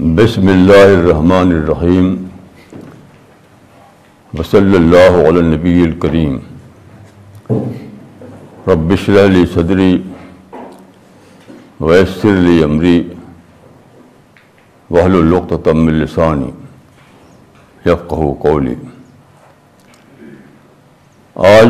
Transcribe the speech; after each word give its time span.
بسم 0.00 0.48
اللہ 0.48 0.86
الرحمن 0.86 1.52
الرحیم 1.52 2.08
وصلی 4.32 4.76
اللہ 4.76 5.16
علی 5.18 5.38
النبی 5.38 5.82
الکریم 5.82 6.36
رب 8.66 8.92
اشرح 8.92 9.26
لی 9.28 9.44
صدری 9.54 9.96
ویسر 11.80 12.36
لی 12.40 12.62
امری 12.64 13.02
وحل 14.90 15.16
من 15.66 15.92
لسانی 15.94 16.50
یفقہ 17.84 18.32
قولی 18.42 18.74
آج 21.36 21.68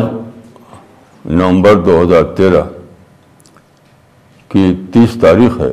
نومبر 1.25 1.83
دو 1.85 2.01
ہزار 2.01 2.23
تیرہ 2.37 2.63
کی 4.51 4.73
تیس 4.93 5.17
تاریخ 5.21 5.59
ہے 5.61 5.71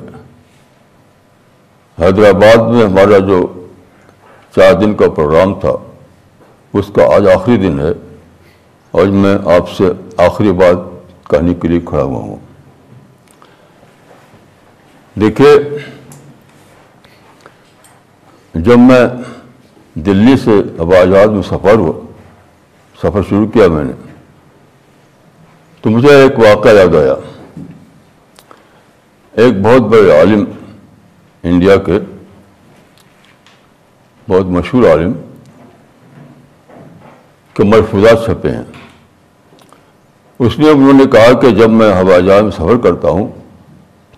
حیدرآباد 1.98 2.72
میں 2.72 2.84
ہمارا 2.84 3.18
جو 3.18 3.40
چار 4.56 4.72
دن 4.72 4.94
کا 4.94 5.08
پروگرام 5.10 5.52
تھا، 5.60 5.72
اس 6.72 6.90
کا 6.94 7.04
آج 7.14 7.28
آخری 7.28 7.56
دن 7.56 7.78
ہے 7.80 7.92
اور 8.94 9.06
میں 9.22 9.36
آپ 9.54 9.70
سے 9.70 9.84
آخری 10.16 10.52
بات 10.52 10.78
کہنے 11.30 11.54
کے 11.54 11.68
لیے 11.68 11.80
کھڑا 11.80 12.02
ہوا 12.02 12.20
ہوں۔ 12.20 12.36
دیکھیے، 15.20 15.54
جب 18.54 18.78
میں 18.78 19.06
دلی 19.94 20.36
سے 20.36 20.60
ہوا 20.78 21.04
جہاز 21.04 21.30
میں 21.30 21.42
سفر 21.42 21.78
ہوا، 21.78 21.92
سفر 23.02 23.22
شروع 23.28 23.46
کیا 23.46 23.68
میں 23.68 23.84
نے، 23.84 23.92
تو 25.84 25.90
مجھے 25.90 26.14
ایک 26.14 26.38
واقعہ 26.38 26.72
یاد 26.72 26.94
آیا۔ 26.94 27.14
ایک 29.32 29.60
بہت 29.62 29.82
بڑے 29.82 30.18
عالم 30.18 30.44
انڈیا 31.44 31.76
کے 31.86 31.98
بہت 34.28 34.46
مشہور 34.46 34.88
عالم 34.88 35.12
کے 37.56 37.64
مرفوظات 37.64 38.24
چھپے 38.24 38.50
ہیں 38.50 38.62
اس 40.40 40.58
میں 40.58 40.70
انہوں 40.70 40.92
نے 40.92 41.04
کہا 41.12 41.32
کہ 41.40 41.50
جب 41.50 41.70
میں 41.70 41.92
ہوائی 41.92 42.24
جہاز 42.26 42.42
میں 42.42 42.50
سفر 42.50 42.76
کرتا 42.84 43.08
ہوں 43.08 43.28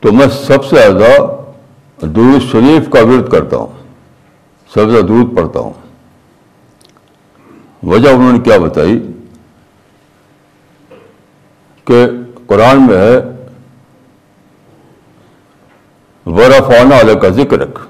تو 0.02 0.12
میں 0.12 0.26
سب 0.36 0.64
سے 0.64 0.76
زیادہ 0.76 2.06
دور 2.14 2.38
شریف 2.52 2.88
کا 2.90 3.00
ورد 3.02 3.30
کرتا 3.32 3.56
ہوں 3.56 3.74
سب 4.70 4.80
سے 4.80 4.90
زیادہ 4.90 5.06
دودھ 5.06 5.34
پڑھتا 5.36 5.60
ہوں 5.60 5.72
وجہ 7.82 8.08
انہوں 8.08 8.32
نے 8.32 8.38
کیا 8.38 8.58
بتائی 8.58 8.98
کہ 11.86 12.06
قرآن 12.46 12.86
میں 12.86 12.96
ہے 12.96 13.18
ورفانہ 16.26 16.94
علیہ 16.94 17.14
کا 17.14 17.28
ذکر 17.28 17.58
رکھ 17.58 17.80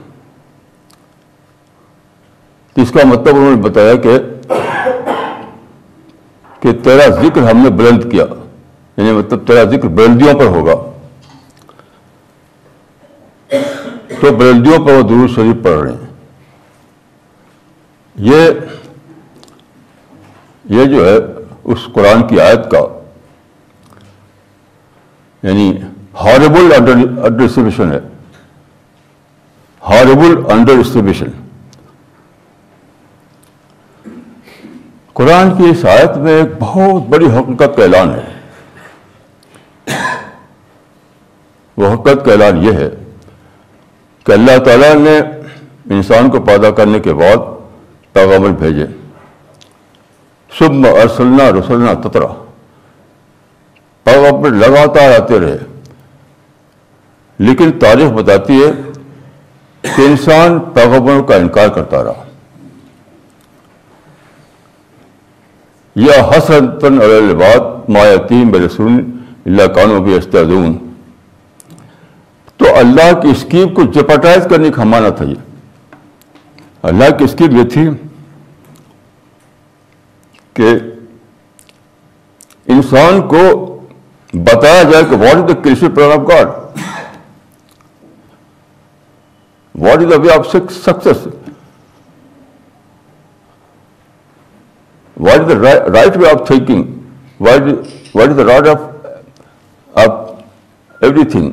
اس 2.77 2.91
کا 2.91 3.01
مطلب 3.05 3.37
انہوں 3.37 3.57
نے 3.57 3.63
بتایا 3.63 3.95
کہ 3.95 4.19
کہ 6.61 6.73
تیرا 6.73 7.07
ذکر 7.07 7.51
ہم 7.51 7.57
نے 7.57 7.71
بلند 7.71 8.11
کیا 8.11 8.25
یعنی 8.97 9.13
مطلب 9.13 9.47
تیرا 9.47 9.65
ذکر 9.65 9.89
بلندیوں 9.89 10.35
پر 10.35 10.45
ہوگا۔ 10.45 10.75
تو 14.21 14.37
بلندیوں 14.37 14.87
پر 14.87 14.93
وہ 14.93 15.03
درود 15.03 15.31
شریف 15.35 15.65
پڑھ 15.65 15.81
رہے 15.81 15.93
ہیں۔ 15.93 16.07
یہ 18.15 18.51
یہ 20.65 20.85
جو 20.85 21.07
ہے 21.07 21.17
اس 21.65 21.79
قرآن 21.93 22.27
کی 22.27 22.41
آیت 22.41 22.71
کا 22.71 23.01
یعنی 25.43 25.77
ہاربل 26.15 26.73
انڈر 26.73 27.93
ہے۔ 27.93 28.16
ہاربل 30.07 30.53
انڈر 30.53 30.73
اسٹیبیشن 30.73 31.27
قرآن 35.13 35.55
کی 35.57 35.65
اس 35.71 35.85
آیت 35.85 36.17
میں 36.17 36.33
ایک 36.33 36.49
بہت 36.59 37.09
بڑی 37.09 37.27
حقیقت 37.27 37.77
کا 37.77 37.83
اعلان 37.83 38.11
ہے۔ 38.11 38.41
وہ 41.77 41.95
حقیقت 41.95 42.25
کا 42.25 42.33
اعلان 42.33 42.65
یہ 42.65 42.73
ہے 42.73 42.91
کہ 44.25 44.33
اللہ 44.33 44.59
تعالیٰ 44.59 44.95
نے 44.95 45.19
انسان 45.91 46.31
کو 46.31 46.41
پیدا 46.41 46.71
کرنے 46.71 47.01
کے 47.01 47.15
بعد 47.15 47.37
پیغامل 48.13 48.53
بھیجے۔ 48.53 48.87
صبح 50.59 51.01
ارسلنا 51.03 51.51
رسلنا 51.51 52.09
تترا۔ 52.09 52.45
پیغامل 54.05 54.55
لگاتار 54.55 55.21
آتے 55.21 55.41
رہے۔ 55.41 55.59
لیکن 57.39 57.79
تاریخ 57.79 58.11
بتاتی 58.11 58.65
ہے 58.65 58.86
کہ 59.83 60.03
انسان 60.03 60.59
پیغبروں 60.59 61.23
کا 61.23 61.37
انکار 61.37 61.69
کرتا 61.69 62.05
رہا۔ 62.05 62.25
یہ 65.95 66.13
حسن 66.31 66.65
الباد 66.89 67.89
مایتیم 67.89 68.51
برسون 68.51 69.21
اللہ 69.47 69.67
کانوں 69.67 70.01
بھی 70.01 70.15
استعدون 70.15 70.95
تو 72.57 72.77
اللہ 72.77 73.21
کی 73.21 73.29
اسکیم 73.29 73.75
کو 73.75 73.83
جپٹائز 73.83 74.47
کرنے 74.51 74.71
کا 74.71 74.85
مانا 74.85 75.09
تھا 75.09 75.25
یہ۔ 75.25 75.35
اللہ 76.83 77.17
کی 77.19 77.25
اسکیم 77.25 77.57
یہ 77.57 77.65
تھی 77.65 77.89
کہ 80.55 80.69
انسان 82.67 83.29
کو 83.29 83.73
بتایا 84.33 84.83
جائے 84.83 85.05
کہ 85.11 85.17
what 85.17 85.37
is 85.37 85.49
the 85.49 85.55
Christian 85.55 85.91
plan 85.91 86.13
of 86.13 86.29
God 86.29 86.47
what 89.79 89.99
is 89.99 90.11
the 90.11 90.17
way 90.17 90.31
of 90.33 90.47
success 90.47 91.27
what 95.17 95.41
is 95.41 95.49
the 95.49 95.59
right 95.93 96.17
way 96.17 96.31
of 96.31 96.47
thinking 96.47 96.83
what 97.41 98.29
is 98.29 98.39
the 98.39 98.45
right 98.45 98.69
of 98.69 98.81
of 99.95 100.31
every 101.03 101.25
thing 101.25 101.51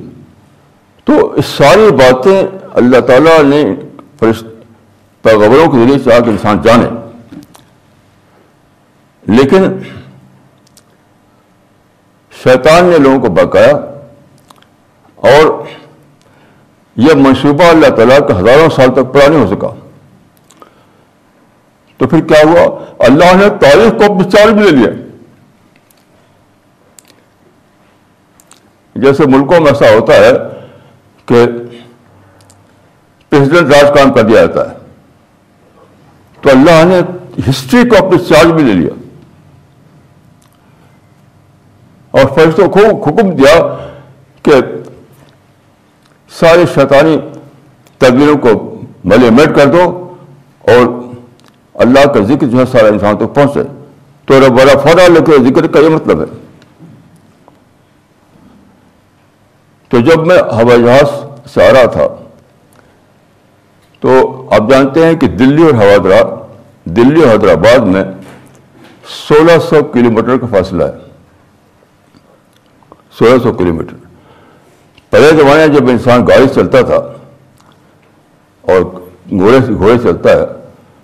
تو 1.03 1.31
اس 1.31 1.45
ساری 1.45 1.91
باتیں 1.91 2.41
اللہ 2.73 2.99
تعالیٰ 2.99 3.43
نے 3.43 3.63
پیغبروں 5.21 5.71
کے 5.71 5.77
ذریعے 5.77 5.99
سے 6.03 6.13
آ 6.13 6.19
کے 6.19 6.29
انسان 6.29 6.61
جانے۔ 6.61 6.87
لیکن 9.27 9.63
شیطان 12.43 12.85
نے 12.85 12.97
لوگوں 12.97 13.19
کو 13.19 13.29
بکایا 13.29 13.75
اور 15.15 15.63
یہ 16.95 17.13
منصوبہ 17.13 17.63
اللہ 17.63 17.87
تعالیٰ 17.87 18.19
کا 18.27 18.39
ہزاروں 18.39 18.69
سال 18.69 18.91
تک 18.91 19.13
پورا 19.13 19.27
نہیں 19.27 19.45
ہو 19.45 19.55
سکا۔ 19.55 19.67
تو 21.97 22.07
پھر 22.07 22.21
کیا 22.21 22.37
ہوا؟ 22.43 22.85
اللہ 22.99 23.35
نے 23.35 23.49
تاریخ 23.49 23.97
کو 23.97 24.13
اپنے 24.13 24.29
بھی 24.53 24.63
لے 24.63 24.71
لیا۔ 24.71 24.89
جیسے 28.95 29.23
ملکوں 29.25 29.59
میں 29.59 29.71
ایسا 29.71 29.85
ہوتا 29.99 30.13
ہے 30.13 30.31
کہ 31.25 31.45
پریزیڈنٹ 33.29 33.73
راج 33.73 33.97
کام 33.97 34.13
کر 34.13 34.23
دیا 34.23 34.45
جاتا 34.45 34.71
ہے۔ 34.71 34.75
تو 36.41 36.49
اللہ 36.49 36.85
نے 36.85 37.01
ہسٹری 37.49 37.89
کو 37.89 38.07
اپنے 38.07 38.17
چارج 38.19 38.47
بھی 38.47 38.63
لے 38.63 38.73
لیا۔ 38.73 38.89
اور 42.11 42.25
فرشتوں 42.35 42.67
کو 42.67 42.79
حکم 42.79 43.29
دیا 43.29 43.77
کہ 44.43 44.53
سارے 46.39 46.65
شیطانی 46.73 47.17
تدبیروں 47.97 48.37
کو 48.37 48.49
ملے 49.03 49.29
میٹ 49.29 49.55
کر 49.55 49.65
دو 49.65 49.83
اور 50.59 50.85
اللہ 51.73 52.05
کا 52.13 52.23
ذکر 52.27 52.47
جو 52.47 52.57
ہے 52.59 52.65
سارا 52.71 52.87
انسان 52.87 53.17
تک 53.17 53.35
پہنچے۔ 53.35 53.63
تو 54.25 54.39
رب 54.39 54.51
بڑا 54.57 54.79
فوراً 54.79 55.11
لے 55.13 55.19
کے 55.25 55.43
ذکر 55.43 55.67
کا 55.67 55.79
یہ 55.79 55.89
مطلب 55.89 56.21
ہے۔ 56.21 56.25
تو 59.89 59.99
جب 59.99 60.27
میں 60.27 60.37
ہوائی 60.53 60.83
جہاز 60.83 61.09
سے 61.53 61.67
آ 61.67 61.71
رہا 61.73 61.85
تھا، 61.85 62.07
تو 63.99 64.09
آپ 64.51 64.69
جانتے 64.69 65.05
ہیں 65.05 65.15
کہ 65.15 65.27
دلی 65.27 65.63
اور 65.63 65.73
حوادرہ 65.73 66.21
دلی 66.85 67.23
اور 67.23 67.31
حیدرآباد 67.31 67.85
میں 67.87 68.03
سولہ 69.27 69.57
سو 69.69 69.83
کلو 69.83 70.11
میٹر 70.11 70.37
کا 70.37 70.47
فاصلہ 70.51 70.83
ہے۔ 70.83 70.97
سولہ 73.19 73.43
سو 73.43 73.53
کلو 73.53 73.73
میٹر 73.73 73.95
پہلے 75.13 75.27
زمانے 75.27 75.67
جب 75.67 75.89
انسان 75.89 76.27
گاڑی 76.27 76.47
چلتا 76.47 76.81
تھا 76.81 76.95
اور 78.61 78.81
گھوڑے 79.31 79.59
سے 79.67 79.73
گھوڑے 79.73 79.97
چلتا 80.03 80.29
ہے، 80.29 80.45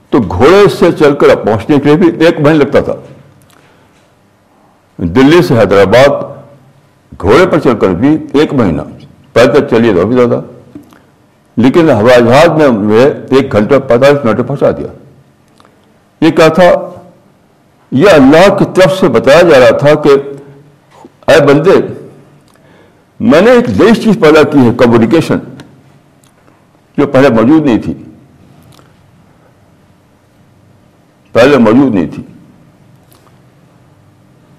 تو 0.10 0.18
گھوڑے 0.20 0.70
سے 0.80 0.92
چل 0.92 1.16
کر 1.16 1.36
پہنچنے 1.36 1.78
کے 1.78 1.84
لیے 1.84 2.12
بھی 2.12 2.26
ایک 2.26 2.40
مہینے 2.40 2.60
لگتا 2.60 2.80
تھا۔ 2.80 2.94
دلی 4.98 5.42
سے 5.42 5.60
حیدرآباد 5.60 6.10
گھوڑے 7.22 7.46
پر 7.48 7.60
چل 7.60 7.78
کر 7.78 7.88
بھی 7.88 8.18
ایک 8.34 8.54
مہینہ۔ 8.54 8.82
پیدل 9.34 9.68
چلیے 9.70 9.94
تو 9.94 10.08
بھی 10.08 10.16
زیادہ۔ 10.16 10.42
لیکن 11.58 11.90
ہوائی 11.90 12.24
جہاز 12.24 12.50
میں 12.72 13.06
ایک 13.06 13.52
گھنٹہ 13.52 13.76
پینتالیس 13.88 14.26
منٹ 14.26 14.48
پہنچا 14.48 14.72
دیا۔ 14.72 14.88
یہ 16.22 16.32
کیا 16.32 16.48
تھا، 16.48 16.90
یہ 17.92 18.10
اللہ 18.10 18.56
کی 18.56 18.66
طرف 18.76 19.00
سے 19.00 19.08
بتایا 19.08 19.42
جا 19.42 19.60
رہا 19.60 19.78
تھا 19.78 19.94
کہ 19.94 20.10
اے 21.28 21.46
بندے 21.46 21.99
میں 23.19 23.42
نے 23.42 23.51
ایک 23.51 23.69
نئی 23.69 23.95
چیز 23.95 24.18
پیدا 24.21 24.44
کی 24.44 24.57
ہے 24.57 24.74
کمیونیکیشن 24.77 25.38
جو 26.98 27.07
پہلے 27.07 27.30
موجود 27.30 27.66
نہیں 27.66 27.81
تھی۔ 27.81 27.94
پہلے 31.31 31.57
موجود 31.57 31.95
نہیں 31.95 32.07
تھی۔ 32.16 32.24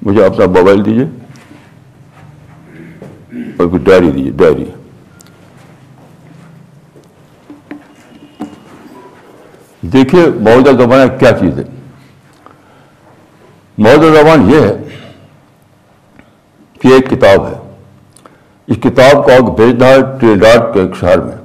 مجھے 0.02 0.24
اپنا 0.24 0.46
موبائل 0.46 0.84
دیجیے 0.84 1.04
اور 3.58 3.66
کوئی 3.66 3.84
ڈائری 3.84 4.10
دیجیے 4.10 4.30
ڈائری۔ 4.30 4.64
دیکھیے، 9.80 10.26
موجودہ 10.26 10.82
زمانہ 10.82 11.16
کیا 11.18 11.32
چیز 11.32 11.58
ہے۔ 11.58 11.64
موجودہ 13.78 14.14
زبان 14.14 14.50
یہ 14.50 14.60
ہے 14.60 14.88
کہ 16.80 16.88
ایک 16.88 17.10
کتاب 17.10 17.46
ہے۔ 17.46 17.69
اس 18.70 18.76
کتاب 18.76 19.24
کو 19.24 19.30
آپ 19.32 19.56
بھیجنا 19.56 19.86
ہے 19.86 19.96
ٹرینڈاٹ 20.20 20.74
کے 20.74 20.80
ایک 20.80 20.96
شہر 21.00 21.20
میں۔ 21.20 21.36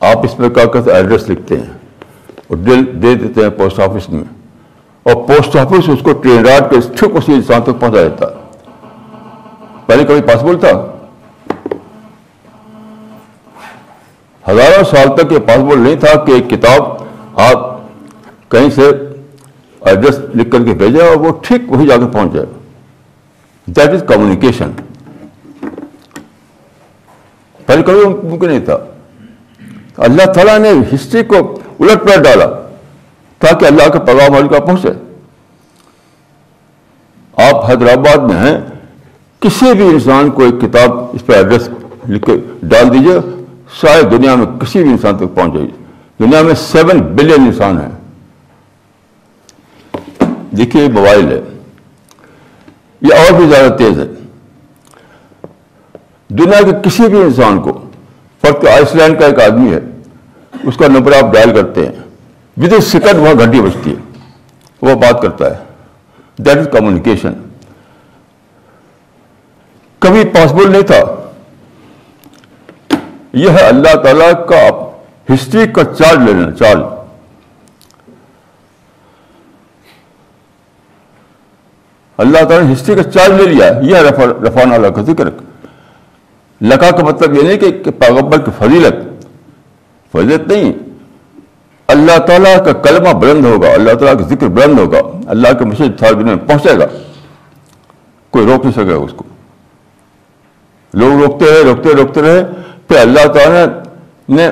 آپ 0.00 0.24
اس 0.24 0.38
میں 0.38 0.48
کیا 0.50 0.64
کہتے 0.64 0.92
ایڈریس 0.92 1.30
لکھتے 1.30 1.56
ہیں 1.56 1.66
اور 2.48 2.56
دے 2.56 3.14
دیتے 3.14 3.42
ہیں 3.42 3.50
پوسٹ 3.50 3.80
آفس 3.80 4.08
میں۔ 4.08 4.24
اور 5.02 5.14
پوسٹ 5.14 5.56
آفس 5.56 5.88
اس 5.88 5.98
کو 6.02 6.12
ٹرینڈاٹ 6.12 6.70
کے 6.70 6.76
ٹھیک 6.80 7.16
اسی 7.16 7.32
انسان 7.32 7.62
تک 7.62 7.80
پہنچا 7.80 8.02
دیتا۔ 8.02 8.26
پہلے 9.86 10.04
کبھی 10.04 10.22
پاسبل 10.22 10.58
تھا؟ 10.60 10.72
ہزاروں 14.50 14.84
سال 14.84 15.16
تک 15.16 15.32
یہ 15.32 15.38
پاسبل 15.38 15.78
نہیں 15.78 15.96
تھا 15.96 16.24
کہ 16.24 16.32
ایک 16.32 16.50
کتاب 16.50 16.82
آپ 17.40 17.80
کہیں 18.48 18.70
سے 18.70 18.82
ایڈریس 19.80 20.18
لکھ 20.34 20.50
کر 20.50 20.64
کے 20.64 20.74
بھیجے 20.74 21.02
اور 21.02 21.16
وہ 21.16 21.32
ٹھیک 21.42 21.72
وہی 21.72 21.86
جا 21.86 21.96
کے 21.96 22.06
پہنچ 22.12 22.32
جائے۔ 22.32 22.46
دیٹ 23.66 23.88
از 23.88 24.04
کمیونیکیشن 24.08 24.70
پہلے 27.66 27.82
کبھی 27.82 28.28
ممکن 28.28 28.48
نہیں 28.48 28.60
تھا۔ 28.60 28.78
اللہ 29.96 30.32
تعالیٰ 30.32 30.58
نے 30.58 30.72
ہسٹری 30.94 31.22
کو 31.22 31.58
الٹ 31.80 32.02
پلٹ 32.02 32.24
ڈالا 32.24 32.46
تاکہ 33.38 33.64
اللہ 33.64 33.88
کا 33.88 33.98
پیغام 33.98 34.34
آج 34.34 34.44
کا 34.50 34.60
پہنچے۔ 34.60 34.88
آپ 37.36 37.70
حیدرآباد 37.70 38.16
میں 38.16 38.36
ہیں، 38.36 38.60
کسی 39.40 39.74
بھی 39.74 39.84
انسان 39.84 40.30
کو 40.30 40.42
ایک 40.42 40.60
کتاب 40.60 40.98
اس 41.12 41.26
پہ 41.26 41.32
ایڈریس 41.32 41.68
لکھ 42.08 42.26
کے 42.26 42.36
ڈال 42.62 42.92
دیجیے 42.92 43.18
شاید 43.80 44.10
دنیا 44.10 44.34
میں 44.34 44.46
کسی 44.46 44.82
بھی 44.82 44.90
انسان 44.90 45.16
تک 45.16 45.34
پہنچ 45.34 45.54
جائے۔ 45.54 45.66
دنیا 46.20 46.42
میں 46.42 46.54
سیون 46.54 46.98
بلین 46.98 47.40
انسان 47.40 47.80
ہیں۔ 47.80 47.90
دیکھیے 50.56 50.88
موبائل 50.88 51.32
ہے۔ 51.32 51.40
یہ 53.00 53.14
اور 53.14 53.40
بھی 53.40 53.46
زیادہ 53.46 53.72
تیز 53.72 53.98
ہے۔ 53.98 54.06
دنیا 56.38 56.62
کے 56.62 56.70
کسی 56.82 57.08
بھی 57.08 57.20
انسان 57.20 57.60
کو 57.60 57.90
فرق 58.40 58.66
آئس 58.66 58.94
لینڈ 58.94 59.20
کا 59.20 59.26
ایک 59.26 59.40
آدمی 59.40 59.74
ہے، 59.74 59.80
اس 60.62 60.76
کا 60.76 60.86
نمبر 60.88 61.12
آپ 61.12 61.34
ڈائل 61.34 61.54
کرتے 61.54 61.86
ہیں 61.86 61.92
ود 62.56 62.72
ان 62.72 62.80
سیکنڈ 62.80 63.18
وہاں 63.18 63.34
گھنٹی 63.38 63.60
بجتی 63.60 63.90
ہے، 63.90 64.18
وہ 64.82 64.94
بات 64.94 65.22
کرتا 65.22 65.46
ہے۔ 65.46 65.64
That 66.38 66.56
is 66.56 66.68
communication. 66.72 67.32
کبھی 69.98 70.24
پاسبل 70.24 70.70
نہیں 70.70 70.82
تھا۔ 70.82 71.30
یہ 73.32 73.50
ہے 73.50 73.60
اللہ 73.60 73.94
تعالی 74.02 74.32
کا 74.48 74.90
ہسٹری 75.34 75.66
کا 75.72 75.84
چارج 75.84 76.18
لینا 76.18 76.50
چارج 76.50 76.80
اللہ 82.16 82.38
تعالیٰ 82.38 82.62
نے 82.62 82.72
ہسٹری 82.72 82.94
کا 82.94 83.02
چارج 83.02 83.32
لے 83.32 83.46
لیا 83.46 83.72
یہ 83.82 83.96
رفان 84.42 84.72
اللہ 84.72 84.86
کا 84.86 85.02
ذکر۔ 85.02 85.28
لکا 86.62 86.90
کا 86.90 87.04
مطلب 87.04 87.34
یہ 87.34 87.42
نہیں 87.42 87.58
کہ 87.58 87.90
پیغمبر 87.90 88.38
کی 88.38 88.50
فضیلت۔ 88.58 89.26
فضیلت 90.12 90.48
نہیں۔ 90.48 90.72
اللہ 91.86 92.18
تعالیٰ 92.18 92.64
کا 92.64 92.72
کلمہ 92.72 93.12
بلند 93.12 93.44
ہوگا، 93.44 93.68
اللہ 93.68 93.92
تعالیٰ 93.92 94.18
کا 94.18 94.34
ذکر 94.34 94.48
بلند 94.48 94.78
ہوگا۔ 94.78 94.98
اللہ 95.26 95.48
کے 95.58 95.64
مسجد 95.64 95.98
تھار 95.98 96.14
میں 96.14 96.36
پہنچے 96.36 96.78
گا۔ 96.78 96.86
کوئی 98.30 98.46
روک 98.46 98.66
نہیں 98.66 98.72
سکے 98.72 98.92
اس 98.92 99.10
کو۔ 99.16 99.24
لوگ 100.94 101.22
روکتے 101.22 101.44
رہے، 101.44 101.62
روکتے 101.62 101.94
روکتے 101.94 102.22
رہے۔ 102.22 102.44
پھر 102.88 102.96
اللہ 102.96 103.26
تعالیٰ 103.32 103.66
نے 104.28 104.50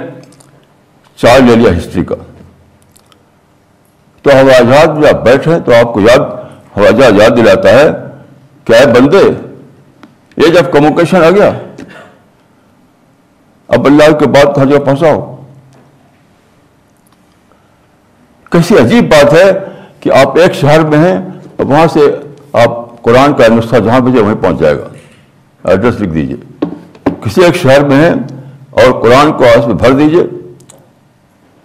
چارج 1.17 1.43
لے 1.43 1.57
لیا 1.57 1.79
ہسٹری 1.79 2.05
کا۔ 2.05 2.15
تو 4.23 4.31
ہوا 4.31 4.62
جہاز 4.62 5.05
جب 5.05 5.17
بیٹھے 5.17 5.61
تو 5.61 5.73
آپ 5.75 5.95
کو 5.95 6.01
یاد 6.01 6.19
ہوا 6.77 6.91
جہاز 6.91 7.12
یاد 7.23 7.31
دلاتا 7.31 7.69
ہے 7.69 7.91
کیا 8.65 8.93
بندے، 8.93 9.23
یہ 10.37 10.49
جب 10.49 10.73
کمیونیکیشن 10.73 11.25
آ 11.25 11.31
گیا 11.31 11.51
اب 13.76 13.87
اللہ 13.87 14.12
کے 14.19 14.26
بعد 14.26 14.55
کہاں 14.55 14.64
جگہ 14.64 14.78
پہنچاؤ 14.78 15.37
کیسی 18.52 18.78
عجیب 18.78 19.11
بات 19.11 19.32
ہے 19.32 19.50
کہ 20.00 20.11
آپ 20.12 20.38
ایک 20.38 20.55
شہر 20.55 20.84
میں 20.87 20.99
ہیں 20.99 21.17
اور 21.56 21.67
وہاں 21.67 21.87
سے 21.93 22.00
آپ 22.52 23.02
قرآن 23.02 23.34
کا 23.34 23.49
نسخہ 23.49 23.76
جہاں 23.76 24.00
بھیجے 24.00 24.20
وہیں 24.20 24.43
پہنچ 24.43 24.61
جائے 24.61 24.78
گا۔ 24.78 24.88
ایڈریس 25.64 26.00
لکھ 26.00 26.11
دیجیے 26.11 26.37
کسی 27.20 27.44
ایک 27.44 27.56
شہر 27.56 27.84
میں 27.84 27.96
ہیں 27.96 28.14
اور 28.70 29.00
قرآن 29.02 29.32
کو 29.32 29.44
آس 29.44 29.67
میں 29.67 29.75
بھر 29.75 29.93
دیجیے 29.93 30.23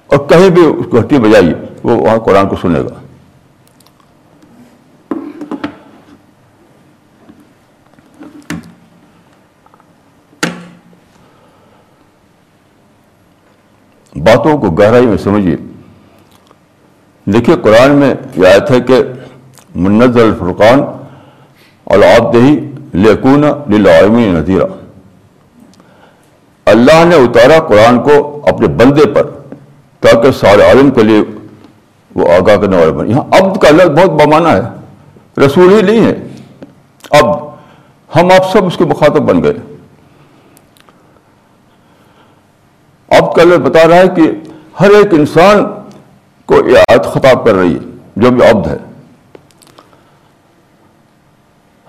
اور 0.08 0.18
کہیں 0.30 0.50
بھی 0.50 0.66
اس 0.66 0.86
کو 0.92 1.00
ہٹی 1.00 1.19
بجائیے، 1.19 1.54
وہ 1.84 1.96
وہاں 1.96 2.18
قرآن 2.18 2.48
کو 2.48 2.56
سنے 2.62 2.80
گا۔ 2.80 3.05
باتوں 14.25 14.57
کو 14.57 14.72
گہرائی 14.72 15.06
میں 15.06 15.18
سمجھیے۔ 15.18 15.56
دیکھیے 17.25 17.56
قرآن 17.56 17.92
میں 17.92 18.13
یہ 18.36 18.48
آیت 18.48 18.72
ہے 18.72 18.80
کہ 18.80 19.04
منظر 19.75 20.24
الفرقان 20.24 20.81
اور 21.83 22.31
دہی 22.33 22.72
لیکون 22.94 23.44
للعالمین 23.69 24.36
نذیرہ 24.36 24.63
اللہ 26.66 27.06
نے 27.06 27.16
اتارا 27.16 27.60
قرآن 27.60 28.00
کو 28.04 28.42
اپنے 28.48 28.68
بندے 28.68 29.06
پر 29.06 29.24
تاکہ 30.00 30.31
سارے 30.31 30.62
عالم 30.62 30.89
کے 30.89 31.04
لیے 31.04 31.22
وہ 32.16 32.30
آگاہ 32.33 32.56
کرنے 32.56 32.77
والے 32.77 32.92
بنے۔ 32.92 33.10
یہاں 33.10 33.22
عبد 33.22 33.62
کا 33.62 33.69
لفظ 33.69 33.89
بہت 33.89 34.10
بمانا 34.10 34.51
ہے، 34.51 34.62
رسول 35.46 35.74
ہی 35.74 35.82
نہیں 35.82 36.05
ہے۔ 36.05 36.15
اب 37.10 37.46
ہم 38.15 38.25
آپ 38.25 38.51
سب 38.51 38.65
اس 38.65 38.77
کے 38.77 38.86
مخاطب 38.86 39.20
بن 39.20 39.44
گئے۔ 39.44 39.75
کا 43.36 43.44
لفظ 43.44 43.60
بتا 43.60 43.88
رہا 43.88 43.96
ہے 43.96 44.08
کہ 44.15 44.22
ہر 44.80 44.89
ایک 44.89 45.08
انسان 45.12 45.65
کو 46.46 46.70
یہ 46.70 46.77
آیت 46.77 47.06
خطاب 47.06 47.46
کر 47.46 47.54
رہی 47.54 47.74
ہے، 47.74 47.80
جو 48.15 48.32
بھی 48.32 48.50
عبد 48.50 48.68
ہے۔ 48.68 48.77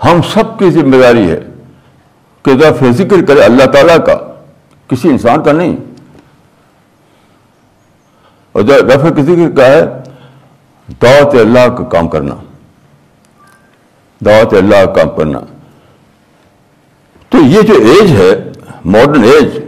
ہم 0.05 0.21
سب 0.33 0.59
کی 0.59 0.71
ذمہ 0.71 0.97
داری 1.03 1.31
ہے 1.31 1.41
کہ 2.43 2.55
جب 2.55 2.85
ذکر 2.91 3.25
کرے 3.25 3.43
اللہ 3.43 3.65
تعالیٰ 3.65 4.07
کا، 4.07 4.35
کسی 4.89 5.09
انسان 5.09 5.43
کا 5.43 5.53
نہیں۔ 5.53 5.77
اور 8.53 8.63
رفع 8.63 9.09
کسی 9.09 9.47
کا 9.57 9.67
ہے، 9.67 9.81
دعوت 11.03 11.35
اللہ 11.35 11.69
کا 11.77 11.85
کام 11.85 12.09
کرنا۔ 12.09 12.35
دعوت 14.25 14.55
اللہ 14.55 14.85
کا 14.85 14.93
کام 14.93 15.11
کرنا۔ 15.17 15.41
تو 17.29 17.39
یہ 17.39 17.63
جو 17.63 17.75
ایج 17.75 18.13
ہے 18.13 18.53
ماڈرن 18.85 19.25
ایج 19.25 19.66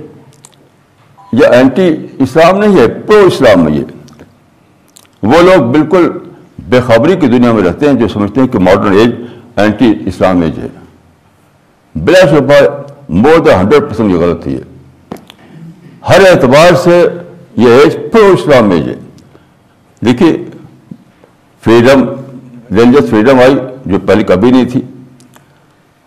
یہ 1.32 1.46
اینٹی 1.46 1.94
اسلام 2.18 2.58
نہیں 2.58 2.76
ہے 2.76 2.88
پرو 2.88 3.26
اسلام 3.26 3.64
میں 3.64 3.72
یہ۔ 3.72 3.84
وہ 5.22 5.42
لوگ 5.42 5.62
بالکل 5.64 6.10
بے 6.58 6.80
خبری 6.80 7.16
کی 7.16 7.26
دنیا 7.26 7.52
میں 7.52 7.62
رہتے 7.62 7.86
ہیں، 7.86 7.94
جو 7.94 8.08
سمجھتے 8.08 8.40
ہیں 8.40 8.48
کہ 8.48 8.58
modern 8.58 8.92
age 8.92 9.10
anti 9.56 9.94
Islam 10.06 10.42
age 10.42 10.58
ہے۔ 10.58 10.68
بلا 11.94 12.26
شبہ 12.30 12.54
مور 13.08 13.38
دین 13.38 13.54
ہنڈریڈ 13.54 13.82
پرسینٹ 13.88 14.12
یہ 14.12 14.16
غلط 14.16 14.46
ہے 14.46 14.56
ہر 16.08 16.20
اعتبار 16.20 16.74
سے 16.74 17.08
یہ 17.56 17.68
ایج 17.70 17.96
پرو 18.12 18.32
اسلام 18.32 18.70
ایج 18.70 18.88
ہے۔ 18.88 18.94
دیکھیے 20.04 20.44
فریڈم 21.64 22.04
ریلیجس 22.76 23.10
فریڈم 23.10 23.38
آئی 23.38 23.54
جو 23.86 23.98
پہلے 24.06 24.24
کبھی 24.24 24.50
نہیں 24.50 24.64
تھی۔ 24.64 24.80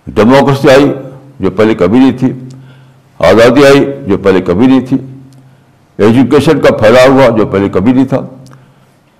ڈیموکریسی 0.07 0.69
آئی 0.69 0.91
جو 1.39 1.51
پہلے 1.51 1.73
کبھی 1.73 1.99
نہیں 1.99 2.17
تھی۔ 2.17 2.33
آزادی 3.19 3.65
آئی 3.65 3.85
جو 4.07 4.17
پہلے 4.17 4.41
کبھی 4.41 4.67
نہیں 4.67 4.85
تھی۔ 4.85 4.97
ایجوکیشن 5.99 6.59
کا 6.61 6.75
پھیلاؤ 6.77 7.11
ہوا 7.11 7.27
جو 7.37 7.45
پہلے 7.45 7.69
کبھی 7.69 7.91
نہیں 7.91 8.05
تھا 8.05 8.19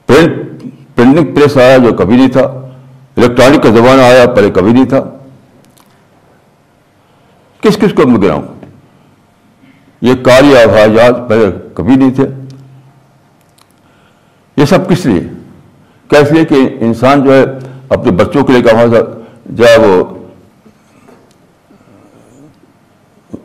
پرنٹ 0.06 0.64
پرنٹنگ 0.96 1.36
پریس 1.36 1.58
آیا 1.58 1.78
جو 1.78 1.94
کبھی 1.94 2.16
نہیں 2.16 2.28
تھا 2.28 2.42
الیکٹرانک 3.18 3.64
کا 3.64 3.70
زمانہ 3.70 4.02
آیا 4.02 4.26
پہلے 4.26 4.50
کبھی 4.52 4.72
نہیں 4.72 4.86
تھا 4.86 5.04
کس 7.64 7.78
کس 7.78 7.94
کو 7.94 8.08
میں 8.08 8.22
گراؤں 8.22 8.42
یہ 10.02 10.14
کاری 10.24 10.56
آواز 10.58 11.30
پہلے 11.30 11.52
کبھی 11.74 11.96
نہیں 11.96 12.12
تھے 12.12 12.26
یہ 14.58 14.66
سب 14.66 14.90
کس 14.90 15.06
لیے 15.06 15.20
کیا 16.10 16.20
اس 16.20 16.32
لیے 16.32 16.46
کہ 16.46 16.56
انسان 16.80 17.24
جو 17.24 17.34
ہے 17.34 17.44
اپنے 17.90 18.12
بچوں 18.12 18.44
کے 18.44 18.54
لیے 18.54 18.62
کہا 18.62 18.86
جو 19.46 19.66
ہے 19.66 19.78
وہ 19.78 20.04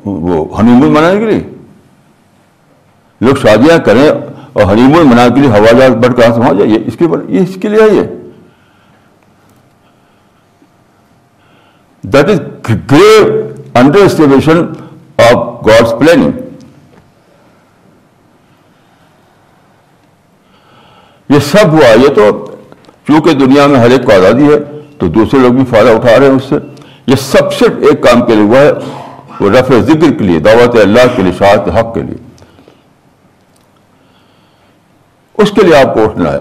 وہ 0.04 0.60
ہنی 0.60 0.72
مون 0.72 0.92
منانے 0.92 1.18
کے 1.20 1.26
لیے 1.26 1.55
لوگ 3.20 3.34
شادیاں 3.42 3.78
کریں 3.86 4.08
اور 4.08 4.64
ہنیمون 4.72 5.08
منا 5.08 5.28
کے 5.34 5.40
لیے 5.40 5.50
ہوا 5.50 5.72
جہاز 5.78 5.94
بڑھ 6.04 6.14
کر 6.16 6.38
وہاں 6.38 6.52
جائیے 6.58 6.78
اس 6.86 6.96
کے 6.98 7.04
یہ 7.28 7.40
اس 7.40 7.56
کے 7.62 7.68
لیے 7.68 7.82
آئیے 7.82 8.02
that 12.02 12.28
is 12.30 12.40
grave 12.90 13.22
underestimation 14.00 14.58
of 15.18 15.66
God's 15.66 15.94
planning 15.98 16.44
یہ 21.28 21.38
سب 21.50 21.72
ہوا، 21.72 21.88
یہ 22.02 22.08
تو 22.14 22.24
چونکہ 23.06 23.32
دنیا 23.38 23.66
میں 23.66 23.80
ہر 23.80 23.90
ایک 23.90 24.04
کو 24.04 24.12
آزادی 24.12 24.44
ہے، 24.44 24.58
تو 24.98 25.06
دوسرے 25.06 25.40
لوگ 25.40 25.52
بھی 25.52 25.64
فائدہ 25.70 25.90
اٹھا 25.90 26.18
رہے 26.18 26.26
ہیں 26.26 26.34
اس 26.34 26.44
سے۔ 26.48 26.56
یہ 27.06 27.16
سب 27.20 27.52
صرف 27.52 27.84
ایک 27.88 28.02
کام 28.02 28.24
کے 28.26 28.34
لیے 28.34 28.44
ہوا 28.44 28.60
ہے، 28.60 28.70
وہ 29.40 29.50
رفع 29.50 29.80
ذکر 29.80 30.12
کے 30.18 30.24
لیے، 30.24 30.38
دعوت 30.38 30.76
اللہ 30.82 31.16
کے 31.16 31.22
لیے 31.22 31.32
شاعت 31.38 31.68
حق 31.68 31.94
کے 31.94 32.02
لیے۔ 32.02 32.35
اس 35.38 35.50
کے 35.50 35.62
لیے 35.62 35.76
آپ 35.76 35.94
کو 35.94 36.04
اٹھنا 36.04 36.32
ہے۔ 36.32 36.38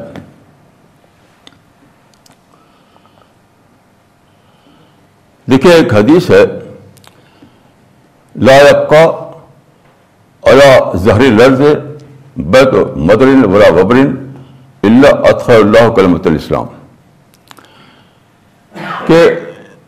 دیکھیے، 5.51 5.73
ایک 5.73 5.93
حدیث 5.93 6.29
ہے، 6.29 6.45
لا 8.35 8.71
کا 8.71 9.31
اللہ 10.41 10.97
زہری 10.97 11.29
لرز 11.29 11.61
بیت 12.37 12.73
مدرین 12.97 13.45
ولا 13.45 13.73
وبرین 13.73 14.33
اللہ 14.83 15.07
اطخر 15.07 15.55
اللہ 15.55 15.93
کلمت 15.93 16.27
الاسلام۔ 16.27 16.65
کہ 19.07 19.29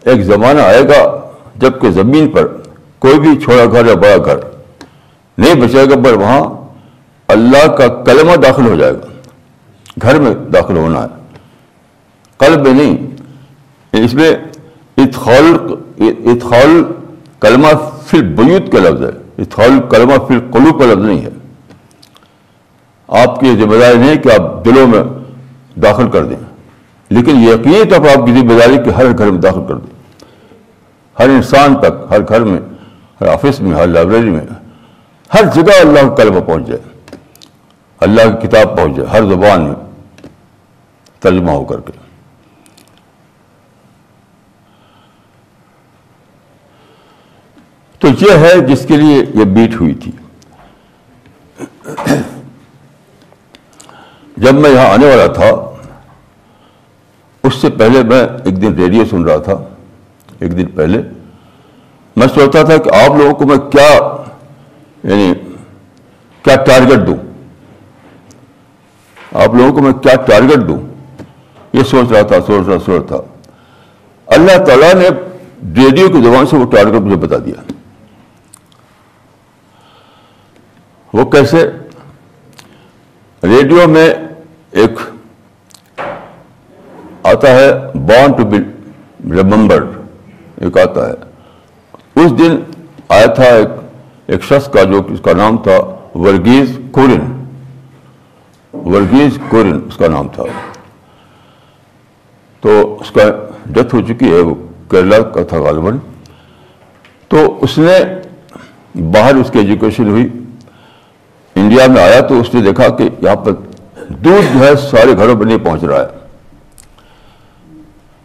ایک 0.04 0.22
زمانہ 0.22 0.62
آئے 0.62 0.84
گا 0.84 1.32
جبکہ 1.56 1.92
زمین 1.92 2.32
پر 2.32 2.48
کوئی 3.00 3.20
بھی 3.20 3.40
چھوڑا 3.40 3.66
گھر 3.66 3.86
یا 3.86 3.94
بڑا 3.94 4.18
گھر 4.26 4.38
نہیں 5.38 5.54
بچے 5.54 5.86
گا 5.86 5.96
پر 6.06 6.14
وہاں 6.14 6.57
اللہ 7.28 7.68
کا 7.68 7.88
کلمہ 7.88 8.36
داخل 8.36 8.66
ہو 8.68 8.76
جائے 8.76 8.94
گا۔ 8.94 9.30
گھر 10.02 10.20
میں 10.20 10.36
داخل 10.36 10.78
ہونا 10.78 11.04
ہے۔ 11.04 11.08
قلب 12.38 12.68
میں 12.68 12.74
نہیں۔ 12.74 12.98
اس 14.04 14.14
میں 14.14 14.32
اتخال 14.98 15.58
اتخال 16.00 16.84
کلمہ 17.40 17.68
فی 18.06 18.22
بیوت 18.22 18.72
کا 18.72 18.78
لفظ 18.80 19.02
ہے۔ 19.02 19.10
اتخال 19.38 19.80
کلمہ 19.90 20.14
فی 20.28 20.40
قلوب 20.52 20.80
کا 20.80 20.86
لفظ 20.86 21.06
نہیں 21.06 21.22
ہے۔ 21.22 21.30
آپ 23.08 23.40
کی 23.40 23.56
ذمہ 23.56 23.76
داری 23.80 23.98
نہیں 23.98 24.16
کہ 24.16 24.30
آپ 24.40 24.66
دلوں 24.66 24.88
میں 24.88 25.04
داخل 25.80 26.10
کر 26.10 26.26
دیں۔ 26.26 26.38
لیکن 27.10 27.36
یقینی 27.36 27.86
طور 27.90 28.00
پر 28.00 28.08
آپ 28.08 28.26
کی 28.26 28.32
ذمہ 28.34 28.60
داری 28.60 28.78
کہ 28.86 28.90
ہر 28.90 29.18
گھر 29.18 29.32
میں 29.32 29.42
داخل 29.42 29.62
کر 29.68 29.76
دیں۔ 29.76 29.96
ہر 31.20 31.30
انسان 31.30 31.76
تک، 31.76 32.12
ہر 32.12 32.20
گھر 32.22 32.42
میں، 32.42 32.60
ہر 33.22 33.28
آفس 33.28 33.62
میں، 33.62 33.78
ہر 33.78 33.88
لائبریری 33.88 34.30
میں، 34.30 34.46
ہر 35.34 35.44
جگہ 35.56 35.80
اللہ 35.80 36.00
کا 36.00 36.16
کلمہ 36.16 36.40
پہنچ 36.40 36.68
جائے۔ 36.68 36.97
اللہ 38.00 38.22
کی 38.22 38.48
کتاب 38.48 38.78
پہنچ 38.78 38.96
جائے، 38.96 39.10
ہر 39.10 39.22
زبان 39.22 39.62
میں 39.62 39.76
ترجمہ 41.20 41.52
ہو 41.52 41.66
کر 41.66 41.82
کے۔ 41.82 41.92
تو 48.00 48.08
یہ 48.08 48.32
ہے 48.32 48.60
جس 48.60 48.86
کے 48.88 48.98
لیے 48.98 49.26
یہ 49.34 49.46
بیٹ 49.46 49.82
ہوئی 49.82 49.94
تھی۔ 49.94 50.12
جب 54.38 54.54
میں 54.54 54.70
یہاں 54.70 54.86
آنے 54.86 55.06
والا 55.06 55.28
تھا، 55.28 55.50
اس 57.44 57.56
سے 57.56 57.70
پہلے 57.70 58.04
میں 58.04 58.22
ایک 58.46 58.62
دن 58.62 58.74
ریڈیو 58.74 59.06
سن 59.06 59.24
رہا 59.24 59.38
تھا۔ 59.38 59.54
ایک 60.40 60.58
دن 60.58 60.66
پہلے 60.66 61.02
میں 62.16 62.28
سوچتا 62.28 62.64
تھا 62.64 62.78
کہ 62.78 62.96
آپ 62.96 63.18
لوگوں 63.18 63.34
کو 63.34 63.46
میں 63.46 63.58
کیا 63.58 64.00
یعنی 65.04 65.34
کیا 66.44 66.56
ٹارگٹ 66.56 67.08
دوں۔ 67.08 67.27
آپ 69.44 69.56
لوگوں 69.56 69.74
کو 69.74 69.82
میں 69.82 69.94
کیا 69.94 70.16
ٹارگٹ 70.16 70.68
دوں؟ 70.68 70.80
یہ 71.74 71.84
سوچ 71.84 72.12
رہا 72.12 72.22
تھا، 72.22 72.36
سوچ 72.48 72.68
رہا، 72.68 72.80
سوچ 72.86 73.08
تھا 73.08 73.18
اللہ 74.26 74.64
تعالیٰ 74.64 74.94
نے 74.94 75.10
ریڈیو 75.76 76.10
کی 76.10 76.22
زبان 76.22 76.46
سے 76.46 76.58
وہ 76.58 76.66
ٹارگٹ 76.66 77.02
مجھے 77.02 77.16
بتا 77.16 77.38
دیا۔ 77.38 77.74
وہ 81.14 81.26
کیسے؟ 81.26 81.70
ریڈیو 83.44 83.88
میں 83.88 84.14
ایک 84.72 85.00
آتا 87.24 87.48
ہے 87.48 87.72
بورن 87.94 88.32
ٹو 88.32 88.46
بی 88.46 88.58
ریمبرڈ 89.32 89.88
ایک 90.58 90.78
آتا 90.78 91.10
ہے۔ 91.10 91.14
اس 92.16 92.40
دن 92.40 92.58
آیا 93.08 93.26
تھا 93.26 93.44
ایک 93.44 93.68
ایک 94.28 94.44
شخص 94.44 94.70
کا 94.70 94.84
جو 94.84 95.02
اس 95.10 95.20
کا 95.24 95.34
نام 95.34 95.58
تھا، 95.58 95.78
ورگیز 96.16 96.80
کورن 96.92 97.37
ورگیز 98.86 99.40
کورن، 99.50 99.80
اس 99.88 99.98
کا 99.98 100.08
نام 100.08 100.28
تھا۔ 100.28 100.44
تو 102.62 102.98
اس 103.00 103.12
کا 103.12 103.22
ڈیتھ 103.66 103.96
ہو 103.96 104.02
چکی 104.02 104.36
ہے، 104.36 104.40
وہ 104.40 104.56
کیرلا 104.90 105.22
کا 105.22 105.44
تھا 105.44 105.58
غالباً۔ 105.58 105.98
تو 107.28 107.58
اس 107.62 107.78
نے 107.78 108.00
باہر 108.96 109.36
اس 109.36 109.52
کی 109.52 109.60
ایجوکیشن 109.60 110.08
ہوئی۔ 110.08 110.30
انڈیا 111.56 111.88
میں 111.88 112.04
آیا 112.04 112.20
تو 112.20 112.40
اس 112.40 112.54
نے 112.54 112.62
دیکھا 112.62 112.90
کہ 112.90 113.10
یہاں 113.22 113.36
پر 113.36 113.52
دودھ 114.10 114.58
جو 114.58 114.60
ہے، 114.60 114.76
سارے 114.76 115.18
گھروں 115.18 115.36
پہ 115.36 115.44
نہیں 115.44 115.58
پہنچ 115.58 115.84
رہا 115.84 116.02
ہے۔ 116.02 116.28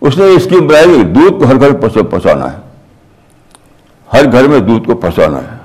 اس 0.00 0.18
نے 0.18 0.24
اسکیم 0.24 0.66
بنائی 0.66 1.02
دودھ 1.02 1.34
کو 1.34 1.46
ہر 1.46 1.60
گھر 1.60 2.02
پہنچانا 2.02 2.52
ہے۔ 2.52 2.58
ہر 4.12 4.32
گھر 4.32 4.48
میں 4.48 4.60
دودھ 4.60 4.86
کو 4.86 4.94
پہنچانا 4.94 5.38
ہے۔ 5.38 5.61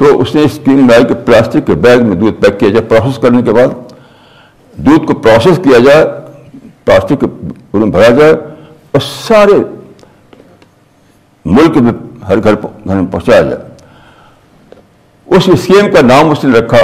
تو 0.00 0.20
اس 0.20 0.34
نے 0.34 0.42
اسکیم 0.42 0.86
بنائی 0.86 1.04
کہ 1.04 1.14
پلاسٹک 1.14 1.66
کے 1.66 1.74
بیگ 1.74 1.98
میں 1.98 2.16
دودھ 2.16 2.42
پیک 2.42 2.60
کیا 2.60 2.68
جائے، 2.68 2.82
پروسیس 2.82 3.22
کرنے 3.22 3.42
کے 3.42 3.52
بعد 3.52 3.92
دودھ 4.76 5.06
کو 5.06 5.14
پروسیس 5.14 5.60
کیا 5.64 5.78
جائے، 5.78 6.06
پلاسٹک 6.84 7.20
کے 7.20 7.26
میں 7.72 7.86
بھرا 7.86 8.08
جائے 8.08 8.32
اور 8.92 9.00
سارے 9.00 9.52
ملک 11.44 11.76
میں 11.76 11.92
ہر 12.28 12.42
گھر 12.42 12.54
گھر 12.54 12.94
میں 12.94 13.12
پہنچایا 13.12 13.42
جائے۔ 13.42 13.56
اس 15.26 15.48
اسکیم 15.52 15.92
کا 15.92 16.00
نام 16.00 16.30
اس 16.30 16.44
نے 16.44 16.58
رکھا 16.58 16.78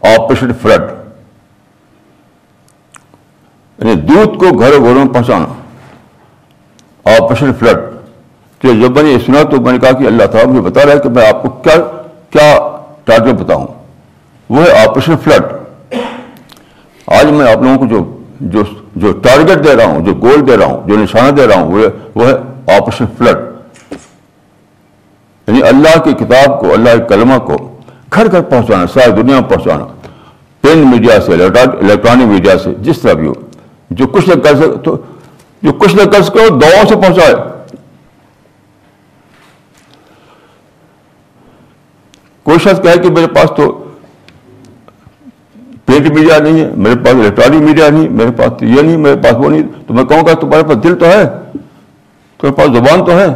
آپریشن 0.00 0.52
فلڈ۔ 0.62 0.82
یعنی 3.78 3.94
دودھ 3.94 4.38
کو 4.38 4.58
گھر 4.58 4.70
گھروں 4.70 4.94
میں 4.94 5.14
پہنچانا۔ 5.14 5.46
Operation 7.04 7.54
flood. 7.54 7.97
تو 8.58 8.68
جب 8.68 8.90
میں 8.90 9.02
نے 9.02 9.10
یہ 9.10 9.18
سنا 9.26 9.42
تو 9.42 9.60
میں 9.60 9.72
نے 9.72 9.78
کہا 9.78 9.92
کہ 9.92 10.04
اللہ 10.04 10.24
تعالیٰ 10.24 10.50
مجھے 10.50 10.70
بتا 10.70 10.80
رہا 10.84 10.92
ہے 10.92 10.98
کہ 10.98 11.08
میں 11.08 11.28
آپ 11.28 11.42
کو 11.42 11.48
کیا 11.48 11.76
کیا 12.30 12.76
ٹارگیٹ 13.04 13.34
بتاؤں۔ 13.34 13.66
وہ 14.50 14.62
ہے 14.62 14.84
آپریشن 14.86 15.16
فلڈ۔ 15.24 15.42
آج 17.06 17.24
میں 17.24 17.52
آپ 17.52 17.62
لوگوں 17.62 17.78
کو 17.78 17.86
جو 17.86 18.16
جو 18.40 18.62
جو 18.96 19.12
ٹارگیٹ 19.12 19.64
دے 19.64 19.76
رہا 19.76 19.84
ہوں، 19.84 20.00
جو 20.00 20.14
گول 20.14 20.46
دے 20.46 20.56
رہا 20.56 20.66
ہوں، 20.66 20.88
جو 20.88 20.96
نشانہ 20.96 21.30
دے 21.30 21.46
رہا 21.46 21.60
ہوں، 21.60 21.82
وہ 22.14 22.26
ہے 22.26 22.32
آپریشن 22.76 23.04
فلڈ۔ 23.18 23.38
یعنی 25.46 25.62
اللہ 25.62 26.02
کی 26.02 26.12
کتاب 26.12 26.60
کو، 26.60 26.72
اللہ 26.72 26.90
کے 26.90 27.04
کلمہ 27.08 27.38
کو 27.38 27.78
گھر 28.14 28.32
گھر 28.32 28.40
پہنچانا، 28.40 28.86
ساری 28.86 29.12
دنیا 29.12 29.34
میں 29.34 29.50
پہنچانا۔ 29.50 29.86
پرنٹ 30.60 30.86
میڈیا 30.86 31.20
سے 31.20 31.32
الیکٹرانک 31.32 32.22
میڈیا 32.22 32.58
سے، 32.58 32.74
جس 32.74 32.98
طرح 32.98 33.12
بھی 33.12 33.26
ہو۔ 33.26 33.32
جو 33.90 34.06
کچھ 34.06 34.28
نہ 34.28 34.34
کر 34.34 34.56
سکے 34.56 34.76
تو 34.84 34.96
جو 35.62 35.72
کچھ 35.72 35.96
نہ 35.96 36.02
کر 36.02 36.22
سکے، 36.22 36.40
وہ 36.40 36.60
دعاؤں 36.60 36.88
سے 36.88 36.94
پہنچائے۔ 36.94 37.34
کوئی 42.48 42.58
شخص 42.58 42.80
کہے 42.82 42.96
کہ 43.02 43.10
میرے 43.10 43.26
پاس 43.26 43.50
تو 43.56 43.64
پرنٹ 45.86 46.06
میڈیا 46.14 46.38
نہیں 46.38 46.60
ہے، 46.60 46.70
میرے 46.76 46.94
پاس 46.94 47.14
الیکٹرانک 47.14 47.62
میڈیا 47.62 47.88
نہیں، 47.88 48.08
میرے 48.08 48.30
پاس 48.36 48.52
تو 48.58 48.64
یہ 48.64 48.80
نہیں، 48.82 48.96
میرے 48.96 49.16
پاس 49.16 49.34
وہ 49.38 49.50
نہیں۔ 49.50 49.62
تو 49.86 49.94
میں 49.94 50.04
کہوں 50.04 50.26
گا 50.26 50.32
تمہارے 50.40 50.62
پاس 50.62 50.82
دل 50.84 50.94
تو 50.98 51.06
ہے، 51.06 51.24
تمہارے 52.38 52.52
پاس 52.52 52.68
زبان 52.76 53.04
تو 53.04 53.18
ہے۔ 53.18 53.26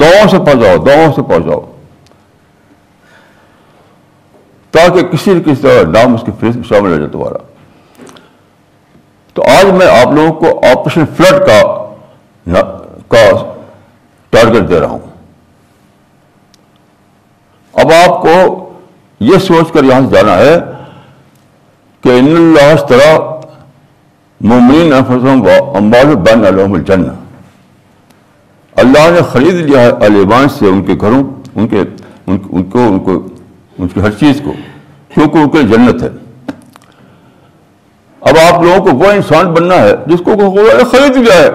دعاؤں 0.00 0.28
سے 0.30 0.38
پہنچاؤ 0.38 0.76
دعاؤں 0.86 1.12
سے 1.16 1.22
پہنچاؤ 1.22 1.60
تاکہ 4.70 5.02
کسی 5.02 5.34
نہ 5.34 5.42
کسی 5.42 5.62
طرح 5.62 5.82
نام 5.90 6.14
اس 6.14 6.20
کی 6.26 6.32
فیس 6.40 6.54
میں 6.56 6.64
شامل 6.64 6.90
ہو 6.90 6.96
جائے 6.96 7.10
تمہارا۔ 7.10 7.38
تو 9.34 9.42
آج 9.58 9.64
میں 9.64 9.86
آپ 10.00 10.12
لوگوں 10.12 10.32
کو 10.32 10.60
آپریشن 10.70 11.04
فلڈ 11.16 11.46
کا 11.46 11.60
ٹارگیٹ 14.30 14.68
دے 14.68 14.80
رہا 14.80 14.88
ہوں۔ 14.88 15.11
اب 17.72 17.92
آپ 18.08 18.22
کو 18.22 18.68
یہ 19.20 19.38
سوچ 19.38 19.72
کر 19.72 19.84
یہاں 19.84 20.00
سے 20.00 20.14
جانا 20.14 20.36
ہے 20.36 20.58
کہ 22.00 22.08
ان 22.08 22.36
اللہ 22.36 22.84
طرح 22.84 23.18
ممین 24.40 24.92
امبال 24.92 26.16
بن 26.16 26.46
الحم 26.46 26.72
الجن 26.72 27.04
اللہ 28.76 29.10
نے 29.10 29.20
خرید 29.32 29.54
لیا 29.54 29.80
ہے 29.80 29.90
البان 29.90 30.48
سے 30.48 30.66
ان 30.66 30.82
کے 30.82 30.94
گھروں، 31.00 31.24
ان 31.54 31.68
کے، 31.68 31.82
ان 32.26 32.64
کو 32.64 32.78
ان 32.78 33.00
کو، 33.00 33.26
ان 33.78 33.88
کی 33.88 34.00
ہر 34.00 34.10
چیز 34.10 34.40
کو، 34.44 34.52
کیونکہ 35.14 35.38
ان 35.38 35.48
کے 35.48 35.62
جنت 35.62 36.02
ہے۔ 36.02 36.08
اب 38.20 38.54
آپ 38.54 38.62
لوگوں 38.62 38.90
کو 38.90 38.96
وہ 38.96 39.12
انسان 39.12 39.54
بننا 39.54 39.74
ہے 39.74 39.92
جس 40.06 40.20
کو 40.24 40.32
خرید 40.90 41.16
لیا 41.16 41.34
ہے۔ 41.34 41.48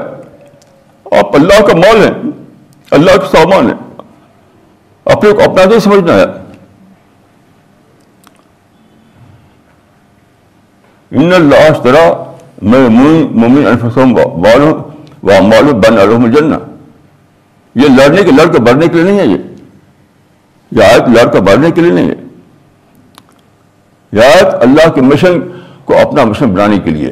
آپ 1.20 1.36
اللہ 1.36 1.62
کا 1.62 1.76
مال 1.76 2.04
ہے 2.04 2.12
اللہ 2.92 3.12
کے 3.12 3.38
سامان 3.38 3.70
ہے 3.70 3.74
اپنے 5.08 5.32
کو 5.32 5.44
اپنا 5.44 5.66
نہیں 5.66 5.80
سمجھنا 5.80 6.14
ہے 6.14 6.26
ان 11.12 11.34
اللہ 11.34 11.82
طرح 11.84 12.10
میں 12.64 12.88
مومن 12.90 13.68
انفسوں 13.68 14.06
والوں 14.16 14.74
و 15.24 15.42
معلوم 15.44 15.80
بن 15.80 15.98
علوم 15.98 16.26
جنہ 16.30 16.56
یہ 17.76 17.90
لڑنے 17.90 18.24
کے 18.24 18.32
لڑ 18.32 18.46
کے 18.48 18.60
کے 18.82 18.94
لیے 18.94 19.04
نہیں 19.04 19.20
ہے 19.20 19.26
یہ 19.26 19.38
یہ 20.72 20.84
آیت 20.84 21.10
لڑ 21.10 21.26
کے 21.32 21.72
کے 21.72 21.82
لیے 21.82 21.92
نہیں 21.92 22.10
ہے 22.10 22.16
یہ 24.14 24.22
آیت 24.24 24.64
اللہ 24.64 24.90
کے 24.96 25.02
مشن 25.04 25.40
کو 25.86 25.98
اپنا 25.98 26.24
مشن 26.24 26.54
بنانے 26.54 26.80
کے 26.80 26.92
لیے 26.92 27.12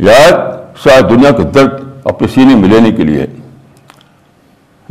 یہ 0.00 0.10
آیت 0.12 0.78
شاید 0.84 1.10
دنیا 1.10 1.30
کے 1.30 1.42
درد 1.54 1.82
اپنے 2.04 2.28
سینے 2.34 2.54
میں 2.54 2.68
لینے 2.68 2.92
کے 2.92 3.04
لیے 3.04 3.26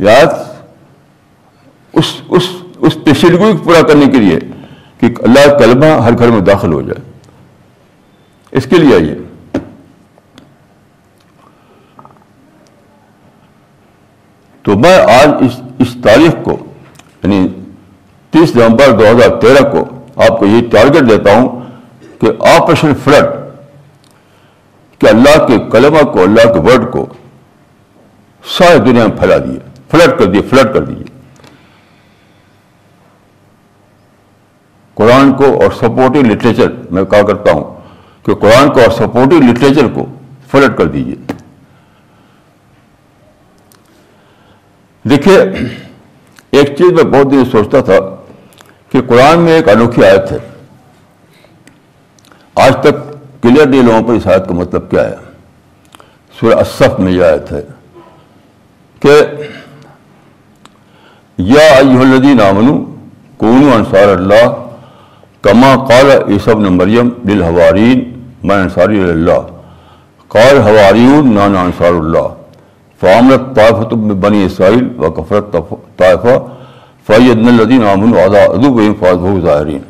یہ 0.00 0.10
آیت 0.10 0.47
اس 1.98 2.20
اس 2.28 2.48
اس 2.78 3.04
پیشیدگی 3.04 3.52
کو 3.52 3.64
پورا 3.64 3.86
کرنے 3.86 4.06
کے 4.06 4.18
لیے 4.18 4.38
کہ 5.00 5.06
اللہ 5.22 5.58
کلمہ 5.58 5.86
ہر 5.86 6.18
گھر 6.18 6.30
میں 6.30 6.40
داخل 6.40 6.72
ہو 6.72 6.82
جائے۔ 6.82 7.10
اس 8.52 8.66
کے 8.66 8.76
لیے 8.76 8.94
آئیے۔ 8.94 9.14
تو 14.62 14.78
میں 14.78 14.98
آج 14.98 15.28
اس 15.40 15.60
اس 15.78 15.96
تاریخ 16.04 16.44
کو 16.44 16.56
یعنی 17.22 17.48
تیس 18.30 18.56
نومبر 18.56 18.92
دو 18.92 19.04
ہزار 19.10 19.40
تیرہ 19.40 19.70
کو 19.70 19.88
آپ 20.22 20.38
کو 20.38 20.46
یہ 20.46 20.70
ٹارگیٹ 20.70 21.10
دیتا 21.10 21.40
ہوں 21.40 21.60
کہ 22.20 22.46
آپریشن 22.46 22.92
فلڈ، 23.04 23.26
کہ 24.98 25.06
اللہ 25.06 25.46
کے 25.46 25.58
کلمہ 25.72 26.02
کو، 26.02 26.22
اللہ 26.22 26.52
کے 26.52 26.60
ورڈ 26.60 26.92
کو 26.92 27.06
ساری 28.44 28.78
دنیا 28.78 29.06
میں 29.06 29.16
پھیلا 29.18 29.38
دیے۔ 29.38 29.58
فلڈ 29.90 30.18
کر 30.18 30.24
دیے، 30.24 30.42
فلڈ 30.42 30.74
کر 30.74 30.84
دیے۔ 30.84 31.04
قرآن 34.98 35.32
کو 35.32 35.44
اور 35.62 35.70
سپورٹنگ 35.70 36.26
لٹریچر، 36.26 36.70
میں 36.90 37.04
کہا 37.04 37.22
کرتا 37.26 37.52
ہوں 37.52 37.64
کہ 38.26 38.34
قرآن 38.34 38.70
کو 38.72 38.80
اور 38.80 38.90
سپورٹنگ 38.90 39.48
لٹریچر 39.50 39.88
کو 39.94 40.06
فلڈ 40.50 40.76
کر 40.78 40.86
دیجیے 40.86 41.14
دیکھیے، 45.04 45.38
ایک 46.50 46.76
چیز 46.78 46.92
میں 46.92 47.04
بہت 47.04 47.30
دن 47.32 47.44
سوچتا 47.50 47.80
تھا 47.80 47.98
کہ 48.92 49.00
قرآن 49.08 49.40
میں 49.40 49.52
ایک 49.52 49.68
انوکھی 49.68 50.04
آیت 50.04 50.32
ہے۔ 50.32 50.38
آج 52.54 52.76
تک 52.82 52.96
کلیئر 53.42 53.66
نہیں 53.66 53.82
لوگوں 53.82 54.02
پر 54.02 54.14
اس 54.14 54.26
آیت 54.26 54.48
کا 54.48 54.54
مطلب 54.54 54.90
کیا 54.90 55.08
ہے۔ 55.10 55.16
سورہ 56.36 56.58
اصف 56.58 56.98
میں 57.00 57.12
یہ 57.12 57.24
آیت 57.24 57.52
ہے 57.52 57.60
کہ 59.02 59.20
یا 61.38 61.66
ایوہ 61.74 62.00
الذین 62.00 62.40
آمنو 62.40 62.74
کونو 63.38 63.74
انصار 63.74 64.08
اللہ 64.08 64.46
کما 65.42 65.76
قال 65.76 66.32
عیسب 66.32 66.60
نے 66.60 66.68
مریم 66.68 67.08
للحوارین 67.24 68.22
میں 68.42 68.56
انصاری 68.56 69.00
اللہ 69.00 69.40
قال 70.28 70.60
حواریون 70.60 71.34
نانا 71.34 71.60
انصار 71.60 71.92
اللہ۔ 71.92 72.28
فعمرت 73.00 73.56
طائفت 73.56 73.94
بنی 73.94 74.44
اسرائیل 74.44 74.88
و 74.98 75.10
کفرت 75.10 75.56
طائفہ۔ 75.96 76.38
فید 77.06 77.48
الدین 77.48 77.86
امن 77.86 78.12
وعدا 78.14 78.42
ادب 78.42 78.80
فاض 79.00 79.42
ظاہرین۔ 79.42 79.82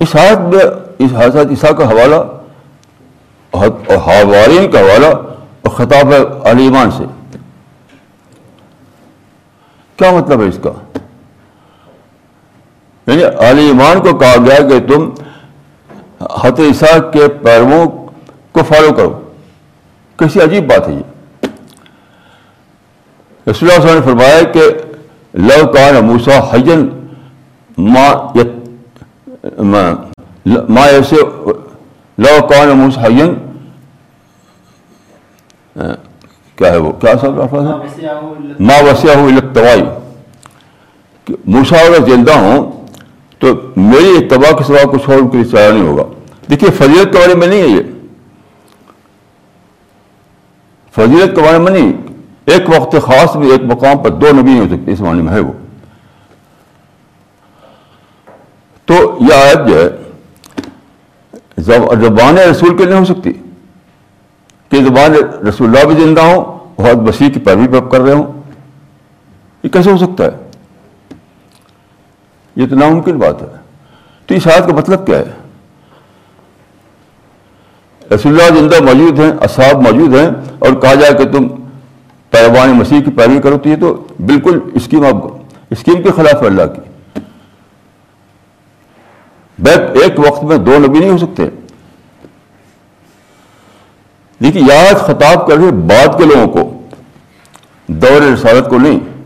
اس 0.00 0.16
حالت 0.16 0.54
میں 0.54 0.64
اس 0.98 1.10
حضرت 1.16 1.50
عیسیٰ 1.50 1.76
کا 1.76 1.88
حوالہ 1.90 2.16
حوارین 3.88 4.70
کا 4.70 4.80
حوالہ 4.80 5.06
اور 5.06 5.70
خطاب 5.70 6.14
علیمان 6.44 6.90
سے۔ 6.90 7.04
کیا 9.96 10.12
مطلب 10.12 10.42
ہے 10.42 10.46
اس 10.46 10.58
کا؟ 10.62 10.70
یعنی 13.06 13.22
علی 13.38 13.66
ایمان 13.66 14.00
کو 14.00 14.18
کہا 14.18 14.34
گیا 14.46 14.68
کہ 14.68 14.78
تم 14.88 15.10
حت 16.20 16.60
عیسیٰ 16.60 17.12
کے 17.12 17.28
پیرووں 17.28 17.86
کو 18.52 18.62
فالو 18.62 18.92
کرو۔ 18.94 19.20
کیسی 20.18 20.40
عجیب 20.40 20.66
بات 20.68 20.88
ہے 20.88 20.92
یہ۔ 20.94 21.02
رسول 23.50 23.70
اللہ 23.70 23.94
نے 23.94 24.00
فرمایا 24.00 24.42
کہ 24.42 24.62
لو 25.34 25.66
کان 25.72 26.04
موسا 26.06 26.38
حجن 26.50 26.88
ما 30.68 30.84
ایسے 30.86 31.16
لو 32.18 32.46
کان 32.46 32.68
موسا 32.68 33.06
حجن 33.06 33.34
کیا 36.56 36.72
ہے 36.72 36.76
وہ؟ 36.76 36.92
کیا 36.92 37.12
سب 37.20 37.38
ماں 38.60 38.82
وسیع 38.82 39.14
ہو 39.14 39.26
التوائی۔ 39.26 39.82
موسا 41.44 41.76
اگر 41.76 42.04
زندہ 42.10 42.32
ہوں 42.32 42.79
تو 43.40 43.48
میری 43.76 44.16
اتباع 44.16 44.50
کے 44.56 44.64
سوا 44.64 44.82
کچھ 44.92 45.08
اور 45.10 45.18
کوئی 45.30 45.44
چارہ 45.44 45.72
نہیں 45.72 45.86
ہوگا۔ 45.86 46.02
دیکھیے، 46.50 46.70
فضیلت 46.70 47.12
کے 47.12 47.18
بارے 47.18 47.34
میں 47.34 47.46
نہیں 47.46 47.62
ہے 47.62 47.66
یہ۔ 47.66 47.82
فضیلت 50.96 51.34
کے 51.36 51.42
بارے 51.42 51.58
میں 51.58 51.72
نہیں۔ 51.72 51.92
ایک 52.44 52.68
وقت 52.68 52.96
خاص 53.06 53.36
میں 53.36 53.50
ایک 53.50 53.62
مقام 53.64 53.98
پر 53.98 54.10
دو 54.10 54.26
نبی 54.32 54.42
نہیں 54.42 54.60
ہو 54.60 54.66
سکتے 54.70 54.92
اس 54.92 55.00
معنی 55.00 55.22
میں 55.22 55.32
ہے 55.32 55.40
وہ۔ 55.40 55.52
تو 58.84 58.94
یہ 59.20 59.34
آیت 59.34 59.68
جو 59.68 59.80
ہے 59.80 59.88
زبان 61.58 62.38
رسول 62.38 62.76
کے 62.76 62.84
نہیں 62.84 62.98
ہو 62.98 63.04
سکتی، 63.04 63.32
کہ 64.68 64.84
زبان 64.84 65.14
رسول 65.48 65.68
اللہ 65.68 65.92
بھی 65.92 66.04
زندہ 66.04 66.20
ہوں 66.20 66.44
بہت 66.76 67.08
وسیع 67.08 67.28
کی 67.28 67.40
پیروی 67.40 67.66
کر 67.90 68.00
رہے 68.00 68.12
ہوں، 68.12 68.40
یہ 69.62 69.68
کیسے 69.68 69.90
ہو 69.90 69.96
سکتا 69.96 70.24
ہے؟ 70.24 70.49
یہ 72.56 72.66
تو 72.66 72.76
ناممکن 72.76 73.18
بات 73.18 73.42
ہے۔ 73.42 73.46
تو 74.26 74.34
اس 74.34 74.46
آیت 74.46 74.66
کا 74.66 74.74
مطلب 74.74 75.06
کیا 75.06 75.18
ہے؟ 75.18 75.24
رسول 78.14 78.40
اللہ 78.40 78.58
زندہ 78.58 78.92
موجود 78.92 79.18
ہیں، 79.18 79.30
اصحاب 79.30 79.82
موجود 79.82 80.14
ہیں، 80.14 80.30
اور 80.58 80.72
کہا 80.72 80.94
جائے 80.94 81.14
کہ 81.14 81.24
تم 81.24 81.48
پیروان 82.30 82.70
مسیح 82.70 83.00
کی 83.00 83.10
پیروی 83.10 83.40
کرو 83.40 83.58
تو 83.58 83.68
یہ 83.68 83.76
تو 83.76 84.06
بالکل 84.26 84.60
اسکیم 84.74 85.06
آپ 85.06 85.14
اسکیم 85.70 86.02
کے 86.02 86.10
خلاف 86.10 86.42
ہے 86.42 86.46
اللہ 86.46 86.62
کی۔ 86.62 86.80
ایک 89.94 90.18
وقت 90.18 90.44
میں 90.44 90.58
دو 90.58 90.78
نبی 90.78 90.98
نہیں 90.98 91.10
ہو 91.10 91.18
سکتے۔ 91.18 91.42
دیکھیے 94.42 94.62
یاد 94.68 94.94
خطاب 94.94 95.46
کر 95.46 95.56
رہے 95.56 95.70
بعد 95.70 96.18
کے 96.18 96.24
لوگوں 96.24 96.46
کو، 96.46 96.82
دور 97.86 98.22
رسالت 98.22 98.70
کو 98.70 98.78
نہیں۔ 98.78 99.19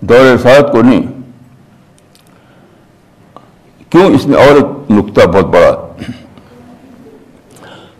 دور 0.00 0.20
رسالت 0.20 0.72
کو 0.72 0.82
نہیں۔ 0.82 1.02
کیوں 3.90 4.06
اس 4.06 4.26
میں 4.26 4.38
اور 4.38 4.54
ایک 4.54 4.90
نقطہ 4.90 5.20
بہت 5.26 5.44
بڑا۔ 5.44 5.86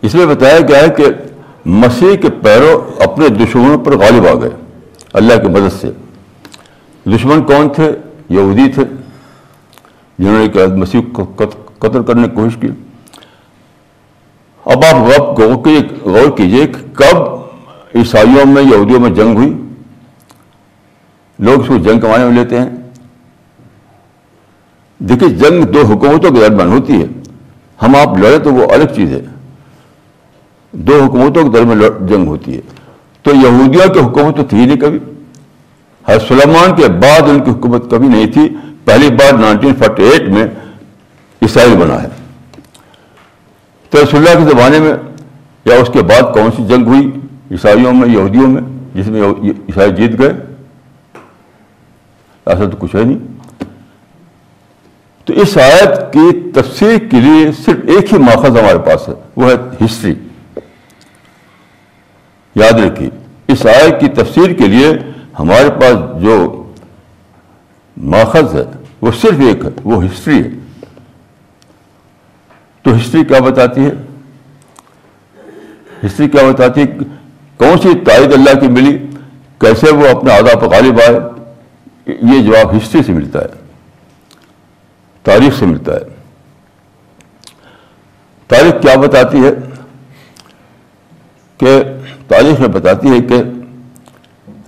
اس 0.01 0.15
میں 0.15 0.25
بتایا 0.25 0.59
گیا 0.59 0.81
ہے 0.81 0.89
کہ 0.89 1.05
مسیح 1.65 2.15
کے 2.15 2.29
پیروں 2.29 3.01
اپنے 3.03 3.29
دشمنوں 3.29 3.77
پر 3.77 3.97
غالب 3.97 4.27
آ 4.27 4.33
گئے، 4.41 4.49
اللہ 5.13 5.33
کی 5.33 5.47
مدد 5.47 5.81
سے۔ 5.81 5.91
دشمن 7.05 7.43
کون 7.43 7.69
تھے؟ 7.69 7.91
یہودی 8.29 8.71
تھے، 8.71 8.83
جنہوں 10.19 10.39
نے 10.39 10.47
کہ 10.47 10.67
مسیح 10.67 11.01
کو 11.13 11.33
قتل 11.79 12.03
کرنے 12.03 12.27
کی 12.27 12.35
کوشش 12.35 12.57
کی۔ 12.61 12.67
اب 14.65 14.85
آپ 14.85 15.39
غور 16.03 16.37
کیجیے 16.37 16.67
کہ 16.67 16.93
کب 16.93 17.17
عیسائیوں 17.95 18.45
میں 18.45 18.63
یہودیوں 18.63 18.99
میں 18.99 19.09
جنگ 19.09 19.35
ہوئی۔ 19.35 19.53
لوگ 21.41 21.59
اس 21.59 21.67
کو 21.67 21.77
جنگ 21.77 21.99
کمانے 21.99 22.25
میں 22.25 22.33
لیتے 22.33 22.59
ہیں۔ 22.59 22.69
دیکھیے، 24.99 25.29
جنگ 25.29 25.63
دو 25.63 25.81
حکومتوں 25.81 26.31
کے 26.31 26.39
درمیان 26.39 26.67
ہوتی 26.67 27.01
ہے۔ 27.01 27.05
ہم 27.81 27.95
آپ 27.95 28.17
لڑے 28.17 28.39
تو 28.39 28.53
وہ 28.53 28.71
الگ 28.71 28.93
چیز 28.95 29.11
ہے۔ 29.11 29.21
دو 30.71 31.03
حکومتوں 31.03 31.43
کے 31.43 31.49
درمیان 31.49 32.05
جنگ 32.05 32.27
ہوتی 32.27 32.55
ہے۔ 32.55 32.61
تو 33.21 33.31
یہودیوں 33.31 33.93
کی 33.93 33.99
حکومت 33.99 34.37
تو 34.37 34.43
تھی 34.43 34.65
نہیں 34.65 34.77
کبھی۔ 34.77 34.99
ہر 36.07 36.19
سلمان 36.27 36.75
کے 36.75 36.87
بعد 36.87 37.21
ان 37.21 37.43
کی 37.43 37.51
حکومت 37.51 37.91
کبھی 37.91 38.07
نہیں 38.07 38.31
تھی۔ 38.31 38.49
پہلی 38.85 39.09
بار 39.09 39.33
نائنٹین 39.33 39.75
فورٹی 39.75 40.03
ایٹ 40.03 40.29
میں 40.29 40.47
اسرائیل 41.41 41.77
بنا 41.77 42.03
ہے۔ 42.03 42.07
تو 43.89 44.03
رسول 44.03 44.27
اللہ 44.27 44.45
کے 44.45 44.51
زمانے 44.51 44.79
میں 44.79 44.93
یا 45.65 45.75
اس 45.75 45.89
کے 45.93 46.01
بعد 46.01 46.33
کون 46.33 46.51
سی 46.57 46.65
جنگ 46.67 46.87
ہوئی؟ 46.87 47.11
عیسائیوں 47.51 47.93
میں، 47.93 48.09
یہودیوں 48.09 48.47
میں، 48.47 48.61
جس 48.95 49.07
میں 49.07 49.21
عیسائی 49.43 49.91
جیت 49.91 50.19
گئے۔ 50.19 50.50
ایسا 52.45 52.69
تو 52.69 52.77
کچھ 52.79 52.95
ہے 52.95 53.03
نہیں۔ 53.03 53.17
تو 55.25 55.33
اس 55.33 55.57
آیت 55.57 56.13
کی 56.13 56.51
تفسیر 56.51 56.97
کے 56.97 57.19
لیے 57.19 57.51
صرف 57.51 57.77
ایک 57.87 58.13
ہی 58.13 58.17
ماخذ 58.17 58.49
ہمارے 58.49 58.77
پاس 58.77 59.09
ہے، 59.09 59.13
وہ 59.35 59.51
ہے 59.51 59.85
ہسٹری۔ 59.85 60.13
یاد 62.55 62.79
رکھیے، 62.79 63.09
اس 63.47 63.65
آیت 63.65 63.99
کی 63.99 64.07
تفسیر 64.07 64.53
کے 64.53 64.67
لیے 64.67 64.97
ہمارے 65.39 65.69
پاس 65.69 66.23
جو 66.23 66.63
ماخذ 67.97 68.55
ہے، 68.55 68.63
وہ 69.01 69.11
صرف 69.21 69.39
ایک 69.39 69.65
ہے، 69.65 69.69
وہ 69.83 70.05
ہسٹری 70.05 70.43
ہے۔ 70.43 70.49
تو 72.81 72.95
ہسٹری 72.95 73.23
کیا 73.23 73.39
بتاتی 73.39 73.85
ہے؟ 73.85 73.91
ہسٹری 76.05 76.29
کیا 76.29 76.49
بتاتی 76.49 76.81
ہے؟ 76.81 76.87
کون 77.57 77.77
سی 77.77 77.99
تائید 78.05 78.33
اللہ 78.33 78.59
کی 78.59 78.67
ملی؟ 78.67 78.97
کیسے 79.57 79.93
وہ 79.93 80.07
اپنے 80.07 80.33
آدھا 80.33 80.59
پر 80.59 80.67
غالب 80.67 80.99
آئے؟ 80.99 81.40
یہ 82.05 82.41
جواب 82.41 82.77
ہسٹری 82.77 83.03
سے 83.03 83.11
ملتا 83.11 83.39
ہے، 83.39 83.47
تاریخ 85.23 85.59
سے 85.59 85.65
ملتا 85.65 85.93
ہے۔ 85.93 85.99
تاریخ 88.47 88.81
کیا 88.81 88.95
بتاتی 88.95 89.43
ہے؟ 89.43 89.51
کہ 91.57 91.83
تاریخ 92.27 92.59
میں 92.59 92.67
بتاتی 92.67 93.09
ہے 93.09 93.21
کہ 93.21 93.33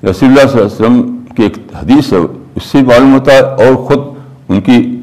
رسول 0.06 0.30
اللہ 0.30 0.52
صلی 0.52 0.62
اللہ 0.62 0.66
علیہ 0.66 0.66
وسلم 0.66 1.18
کی 1.36 1.44
ایک 1.44 1.58
حدیث 1.76 2.14
ہے، 2.14 2.18
اس 2.56 2.64
سے 2.64 2.78
معلوم 2.78 3.14
ہوتا 3.14 3.34
ہے 3.34 3.42
اور 3.42 3.76
خود 3.76 4.00
ان 4.50 4.62
کی 4.62 5.02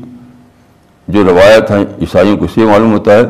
جو 1.09 1.25
روایت 1.25 1.71
ہیں، 1.71 1.85
عیسائیوں 2.01 2.37
کو 2.37 2.45
اس 2.45 2.51
سے 2.55 2.61
معلوم 2.61 2.93
ہوتا 2.93 3.13
ہے۔ 3.13 3.23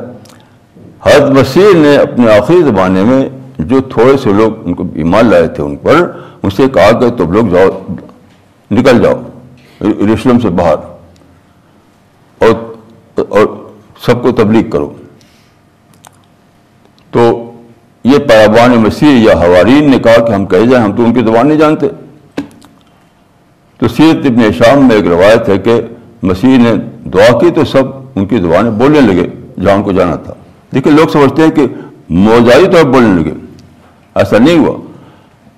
حضرت 1.03 1.31
مسیح 1.31 1.75
نے 1.75 1.97
اپنے 1.97 2.33
آخری 2.33 2.63
زمانے 2.63 3.03
میں 3.03 3.29
جو 3.59 3.81
تھوڑے 3.81 4.17
سے 4.17 4.33
لوگ 4.33 4.67
ان 4.67 4.75
کو 4.75 4.85
ایمان 4.95 5.27
لائے 5.27 5.49
تھے 5.49 5.63
ان 5.63 5.77
پر، 5.77 6.13
ان 6.43 6.51
سے 6.51 6.69
کہا 6.69 7.01
کہ 7.01 7.11
تم 7.11 7.33
لوگ 7.33 7.47
جاؤ 7.47 7.95
نکل 8.71 9.03
جاؤ 9.03 9.23
رسلم 10.15 10.39
سے 10.41 10.49
باہر، 10.49 10.77
اور 12.39 12.55
اور 13.29 13.47
سب 14.07 14.23
کو 14.23 14.31
تبلیغ 14.33 14.69
کرو۔ 14.71 14.93
تو 17.11 17.23
یہ 18.05 18.19
پیابان 18.19 18.77
مسیح 18.79 19.19
یا 19.21 19.33
حوارین 19.39 19.91
نے 19.91 19.99
کہا 19.99 20.25
کہ 20.25 20.33
ہم 20.33 20.47
کہہ 20.47 20.67
جائیں، 20.71 20.85
ہم 20.85 20.93
تو 20.97 21.05
ان 21.05 21.15
کی 21.15 21.21
زبان 21.21 21.49
نہیں 21.49 21.59
جانتے۔ 21.59 21.89
تو 23.81 23.89
سیرت 23.89 24.27
ابن 24.27 24.53
شام 24.53 24.87
میں 24.89 24.97
ایک 24.97 25.07
روایت 25.07 25.49
ہے 25.49 25.59
کہ 25.59 25.81
مسیح 26.23 26.57
نے 26.59 26.73
دعا 27.11 27.39
کی 27.39 27.51
تو 27.51 27.65
سب 27.65 27.85
ان 28.15 28.27
کی 28.27 28.37
زبانیں 28.37 28.71
بولنے 28.71 29.01
لگے 29.01 29.29
جہاں 29.63 29.75
ان 29.77 29.83
کو 29.83 29.93
جانا 29.93 30.17
تھا۔ 30.17 30.35
لیکن 30.73 30.97
لوگ 30.97 31.09
سمجھتے 31.09 31.43
ہیں 31.43 31.51
کہ 31.51 31.67
موزائی 32.09 32.65
طور 32.65 32.83
پر 32.85 32.91
بولنے 32.91 33.23
لگے، 33.23 33.35
ایسا 34.15 34.39
نہیں 34.39 34.59
ہوا۔ 34.59 34.77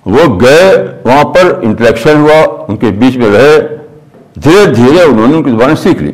وہ 0.07 0.41
گئے، 0.41 0.87
وہاں 1.05 1.25
پر 1.25 1.59
انٹریکشن 1.63 2.17
ہوا، 2.17 2.65
ان 2.69 2.77
کے 2.77 2.87
بیچ 2.87 3.17
میں 3.17 3.31
رہے۔ 3.33 3.77
دھیرے 4.43 4.75
دھیرے 4.75 5.03
انہوں 5.03 5.29
نے 5.29 5.37
ان 5.37 5.43
کی 5.43 5.51
زبانیں 5.51 5.75
سیکھ 5.75 6.03
لی۔ 6.03 6.13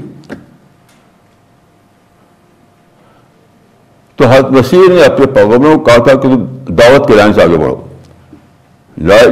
تو 4.16 4.26
حضرت 4.28 4.50
مسیح 4.50 4.78
نے 4.88 5.04
اپنے 5.04 5.26
پیغمبروں 5.26 5.78
کو 5.78 5.84
کہا 5.84 5.96
تھا 5.96 6.14
کہ 6.14 6.20
تم 6.20 6.44
دعوت 6.68 7.08
کے 7.08 7.14
لائن 7.14 7.32
سے 7.32 7.42
آگے 7.42 7.56
بڑھو۔ 7.56 7.76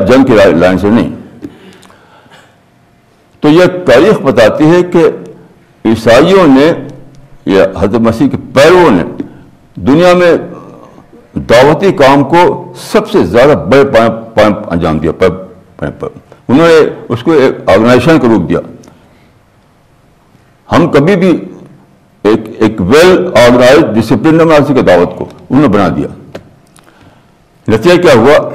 جنگ 0.08 0.24
کی 0.24 0.32
لائن 0.54 0.78
سے 0.78 0.90
نہیں۔ 0.90 1.14
تو 3.40 3.48
یہ 3.48 3.64
تاریخ 3.86 4.22
بتاتی 4.22 4.64
ہے 4.64 4.82
کہ 4.82 5.08
عیسائیوں 5.84 6.46
نے، 6.46 6.72
یا 7.46 7.64
حضرت 7.78 8.00
مسیح 8.00 8.28
کے 8.28 8.36
پیروں 8.54 8.90
نے 8.90 9.04
دنیا 9.74 10.14
میں 10.14 10.36
دعوتی 11.36 11.92
کام 11.92 12.24
کو 12.24 12.72
سب 12.76 13.10
سے 13.10 13.24
زیادہ 13.24 13.58
بڑے 13.70 13.84
پائیں 13.84 14.54
انجام 14.66 14.98
دیا 14.98 15.24
انہوں 16.48 16.68
نے 16.68 16.90
اس 17.08 17.22
کو 17.22 17.32
ایک 17.32 17.68
آرگنائزیشن 17.68 18.18
کا 18.18 18.28
روپ 18.28 18.48
دیا۔ 18.48 18.58
ہم 20.72 20.88
کبھی 20.88 21.16
بھی 21.16 21.44
ایک 22.22 22.40
ایک 22.58 22.80
ویل 22.80 23.26
آرگنائز 23.26 23.84
ڈسپلن 23.94 24.38
بنا 24.38 24.64
سکے 24.64 24.82
دعوت 24.82 25.18
کو 25.18 25.24
انہوں 25.50 25.62
نے 25.62 25.68
بنا 25.68 25.88
دیا۔ 25.96 26.08
نتیجہ 27.68 28.02
کیا 28.02 28.14
ہوا؟ 28.14 28.50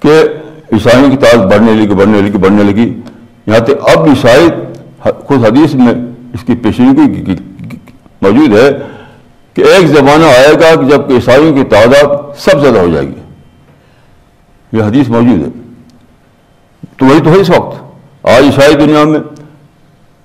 کہ 0.00 0.24
عیسائیوں 0.72 1.10
کی 1.10 1.16
تعداد 1.16 1.46
بڑھنے 1.46 1.72
لگی 1.74 1.94
بڑھنے 1.94 2.20
لگی 2.20 2.38
بڑھنے 2.38 2.62
لگی۔ 2.62 3.00
یہاں 3.46 3.60
تک 3.60 3.70
اب 3.70 4.04
عیسائی 4.04 4.48
خود 5.00 5.44
حدیث 5.44 5.74
میں 5.74 5.94
اس 6.34 6.44
کی 6.46 6.54
پیشنگی 6.54 7.34
موجود 8.22 8.52
ہے۔ 8.52 8.70
کہ 9.54 9.62
ایک 9.62 9.86
زمانہ 9.86 10.24
آئے 10.24 10.54
گا 10.54 10.80
کہ 10.80 10.86
جب 10.86 11.00
عیسائیوں 11.10 11.54
کی 11.54 11.64
تعداد 11.64 12.04
سب 12.38 12.60
زیادہ 12.60 12.78
ہو 12.78 12.88
جائے 12.88 13.06
گی۔ 13.06 13.20
یہ 14.72 14.82
حدیث 14.82 15.08
موجود 15.08 15.40
ہے۔ 15.40 15.60
تو 16.96 17.06
وہی 17.06 17.20
تو 17.20 17.30
ہے 17.30 17.36
اس 17.36 17.50
وقت۔ 17.50 17.82
آج 18.22 18.42
عیسائی 18.44 18.74
دنیا 18.74 19.04
میں 19.04 19.20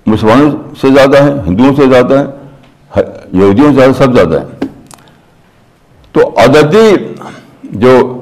مسلمانوں 0.06 0.52
سے 0.82 0.88
زیادہ 0.88 1.24
ہیں، 1.24 1.34
ہندوؤں 1.48 1.76
سے 1.76 1.82
زیادہ 1.90 2.20
ہیں، 2.20 2.26
یہودیوں 3.34 3.70
سے 3.70 3.74
زیادہ 3.74 3.92
سب 3.98 4.14
زیادہ 4.14 4.42
ہیں۔ 4.42 4.68
تو 6.12 6.34
عددی 6.38 6.96
جو 7.64 8.16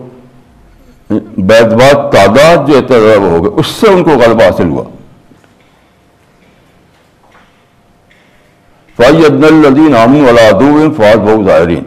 بیدباد 1.38 2.12
تعداد 2.12 2.68
جو 2.68 2.78
اعتراض 2.78 3.18
ہو 3.18 3.44
گئے، 3.44 3.60
اس 3.60 3.68
سے 3.68 3.88
ان 3.88 4.04
کو 4.04 4.10
غلبہ 4.10 4.44
حاصل 4.44 4.70
ہوا۔ 4.70 4.84
فائی 8.98 9.26
عبد 9.26 9.44
الدین 9.44 9.96
عامن 9.96 10.22
والا 10.22 10.50
فواد 10.98 11.18
بہو 11.18 11.44
ظاہرین 11.44 11.84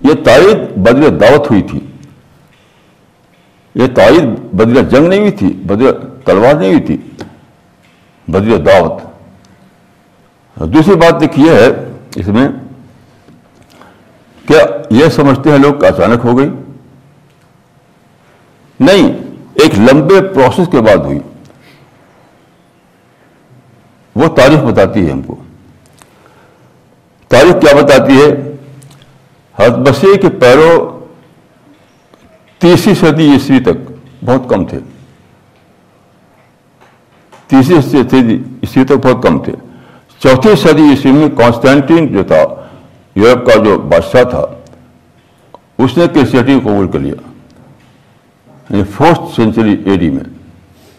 یہ 0.00 0.14
تائید 0.24 0.76
بدل 0.76 1.20
دعوت 1.20 1.50
ہوئی 1.50 1.62
تھی۔ 1.62 1.80
یہ 3.74 3.86
تائید 3.86 4.24
بدل 4.52 4.88
جنگ 4.88 5.08
نہیں 5.08 5.18
ہوئی 5.18 5.30
تھی 5.30 5.46
بدل 5.46 5.90
تلوار 6.24 6.54
نہیں 6.54 6.72
ہوئی 6.72 6.82
تھی 6.82 6.96
بدل 8.28 8.66
دعوت۔ 8.66 9.02
دوسری 10.60 10.94
بات 10.94 11.20
دیکھیے 11.20 11.52
ہے 11.52 11.68
اس 12.16 12.28
میں 12.28 12.48
کیا 14.48 14.58
یہ 14.90 15.08
سمجھتے 15.08 15.50
ہیں 15.50 15.58
لوگ 15.58 15.84
اچانک 15.84 16.24
ہو 16.24 16.38
گئی۔ 16.38 16.50
نہیں، 18.80 19.12
ایک 19.54 19.78
لمبے 19.78 20.20
پروسیس 20.34 20.68
کے 20.72 20.80
بعد 20.80 20.96
ہوئی۔ 20.96 21.18
وہ 24.24 24.36
تاریخ 24.36 24.58
بتاتی 24.58 25.06
ہے 25.06 25.12
ہم 25.12 25.22
کو۔ 25.22 25.36
تاریخ 27.28 27.52
کیا 27.60 27.82
بتاتی 27.82 28.12
ہے؟ 28.12 28.52
حضرت 29.58 29.78
مسیح 29.78 30.14
کے 30.14 30.28
پیروں 30.28 31.06
تیسری 32.58 32.94
صدی 32.94 33.32
عیسوی 33.32 33.60
تک 33.60 33.92
بہت 34.24 34.48
کم 34.48 34.64
تھے۔ 34.64 34.78
تیسری 37.46 37.80
صدی 37.82 38.34
عیسوی 38.34 38.84
تک 38.84 39.06
بہت 39.06 39.22
کم 39.22 39.38
تھے۔ 39.38 39.52
چوتھی 40.18 40.56
صدی 40.56 40.82
عیسوی 40.82 41.12
میں 41.12 41.28
کانسٹینٹین 41.28 42.06
جو 42.06 42.24
تھا، 42.24 42.68
یورپ 43.14 43.46
کا 43.46 43.64
جو 43.64 43.78
بادشاہ 43.78 44.22
تھا، 44.22 44.46
اس 45.78 45.98
نے 45.98 46.04
کرسچینٹی 46.14 46.60
کو 46.62 46.68
قبول 46.68 46.88
کر 46.88 46.98
لیا۔ 46.98 47.14
یعنی 48.70 48.84
فورتھ 48.84 49.36
سینچری 49.36 49.82
اے 49.84 49.96
ڈی 49.96 50.10
میں، 50.10 50.24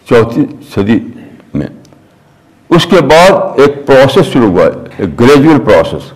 چوتھی 0.08 0.46
صدی 0.74 1.00
میں۔ 1.54 1.66
اس 2.70 2.86
کے 2.86 3.00
بعد 3.10 3.58
ایک 3.60 3.86
پروسیس 3.86 4.32
شروع 4.32 4.48
ہوا 4.48 4.64
ہے 4.64 4.70
ایک 4.98 5.20
گریجول 5.20 5.58
پروسیس 5.64 6.10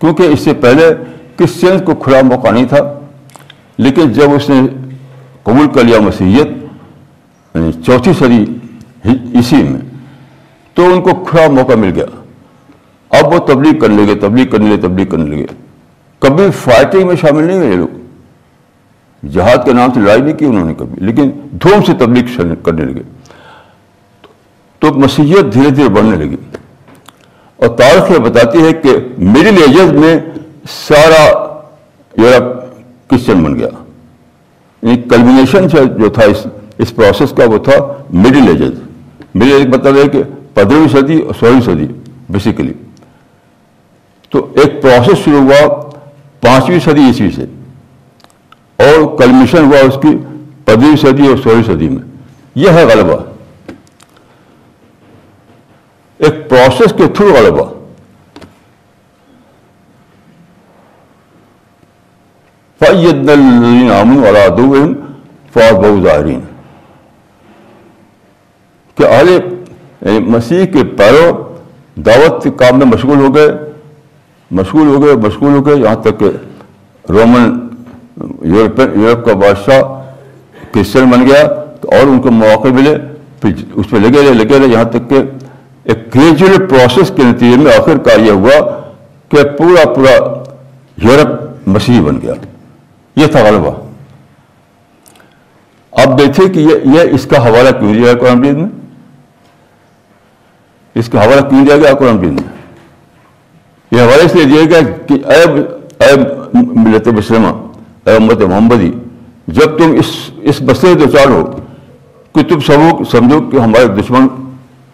کیونکہ 0.00 0.22
اس 0.22 0.40
سے 0.40 0.54
پہلے 0.60 0.88
کرسچنس 1.36 1.82
کو 1.86 1.94
کھلا 1.94 2.20
موقع 2.24 2.50
نہیں 2.50 2.66
تھا، 2.66 2.78
لیکن 3.78 4.12
جب 4.12 4.34
اس 4.34 4.48
نے 4.50 4.60
قبول 5.42 5.68
کر 5.74 5.84
لیا 5.84 6.00
مسیحیت 6.00 6.48
یعنی 7.54 7.72
چوتھی 7.86 8.12
صدی 8.18 8.44
اسی 9.38 9.62
میں، 9.62 9.80
تو 10.76 10.92
ان 10.92 11.00
کو 11.02 11.14
کھلا 11.24 11.46
موقع 11.50 11.74
مل 11.74 11.92
گیا۔ 11.94 12.06
اب 13.10 13.32
وہ 13.32 13.38
تبلیغ 13.46 13.78
کرنے 13.80 14.04
لگے، 14.04 14.14
تبلیغ 14.20 14.46
کرنے 14.50 14.68
لگے، 14.68 14.80
تبلیغ 14.82 15.06
کرنے 15.06 15.36
لگے۔ 15.36 15.46
کبھی 16.22 16.50
فائٹنگ 16.54 17.06
میں 17.06 17.16
شامل 17.16 17.44
نہیں 17.44 17.58
ہوئے 17.58 17.76
لوگ۔ 17.76 19.26
جہاد 19.28 19.64
کے 19.64 19.72
نام 19.72 19.92
سے 19.92 20.00
لڑائی 20.00 20.20
نہیں 20.20 20.36
کی 20.38 20.44
انہوں 20.44 20.64
نے 20.64 20.74
کبھی، 20.74 21.04
لیکن 21.06 21.30
دھوم 21.62 21.82
سے 21.86 21.92
تبلیغ 21.98 22.54
کرنے 22.64 22.84
لگے۔ 22.84 23.02
تو 24.78 24.94
مسیحیت 24.94 25.54
دھیرے 25.54 25.70
دھیرے 25.70 25.88
بڑھنے 25.88 26.16
لگی۔ 26.16 26.36
اور 27.56 27.68
تاریخ 27.68 28.10
یہ 28.10 28.18
بتاتی 28.18 28.62
ہے 28.62 28.72
کہ 28.72 28.88
مڈل 29.18 29.62
ایجز 29.66 29.92
میں 29.92 30.16
سارا 30.70 31.24
یورپ 32.16 32.62
کرسچن 33.10 33.44
بن 33.44 33.56
گیا۔ 33.56 33.68
یعنی 34.82 34.96
کلمنیشن 35.02 35.68
جو 35.98 36.08
تھا 36.08 36.22
اس 36.22 36.46
اس 36.78 36.94
پروسیس 36.96 37.30
کا 37.36 37.44
وہ 37.44 37.58
تھا 37.58 38.04
مڈل 38.10 38.48
ایجز۔ 38.48 38.80
مڈل 39.34 39.52
ایج 39.52 39.66
بتا 39.66 39.90
مطلب 39.90 39.96
رہے 39.96 40.08
کہ 40.08 40.22
پندرہویں 40.54 40.88
صدی 40.88 41.18
اور 41.20 41.34
سولہویں 41.40 41.60
صدی 41.60 41.86
بیسیکلی 42.28 42.72
تو 44.28 44.52
ایک 44.54 44.82
پروسیس 44.82 45.24
شروع 45.24 45.40
ہوا 45.40 45.80
پانچویں 46.40 46.78
صدی 46.78 47.00
عیسوی 47.00 47.30
سے۔ 47.30 47.44
اور 48.78 49.18
کلمیشن 49.18 49.64
ہوا 49.64 49.78
اس 49.78 49.94
کی 50.02 50.16
پندرہویں 50.64 50.96
صدی 50.96 51.26
اور 51.26 51.36
سولہویں 51.36 51.76
صدی 51.76 51.88
میں۔ 51.88 52.02
یہ 52.54 52.70
ہے 52.70 52.84
غلبہ 52.84 53.16
ایک 56.18 56.35
پروسیس 56.48 56.92
کے 56.96 57.06
تھرو 57.16 57.32
غلبہ 57.34 57.64
فید 62.80 63.30
امن 63.30 64.22
فوج 65.54 65.74
بہو 65.84 66.00
ظاہرین 66.02 66.40
کہ 68.94 69.04
اہل 69.04 70.18
مسیح 70.26 70.64
کے 70.66 70.84
پیرو 70.96 71.30
دعوت 72.06 72.42
کے 72.42 72.50
کام 72.50 72.78
میں 72.78 72.86
مشغول 72.86 73.20
ہو 73.20 73.34
گئے، 73.34 73.48
مشغول 74.50 74.88
ہو 74.88 75.02
گئے، 75.02 75.14
مشغول 75.26 75.54
ہو 75.54 75.64
گئے۔ 75.66 75.76
یہاں 75.76 75.94
تک 76.02 76.18
کہ 76.20 76.30
رومن 77.12 77.58
یورپ 78.42 79.24
کا 79.26 79.34
بادشاہ 79.34 79.80
کرسچن 80.72 81.10
بن 81.10 81.26
گیا 81.28 81.42
اور 81.96 82.06
ان 82.06 82.20
کو 82.22 82.30
مواقع 82.30 82.68
ملے، 82.68 82.94
پھر 83.40 83.52
اس 83.74 83.90
پہ 83.90 83.96
لگے 83.96 84.20
رہے 84.22 84.34
لگے 84.34 84.58
رہے۔ 84.58 84.68
یہاں 84.72 84.84
تک 84.92 85.08
کہ 85.10 85.22
ایک 85.86 86.14
گریجویٹ 86.14 86.68
پروسیس 86.70 87.10
کے 87.16 87.22
نتیجے 87.22 87.56
میں 87.56 87.72
آخر 87.72 87.98
کار 88.04 88.18
یہ 88.18 88.30
ہوا 88.30 88.56
کہ 89.28 89.42
پورا 89.58 89.88
پورا 89.94 90.14
یورپ 91.02 91.68
مسیحی 91.68 92.00
بن 92.00 92.20
گیا 92.22 92.32
یہ 93.16 93.26
تھا 93.26 93.42
غلبہ۔ 93.48 93.70
اب 95.92 96.18
دیکھیں 96.18 96.46
کہ 96.54 96.60
یہ 96.60 96.88
یہ 96.94 97.14
اس 97.14 97.26
کا 97.26 97.42
حوالہ 97.46 97.70
کیوں 97.78 97.92
دیا 97.94 98.10
ہے 98.10 98.16
قرآن 98.20 98.40
میں؟ 98.40 98.68
اس 100.94 101.08
کا 101.08 101.24
حوالہ 101.24 101.48
کیوں 101.48 101.64
دیا 101.66 101.76
گیا 101.76 101.94
قرآن 101.98 102.18
کے 102.20 102.26
یہ 103.92 104.00
حوالہ 104.00 104.24
اس 104.24 104.34
لیے 104.34 104.44
دیا 104.44 104.64
گیا 104.70 104.80
کہ 105.08 105.14
اے 105.24 105.42
اے 106.04 106.14
ملت 106.54 107.08
مسلمہ، 107.08 107.52
اے 108.06 108.16
امت 108.16 108.40
محمدی، 108.42 108.90
جب 109.48 109.78
تم 109.78 109.94
اس 109.98 110.14
اس 110.50 110.60
مسئلے 110.70 110.94
دو 110.94 111.10
چار 111.10 111.30
ہو 111.30 111.44
کہ 112.34 112.42
تم 112.48 112.60
سب 112.66 113.04
سمجھو 113.10 113.40
کہ 113.50 113.56
ہمارے 113.56 113.86
دشمن 114.00 114.26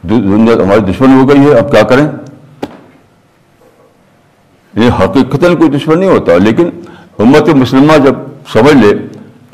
دنیا 0.02 0.54
ہماری 0.54 0.80
دشمن 0.92 1.12
ہو 1.18 1.28
گئی 1.28 1.40
ہے، 1.40 1.58
اب 1.58 1.70
کیا 1.72 1.82
کریں؟ 1.90 2.06
یہ 4.74 4.90
حقیقت 5.00 5.44
کوئی 5.58 5.70
دشمن 5.70 5.98
نہیں 5.98 6.10
ہوتا، 6.10 6.36
لیکن 6.38 6.68
امت 7.18 7.48
مسلمہ 7.56 7.96
جب 8.04 8.14
سمجھ 8.52 8.74
لے 8.74 8.92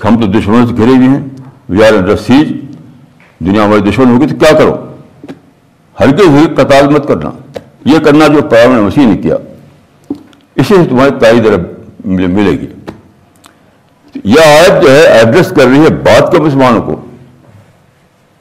کہ 0.00 0.06
ہم 0.06 0.20
تو 0.20 0.26
دشمنوں 0.38 0.66
سے 0.66 0.74
گھرے 0.76 0.94
ہوئے 0.96 1.08
ہیں 1.08 1.22
وی 1.68 1.84
آر 1.84 1.92
انڈر 1.92 2.16
سیج 2.16 2.52
دنیا 3.38 3.64
ہماری 3.64 3.90
دشمن 3.90 4.10
ہوگی 4.10 4.26
تو 4.26 4.36
کیا 4.36 4.52
کرو؟ 4.58 4.74
ہلکے 6.00 6.24
ہوئی 6.24 6.46
قطال 6.54 6.88
مت 6.88 7.08
کرنا۔ 7.08 7.30
یہ 7.84 7.98
کرنا 7.98 8.26
جو 8.26 8.42
پیام 8.42 8.74
نے 8.74 8.80
مسیح 8.80 9.06
نے 9.06 9.16
کیا، 9.16 9.36
اسی 10.54 10.74
سے 10.74 10.84
تمہاری 10.90 11.10
تائید 11.20 11.46
ملے 12.04 12.50
گی۔ 12.50 12.66
یہ 14.24 14.40
آیت 14.40 14.82
جو 14.82 14.90
ہے 14.90 15.06
ایڈریس 15.08 15.50
کر 15.56 15.66
رہی 15.66 15.80
ہے 15.80 15.90
بات 16.04 16.32
کے 16.32 16.38
مسلمانوں 16.38 16.82
کو۔ 16.82 17.00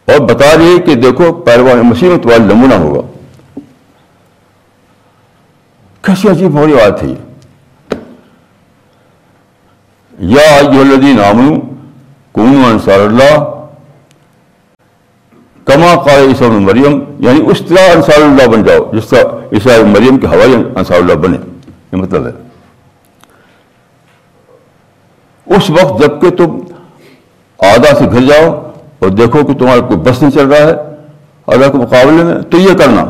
اور 0.07 0.19
بتا 0.19 0.57
رہی 0.57 0.73
ہے 0.73 0.79
کہ 0.79 0.95
دیکھو 0.95 1.33
پیروان 1.33 1.79
مسیح 1.79 2.09
میں 2.09 2.17
تمہارا 2.17 2.43
نمونہ 2.43 2.73
ہوگا۔ 2.73 3.07
کیسی 6.01 6.29
عجیب 6.29 6.53
ہو 6.53 6.67
رہی 6.67 6.73
بات 6.73 7.03
ہے 7.03 7.07
یا 10.19 10.61
جو 10.61 10.81
الدین 10.81 11.19
عامن 11.19 11.59
کون 12.31 12.63
انصار 12.65 12.99
اللہ، 12.99 13.43
کما 15.65 15.95
قال 15.95 16.27
عیسیٰ 16.27 16.47
مریم 16.47 17.03
یعنی 17.19 17.39
اس 17.51 17.61
طرح 17.69 17.95
انصار 17.95 18.21
اللہ 18.21 18.47
بن 18.47 18.63
جاؤ، 18.63 18.91
جس 18.93 19.09
طرح 19.09 19.23
عیسیٰ 19.51 19.83
مریم 19.83 20.17
کے 20.17 20.27
ہوائی 20.27 20.55
انصار 20.75 20.97
اللہ 20.97 21.13
بنے۔ 21.13 21.37
یہ 21.91 21.95
مطلب 21.97 22.27
ہے۔ 22.27 22.31
اس 25.45 25.69
وقت 25.69 26.01
جبکہ 26.01 26.29
تم 26.29 26.59
آدھا 27.57 27.99
سے 27.99 28.05
گھر 28.05 28.21
جاؤ 28.21 28.66
اور 28.99 29.09
دیکھو 29.09 29.45
کہ 29.45 29.53
تمہارا 29.53 29.79
کوئی 29.79 29.99
بس 29.99 30.21
نہیں 30.21 30.31
چل 30.31 30.47
رہا 30.47 30.67
ہے، 30.67 30.73
اللہ 31.47 31.65
کے 31.65 31.77
مقابلے 31.77 32.23
میں 32.23 32.41
تو 32.41 32.57
یہ 32.57 32.73
کرنا۔ 32.73 33.01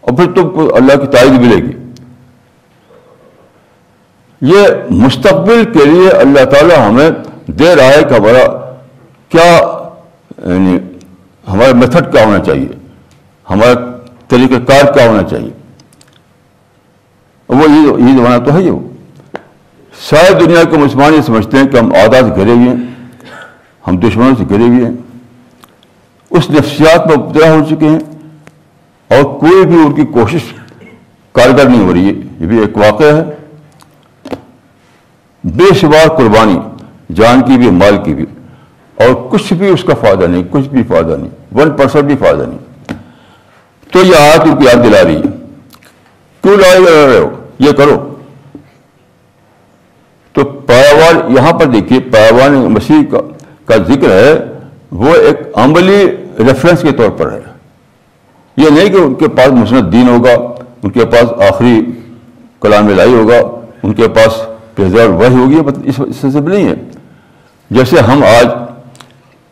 اور 0.00 0.16
پھر 0.16 0.32
تم 0.32 0.50
کو 0.50 0.76
اللہ 0.76 0.92
کی 1.00 1.06
تائید 1.06 1.32
ملے 1.32 1.56
گی۔ 1.56 1.72
یہ 4.40 4.66
مستقبل 4.90 5.64
کے 5.64 5.84
لیے 5.84 6.10
اللہ 6.10 6.44
تعالیٰ 6.44 6.88
ہمیں 6.88 7.10
دے 7.46 7.76
رہا 7.76 7.84
ہے 7.84 8.02
کہ 8.08 8.14
ہمارا 8.14 8.74
کیا 9.28 9.60
یعنی 10.50 10.78
ہمارا 11.48 11.72
میتھڈ 11.72 12.12
کیا 12.12 12.24
ہونا 12.24 12.38
چاہیے۔ 12.38 12.68
ہمارا 13.50 13.98
طریقہ 14.28 14.72
کار 14.72 14.92
کیا 14.92 15.08
ہونا 15.08 15.22
چاہیے۔ 15.22 15.50
وہ 17.48 17.70
یہ 18.00 18.16
زمانہ 18.16 18.44
تو 18.44 18.54
ہے 18.54 18.62
یہ 18.62 18.70
وہ 18.70 18.88
شاید 20.00 20.40
دنیا 20.40 20.62
کے 20.64 20.76
مسلمان 20.76 21.14
یہ 21.14 21.20
سمجھتے 21.20 21.56
ہیں 21.56 21.66
کہ 21.66 21.76
ہم 21.76 21.92
آدھا 21.94 22.20
سے 22.20 22.34
گھرے 22.36 22.52
ہوئے 22.52 22.68
ہیں۔ 22.68 22.91
ہم 23.88 23.96
دشمنوں 23.96 24.34
سے 24.38 24.44
گھرے 24.48 24.62
ہوئے 24.62 24.84
ہیں۔ 24.84 24.94
اس 26.30 26.50
نفسیات 26.50 27.06
میں 27.06 27.16
مبتلا 27.16 27.52
ہو 27.52 27.60
چکے 27.70 27.88
ہیں 27.88 27.98
اور 29.08 29.38
کوئی 29.38 29.66
بھی 29.66 29.74
ان 29.74 29.92
کی 29.92 30.04
کوشش 30.04 30.40
کارگر 31.32 31.68
نہیں 31.68 31.86
ہو 31.86 31.94
رہی 31.94 32.04
ہے۔ 32.04 32.14
یہ 32.40 32.46
بھی 32.46 32.58
ایک 32.58 32.76
واقعہ 32.76 33.16
ہے۔ 33.16 33.24
بے 35.44 35.74
شمار 35.74 36.08
قربانی، 36.08 36.58
جان 37.14 37.40
کی 37.40 37.58
بھی، 37.58 37.70
مال 37.70 37.96
کی 38.04 38.14
بھی۔ 38.14 38.26
اور 38.94 39.30
کچھ 39.30 39.52
بھی 39.52 39.68
اس 39.68 39.84
کا 39.84 39.94
فائدہ 39.94 40.24
نہیں، 40.24 40.42
کچھ 40.50 40.68
بھی 40.68 40.82
فائدہ 40.82 41.16
نہیں۔ 41.20 41.30
ون 41.54 41.70
پرسنٹ 41.70 42.04
بھی 42.04 42.16
فائدہ 42.16 42.42
نہیں۔ 42.42 42.58
تو 43.92 43.98
یہ 44.02 44.16
آیت 44.16 44.40
ان 44.40 44.56
کی 44.56 44.64
یاد 44.64 44.84
دلا 44.84 45.04
رہی 45.04 45.16
ہے۔ 45.16 45.46
کیوں 46.42 46.56
لڑائی 46.56 46.84
لڑ 46.84 47.08
رہے 47.08 47.18
ہو 47.18 47.44
یہ 47.58 47.72
کرو۔ 47.72 48.14
تو 50.32 50.44
پیروان 50.44 51.36
یہاں 51.36 51.52
پر 51.52 51.66
دیکھیے، 51.66 52.00
پیروان 52.00 52.52
مسیح 52.52 53.10
کا 53.10 53.18
کا 53.66 53.76
ذکر 53.88 54.10
ہے، 54.10 54.32
وہ 54.92 55.14
ایک 55.16 55.40
عملی 55.54 56.04
ریفرنس 56.38 56.82
کے 56.82 56.92
طور 56.92 57.10
پر 57.18 57.32
ہے۔ 57.32 57.40
یہ 58.56 58.70
نہیں 58.70 58.88
کہ 58.88 58.96
ان 58.96 59.14
کے 59.14 59.28
پاس 59.28 59.52
مسند 59.52 59.92
دین 59.92 60.08
ہوگا، 60.08 60.34
ان 60.82 60.90
کے 60.90 61.04
پاس 61.04 61.32
آخری 61.50 61.80
کلام 62.62 62.88
لائی 62.88 63.14
ہوگا، 63.14 63.38
ان 63.82 63.92
کے 63.94 64.08
پاس 64.08 64.40
پریزرو 64.74 65.12
وہی 65.12 65.34
ہوگی 65.34 65.60
مطلب 65.60 66.04
اس 66.08 66.16
سے 66.22 66.40
نہیں 66.40 66.68
ہے۔ 66.68 66.74
جیسے 67.70 68.00
ہم 68.00 68.22
آج 68.24 68.46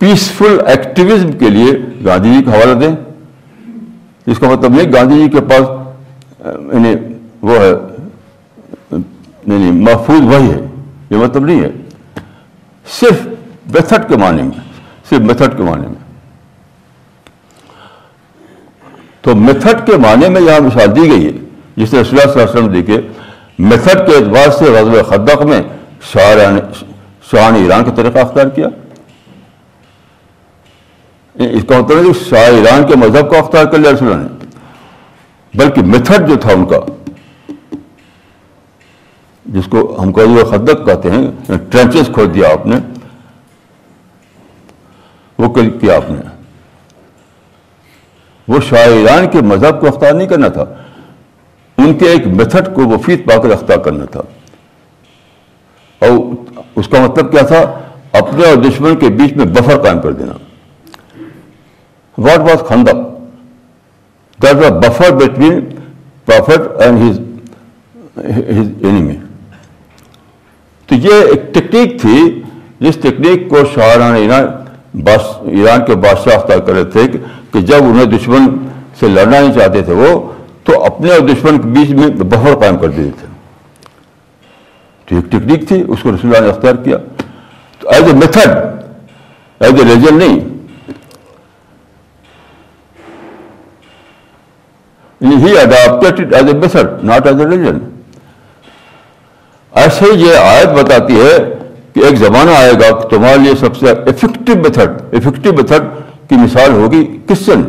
پیسفل 0.01 0.59
ایکٹیویزم 0.67 1.33
کے 1.39 1.49
لیے 1.51 1.73
گاندھی 2.05 2.33
جی 2.35 2.43
کا 2.45 2.53
حوالہ 2.53 2.79
دیں، 2.81 2.95
اس 4.27 4.39
کا 4.39 4.49
مطلب 4.49 4.75
نہیں 4.75 4.93
گاندھی 4.93 5.23
جی 5.23 5.29
کے 5.29 5.41
پاس 5.41 5.69
یعنی 6.47 6.95
وہ 7.43 7.59
ہے 7.59 7.73
نہیں 9.47 9.73
محفوظ 9.73 10.23
وہی 10.25 10.51
ہے، 10.51 10.61
یہ 11.11 11.17
مطلب 11.17 11.45
نہیں 11.45 11.61
ہے۔ 11.63 11.71
صرف 12.87 13.27
میتھڈ 13.75 14.09
کے 14.09 14.17
معنی 14.17 14.43
میں، 14.43 14.61
صرف 15.09 15.21
میتھڈ 15.21 15.57
کے 15.57 15.63
معنی 15.63 15.87
میں۔ 15.87 16.09
تو 19.23 19.35
میتھڈ 19.37 19.87
کے 19.87 19.97
معنی 19.97 20.29
میں 20.29 20.41
یہاں 20.41 20.61
مثال 20.61 20.97
دی 20.97 21.09
گئی 21.11 21.27
ہے، 21.27 21.33
جس 21.77 21.93
نے 21.93 22.01
رسول 22.01 22.21
اللہ 22.21 22.33
صلی 22.33 22.41
اللہ 22.41 22.43
علیہ 22.43 22.51
وسلم 22.51 22.73
دیکھے، 22.73 23.01
میتھڈ 23.59 24.07
کے 24.07 24.17
اعتبار 24.17 24.51
سے 24.59 24.65
غزل 24.65 25.03
خدق 25.03 25.43
میں 25.43 25.63
شاہ 26.13 27.51
نے 27.51 27.59
ایران 27.59 27.85
کا 27.85 27.91
طریقہ 27.95 28.19
اختیار 28.19 28.47
کیا۔ 28.47 28.69
اس 31.35 31.65
کا 31.69 31.79
مطلب 31.81 31.99
ہے 31.99 32.03
کہ 32.03 32.13
شاہ 32.29 32.51
ایران 32.51 32.87
کے 32.87 32.97
مذہب 32.97 33.31
کا 33.31 33.39
اختیار 33.39 33.65
کر 33.65 33.79
لیا 33.79 33.91
رسول 33.93 34.13
اللہ 34.13 34.23
نے۔ 34.23 34.47
بلکہ 35.55 35.83
میتھڈ 35.83 36.29
جو 36.29 36.37
تھا 36.37 36.53
ان 36.53 36.65
کا، 36.65 36.81
جس 39.45 39.65
کو 39.71 40.03
ہم 40.03 40.13
کو 40.13 40.21
خدق 40.51 40.87
کہتے 40.87 41.11
ہیں 41.11 41.23
یعنی 41.23 41.57
ٹرینچز 41.71 42.11
کھول 42.15 42.35
دیا 42.35 42.53
آپ 42.53 42.67
نے۔ 42.67 42.77
وہ 45.41 45.49
کیا 45.49 45.97
آپ 45.97 46.11
نے 46.11 46.21
وہ 48.49 48.61
شاہ 48.61 48.79
ایران 48.79 49.29
کے 49.31 49.41
مذہب 49.41 49.81
کو 49.81 49.87
اختیار 49.87 50.13
نہیں 50.13 50.29
کرنا 50.29 50.49
تھا۔ 50.49 50.65
ان 51.79 51.95
کے 51.95 52.07
ایک 52.09 52.27
میتھڈ 52.27 52.75
کو 52.75 52.83
وفید 52.87 53.27
پا 53.27 53.43
کر 53.43 53.51
اختیار 53.51 53.79
کرنا 53.79 54.05
تھا۔ 54.05 54.21
اور 55.99 56.19
اس 56.77 56.89
کا 56.89 57.07
مطلب 57.07 57.33
کیا 57.33 57.43
تھا؟ 57.43 57.61
اپنے 58.13 58.47
اور 58.47 58.57
دشمن 58.57 58.97
کے 58.97 59.09
بیچ 59.09 59.33
میں 59.33 59.45
بفر 59.45 59.83
قائم 59.83 60.01
کر 60.01 60.13
دینا۔ 60.13 60.33
واٹ 62.19 62.39
واز 62.39 62.69
خندق؟ 62.69 62.95
That 64.43 64.55
was 64.55 64.73
buffer 64.73 65.15
between 65.15 65.61
prophet 66.25 66.81
and 66.81 67.11
his 67.11 67.21
his 68.19 68.69
enemy 68.83 69.17
تو 70.87 70.95
یہ 70.95 71.15
ایک 71.15 71.55
ٹیکنیک 71.55 72.01
تھی 72.01 72.43
جس 72.81 72.97
ٹیکنیک 73.03 73.49
کو 73.49 73.57
شاہران 73.75 74.15
ایران 74.95 75.49
ایران 75.49 75.85
کے 75.85 75.95
بادشاہ 75.95 76.35
اختیار 76.35 76.59
کر 76.59 76.73
رہے 76.73 76.85
تھے 76.85 77.07
کہ 77.53 77.61
جب 77.61 77.77
انہیں 77.81 78.05
دشمن 78.05 78.69
سے 79.01 79.09
لڑنا 79.09 79.41
نہیں 79.41 79.53
چاہتے 79.53 79.83
تھے 79.83 79.93
وہ، 79.93 80.33
تو 80.65 80.85
اپنے 80.85 81.11
اور 81.11 81.21
دشمن 81.21 81.59
کے 81.59 81.69
بیچ 81.69 81.91
میں 81.91 82.09
بفر 82.09 82.59
قائم 82.61 82.79
کر 82.79 82.89
دیتے 82.89 83.11
تھے۔ 83.21 83.27
تو 85.07 85.17
ایک 85.17 85.33
ٹیکنیک 85.33 85.69
تھی، 85.69 85.85
اس 85.89 85.99
کو 86.03 86.11
رسول 86.11 86.37
اللہ 86.37 86.47
نے 86.47 86.53
اختیار 86.53 86.75
کیا۔ 86.75 86.97
تو 87.79 87.89
as 87.89 88.03
a 88.03 88.13
method, 88.13 88.49
as 89.61 89.75
a 89.75 89.95
reason 89.95 90.15
نہیں۔ 90.19 90.41
یعنی 95.21 95.37
ہی 95.37 95.59
adopted 95.59 96.35
as 96.35 96.45
a 96.45 96.53
method 96.53 97.05
not 97.05 97.27
as 97.27 97.41
a 97.41 97.47
reason 97.47 97.79
ایسے 99.73 100.05
ہی 100.05 100.27
یہ 100.27 100.37
آیت 100.37 100.69
بتاتی 100.69 101.21
ہے 101.21 101.60
کہ 101.93 102.01
ایک 102.01 102.15
زمانہ 102.15 102.51
آئے 102.51 102.73
گا 102.73 103.01
کہ 103.01 103.09
تمہارے 103.09 103.39
لیے 103.39 103.55
سب 103.55 103.77
سے 103.77 103.91
افیکٹو 103.91 104.57
میتھڈ 104.57 104.91
افیکٹو 105.13 105.53
میتھڈ 105.53 105.83
کی 106.29 106.37
مثال 106.37 106.73
ہوگی 106.73 107.19
کرسچن 107.29 107.63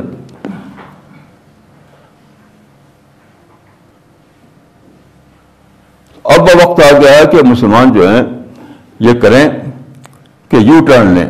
اب 6.24 6.42
وقت 6.42 6.82
آ 6.94 6.98
گیا 6.98 7.18
ہے 7.18 7.26
کہ 7.32 7.38
مسلمان 7.44 7.94
جو 7.94 8.10
ہیں، 8.10 8.24
یہ 9.00 9.14
کریں 9.14 9.50
کہ 10.50 10.56
یو 10.56 10.86
ٹرن 10.86 11.08
لیں۔ 11.08 11.30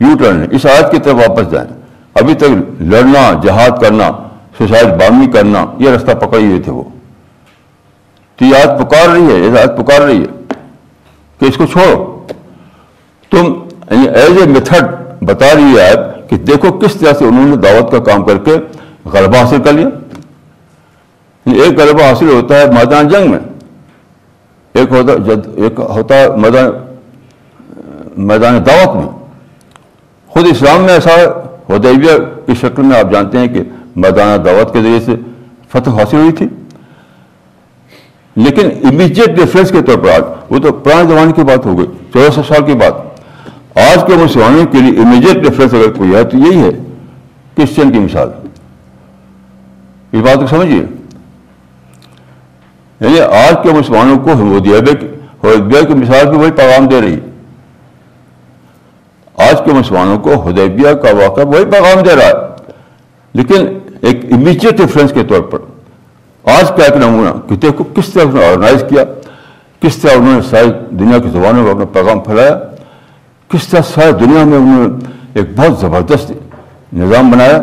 یو 0.00 0.16
ٹرن 0.18 0.36
لیں۔ 0.36 0.46
اس 0.50 0.66
آیت 0.66 0.92
کی 0.92 0.98
طرف 0.98 1.14
واپس 1.14 1.50
جائیں۔ 1.50 1.70
ابھی 2.14 2.34
تک 2.34 2.82
لڑنا، 2.82 3.40
جہاد 3.42 3.70
کرنا، 3.80 4.10
سوسائڈ 4.58 4.86
بامی 4.86 5.26
کرنا، 5.26 5.66
یہ 5.78 5.90
راستہ 5.90 6.12
پکڑی 6.12 6.46
ہوئے 6.46 6.60
تھے 6.60 6.72
وہ۔ 6.72 6.82
تو 8.36 8.44
یہ 8.44 8.56
آج 8.56 8.80
پکار 8.80 9.08
رہی 9.08 9.32
ہے، 9.32 9.38
یہ 9.38 9.58
آج 9.58 9.70
پکار 9.76 10.00
رہی 10.00 10.22
ہے۔ 10.22 10.43
کہ 11.38 11.44
اس 11.44 11.56
کو 11.56 11.66
چھوڑو۔ 11.66 12.26
تم 13.30 13.52
ایز 13.90 14.42
اے 14.42 14.46
میتھڈ 14.46 14.84
بتا 15.24 15.46
رہی 15.54 15.78
ہے 15.78 15.90
آپ 15.90 16.30
کہ 16.30 16.36
دیکھو 16.36 16.72
کس 16.72 16.94
طرح 16.94 17.12
سے 17.12 17.24
انہوں 17.24 17.46
نے 17.46 17.56
دعوت 17.56 17.92
کا 17.92 17.98
کام 17.98 18.24
کر 18.24 18.38
کے 18.38 18.56
غلبہ 19.04 19.36
حاصل 19.36 19.62
کر 19.62 19.72
لیا۔ 19.72 19.88
یعنی 21.46 21.60
ایک 21.60 21.78
غلبہ 21.78 22.02
حاصل 22.02 22.28
ہوتا 22.28 22.60
ہے 22.60 22.66
میدان 22.66 23.08
جنگ 23.08 23.30
میں۔ 23.30 23.38
ایک 24.72 24.92
ہوتا 24.92 25.12
ایک 25.56 25.80
ہوتا 25.80 26.14
ہے 26.14 26.28
میدان 26.36 26.70
میدان 28.16 28.66
دعوت 28.66 28.96
میں۔ 28.96 29.08
خود 30.26 30.44
اسلام 30.50 30.80
میں 30.80 30.94
ایسا 30.94 31.10
ہدیبیہ 31.68 32.10
کی 32.46 32.54
شکل 32.54 32.82
میں 32.82 32.98
آپ 32.98 33.12
جانتے 33.12 33.38
ہیں 33.38 33.48
کہ 33.48 33.62
میدانہ 33.96 34.42
دعوت 34.42 34.72
کے 34.72 34.82
ذریعے 34.82 35.00
سے 35.00 35.14
فتح 35.72 35.90
حاصل 35.90 36.16
ہوئی 36.16 36.32
تھی۔ 36.32 36.48
لیکن 38.36 38.86
امیجیٹ 38.88 39.28
ڈفرینس 39.28 39.70
کے 39.70 39.82
طور 39.82 39.98
پر 39.98 40.08
آج، 40.08 40.22
وہ 40.50 40.58
تو 40.58 40.72
پرانے 40.72 41.08
زمانے 41.08 41.32
کی 41.32 41.42
بات 41.42 41.66
ہو 41.66 41.78
گئی، 41.78 41.86
چودہ 41.86 42.30
سو 42.30 42.42
سال 42.42 42.64
کی 42.66 42.74
بات۔ 42.74 43.14
آج 43.78 44.06
کے 44.06 44.16
مسلمانوں 44.16 44.66
کے 44.66 44.78
لیے 44.78 45.02
امیجیٹ 45.02 45.44
ڈفرینس 45.44 45.74
اگر 45.74 45.92
کوئی 45.92 46.14
ہے 46.14 46.24
تو 46.24 46.38
یہی 46.38 46.62
ہے 46.62 46.70
کرسچن 47.56 47.92
کی 47.92 47.98
مثال۔ 47.98 48.28
یہ 50.12 50.22
بات 50.22 50.34
کو 50.34 50.46
سمجھیے۔ 50.46 50.82
یعنی 53.00 53.20
آج 53.20 53.54
کے 53.62 53.68
مسلمانوں 53.72 54.18
کو 54.18 54.30
حدیبیہ 54.30 55.82
کی 55.82 55.94
مثال 55.94 56.26
بھی 56.28 56.38
وہی 56.38 56.50
پیغام 56.50 56.86
دے 56.86 57.00
رہی۔ 57.00 57.20
آج 59.36 59.62
کے 59.64 59.72
مسلمانوں 59.72 60.18
کو 60.18 60.48
ہدیبیہ 60.48 60.92
کا 60.92 61.08
واقعہ 61.10 61.44
وہی 61.44 61.64
پیغام 61.64 62.02
دے 62.02 62.16
رہا 62.16 62.26
ہے۔ 62.26 62.72
لیکن 63.34 63.78
ایک 64.00 64.32
امیجیٹ 64.32 64.80
ریفرنس 64.80 65.12
کے 65.12 65.24
طور 65.24 65.40
پر۔ 65.40 65.58
آج 66.44 66.68
کا 66.76 66.84
ایک 66.84 66.96
نمونہ 66.96 67.28
کہ 67.48 67.56
دیکھو 67.56 67.84
کس 67.84 68.12
طرح 68.12 68.22
انہوں 68.22 68.40
نے 68.40 68.46
آرگنائز 68.46 68.84
کیا، 68.88 69.04
کس 69.80 69.96
طرح 69.96 70.10
انہوں 70.16 70.34
نے 70.34 70.42
ساری 70.42 70.70
دنیا 70.90 71.18
کی 71.18 71.28
زبانوں 71.28 71.62
میں 71.62 71.70
اپنا 71.70 71.84
پیغام 71.84 72.20
پھیلایا، 72.20 72.58
کس 73.48 73.68
طرح 73.68 73.80
ساری 73.94 74.12
دنیا 74.12 74.44
میں 74.44 74.58
انہوں 74.58 74.88
نے 74.88 75.06
ایک 75.34 75.56
بہت 75.56 75.80
زبردست 75.80 76.32
نظام 76.92 77.30
بنایا۔ 77.30 77.56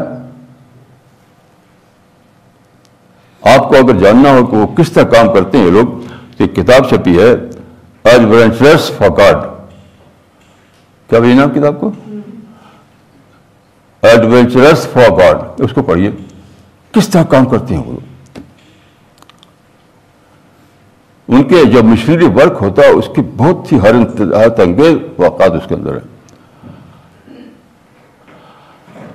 آپ 3.42 3.70
کو 3.70 3.76
اگر 3.76 3.98
جاننا 4.00 4.32
ہو 4.32 4.46
کہ 4.46 4.58
وہ 4.58 4.68
کس 4.68 4.92
طرح 4.92 5.04
کام 5.04 5.34
کرتے 5.34 5.58
ہیں 5.58 5.66
یہ 5.66 5.72
لوگ 5.72 5.88
ایک 6.38 6.56
کتاب 6.56 6.90
چھپی 6.90 7.20
ہے 7.20 7.32
ایڈونچرس 8.04 8.92
فار 8.98 9.10
گاڈ۔ 9.10 9.36
کیا 11.10 11.20
بھائی 11.20 11.34
نام 11.34 11.50
کتاب 11.50 11.80
کو؟ 11.80 11.92
ایڈونچرس 14.02 14.88
فار 14.88 15.12
گاڈ، 15.12 15.62
اس 15.62 15.72
کو 15.74 15.82
پڑھیے۔ 15.82 16.12
کس 16.92 17.10
طرح 17.10 17.24
کام 17.24 17.46
کرتے 17.46 17.76
ہیں 17.76 17.82
وہ 17.82 17.92
لوگ؟ 17.92 18.11
ان 21.32 21.44
کے 21.50 21.64
جو 21.72 21.84
مشنری 21.84 22.26
ورک 22.36 22.58
ہوتا 22.62 22.82
ہے، 22.82 22.90
اس 23.00 23.08
کی 23.16 23.22
بہت 23.38 23.72
ہی 23.72 23.78
حیرت 23.84 24.60
انگیز 24.60 24.98
واقعات 25.18 25.52
اس 25.52 25.68
کے 25.68 25.76
اندر 25.76 25.96
ہے 25.96 26.10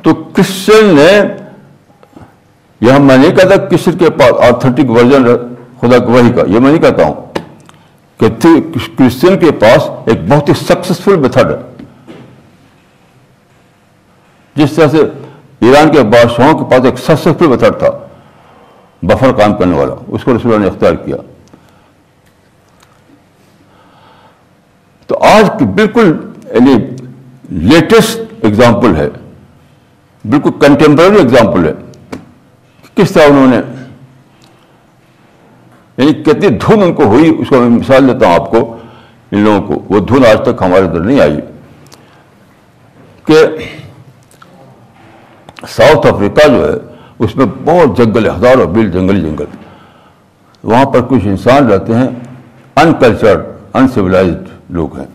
تو 0.02 0.14
کرسچن 0.14 0.94
نے 0.96 1.10
یہاں 2.80 2.98
میں 3.00 3.16
نہیں 3.16 3.36
کہتا 3.36 3.56
کرسچن 3.66 3.98
کے 3.98 4.10
پاس 4.18 4.40
آتھینٹک 4.48 4.90
ورژن 4.90 5.26
خدا 5.80 5.96
وہی 6.06 6.32
کا، 6.32 6.42
یہ 6.46 6.58
میں 6.58 6.70
نہیں 6.70 6.82
کہتا 6.82 7.04
ہوں 7.04 7.14
کہ 8.20 8.28
کرسچن 8.96 9.38
کے 9.38 9.50
پاس 9.60 9.90
ایک 10.06 10.26
بہت 10.28 10.48
ہی 10.48 10.54
سکسیسفل 10.64 11.16
میتھڈ 11.20 11.50
ہے۔ 11.50 11.60
جس 14.56 14.72
طرح 14.72 14.88
سے 14.88 14.98
ایران 15.66 15.90
کے 15.92 16.02
بادشاہوں 16.16 16.58
کے 16.58 16.64
پاس 16.70 16.84
ایک 16.84 16.98
سکسیسفل 16.98 17.46
میتھڈ 17.46 17.78
تھا، 17.78 17.90
بفر 19.02 19.32
کام 19.38 19.56
کرنے 19.56 19.76
والا، 19.78 19.94
اس 20.06 20.24
کو 20.24 20.36
رسول 20.36 20.60
نے 20.60 20.66
اختیار 20.66 20.94
کیا۔ 21.04 21.16
تو 25.06 25.18
آج 25.20 25.50
کی 25.58 25.64
بالکل 25.64 26.16
یعنی 26.44 26.74
لیٹسٹ 27.50 28.20
ایگزامپل 28.42 28.96
ہے، 28.96 29.08
بالکل 30.24 30.50
کنٹمپرری 30.60 31.16
ایگزامپل 31.16 31.66
ہے۔ 31.66 31.72
کس 32.94 33.10
طرح 33.10 33.22
انہوں 33.22 33.46
نے 33.46 33.60
یعنی 35.96 36.12
کتنی 36.14 36.48
دھن 36.48 36.82
ان 36.82 36.94
کو 36.94 37.02
ہوئی، 37.02 37.36
اس 37.38 37.48
کو 37.48 37.60
میں 37.60 37.68
مثال 37.68 38.08
دیتا 38.08 38.26
ہوں 38.26 38.34
آپ 38.34 38.50
کو، 38.50 38.76
ان 39.32 39.38
لوگوں 39.38 39.62
کو۔ 39.62 39.94
وہ 39.94 40.00
دھن 40.00 40.26
آج 40.26 40.40
تک 40.42 40.62
ہمارے 40.62 40.84
ادھر 40.84 41.00
نہیں 41.00 41.20
آئی۔ 41.20 41.36
کہ 43.24 43.46
ساؤتھ 45.68 46.06
افریقہ 46.06 46.48
جو 46.48 46.68
ہے، 46.68 46.78
اس 47.18 47.36
میں 47.36 47.46
بہت 47.64 47.98
جنگل 47.98 48.26
ہے 48.26 48.30
ہزاروں 48.30 48.66
بیل 48.66 48.90
جنگلی 48.90 49.20
جنگل۔ 49.20 49.44
وہاں 50.62 50.84
پر 50.84 51.00
کچھ 51.00 51.26
انسان 51.26 51.68
رہتے 51.68 51.94
ہیں 51.94 52.08
انکلچرڈ 52.76 53.40
انسیولائزڈ 53.74 54.55
لوگ 54.70 54.96
ہیں۔ 54.96 55.06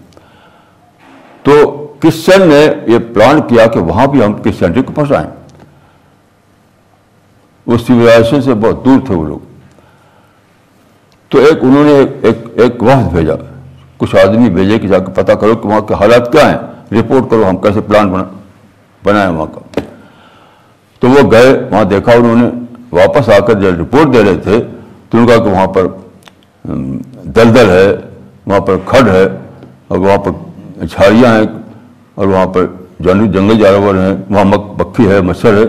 تو 1.44 1.78
کرسچن 2.00 2.48
نے 2.48 2.68
یہ 2.88 2.98
پلان 3.14 3.42
کیا 3.42 3.66
کہ 3.66 3.80
وہاں 3.80 4.08
بھی 4.08 4.26
ہم 4.26 4.34
کرسچنٹی 4.34 4.82
کو 4.82 4.94
پھنسائیں 4.94 5.30
وہ 7.68 7.78
سویلائزیشن 7.78 8.42
سے 8.42 8.54
بہت 8.54 8.86
دور 8.86 9.06
تھے 9.06 9.16
وہ 9.16 9.28
لوگ۔ 9.28 9.40
تو 11.30 11.38
ایک 11.38 11.58
انہوں 11.62 11.84
نے 11.84 12.06
ایک 12.22 12.38
ایک 12.56 12.84
وقت 12.84 13.14
بھیجا۔ 13.14 13.34
کچھ 13.98 14.16
آدمی 14.16 14.50
بھیجے 14.50 14.80
کہ 14.80 14.88
جا 14.88 15.00
کے 15.00 15.12
پتا 15.12 15.34
کرو 15.34 15.56
کہ 15.56 15.68
وہاں 15.68 15.82
کے 15.82 15.94
حالات 15.94 16.32
کیا 16.32 16.50
ہیں۔ 16.50 16.58
رپورٹ 16.92 17.32
کرو 17.32 17.50
ہم 17.50 17.58
کیسے 17.58 17.82
پلان 17.82 18.12
بنا 18.12 18.24
بنائیں 19.04 19.32
وہاں 19.32 19.46
کا۔ 19.46 19.80
تو 21.00 21.10
وہ 21.10 21.32
گئے، 21.32 21.64
وہاں 21.72 21.84
دیکھا 21.84 22.12
انہوں 22.12 22.36
نے، 22.36 22.50
واپس 22.92 23.30
آ 23.30 23.40
کر 23.40 23.54
جب 23.54 23.82
رپورٹ 23.82 24.14
دے 24.14 24.24
رہے 24.24 24.38
تھے 24.38 24.68
تو 25.10 25.18
ان 25.18 25.28
کا 25.28 25.36
کہ 25.36 25.50
وہاں 25.50 25.68
پر 25.68 25.88
دلدل 27.24 27.70
ہے۔ 27.70 28.11
وہاں 28.52 28.60
پر 28.60 28.78
کھڈ 28.86 29.08
ہے 29.08 29.28
اور 29.88 29.98
وہاں 29.98 30.18
پر 30.18 30.32
جھاڑیاں 30.86 31.36
ہیں 31.38 31.48
اور 32.16 32.28
وہاں 32.28 32.46
پر 32.46 32.66
جنگلی 33.00 33.28
جنگل 33.28 33.60
جانور 33.60 33.96
ہیں۔ 33.96 34.18
وہاں 34.30 34.46
مکھی 34.46 35.12
ہے، 35.12 35.22
مچھر 35.22 35.58
ہے۔ 35.58 35.66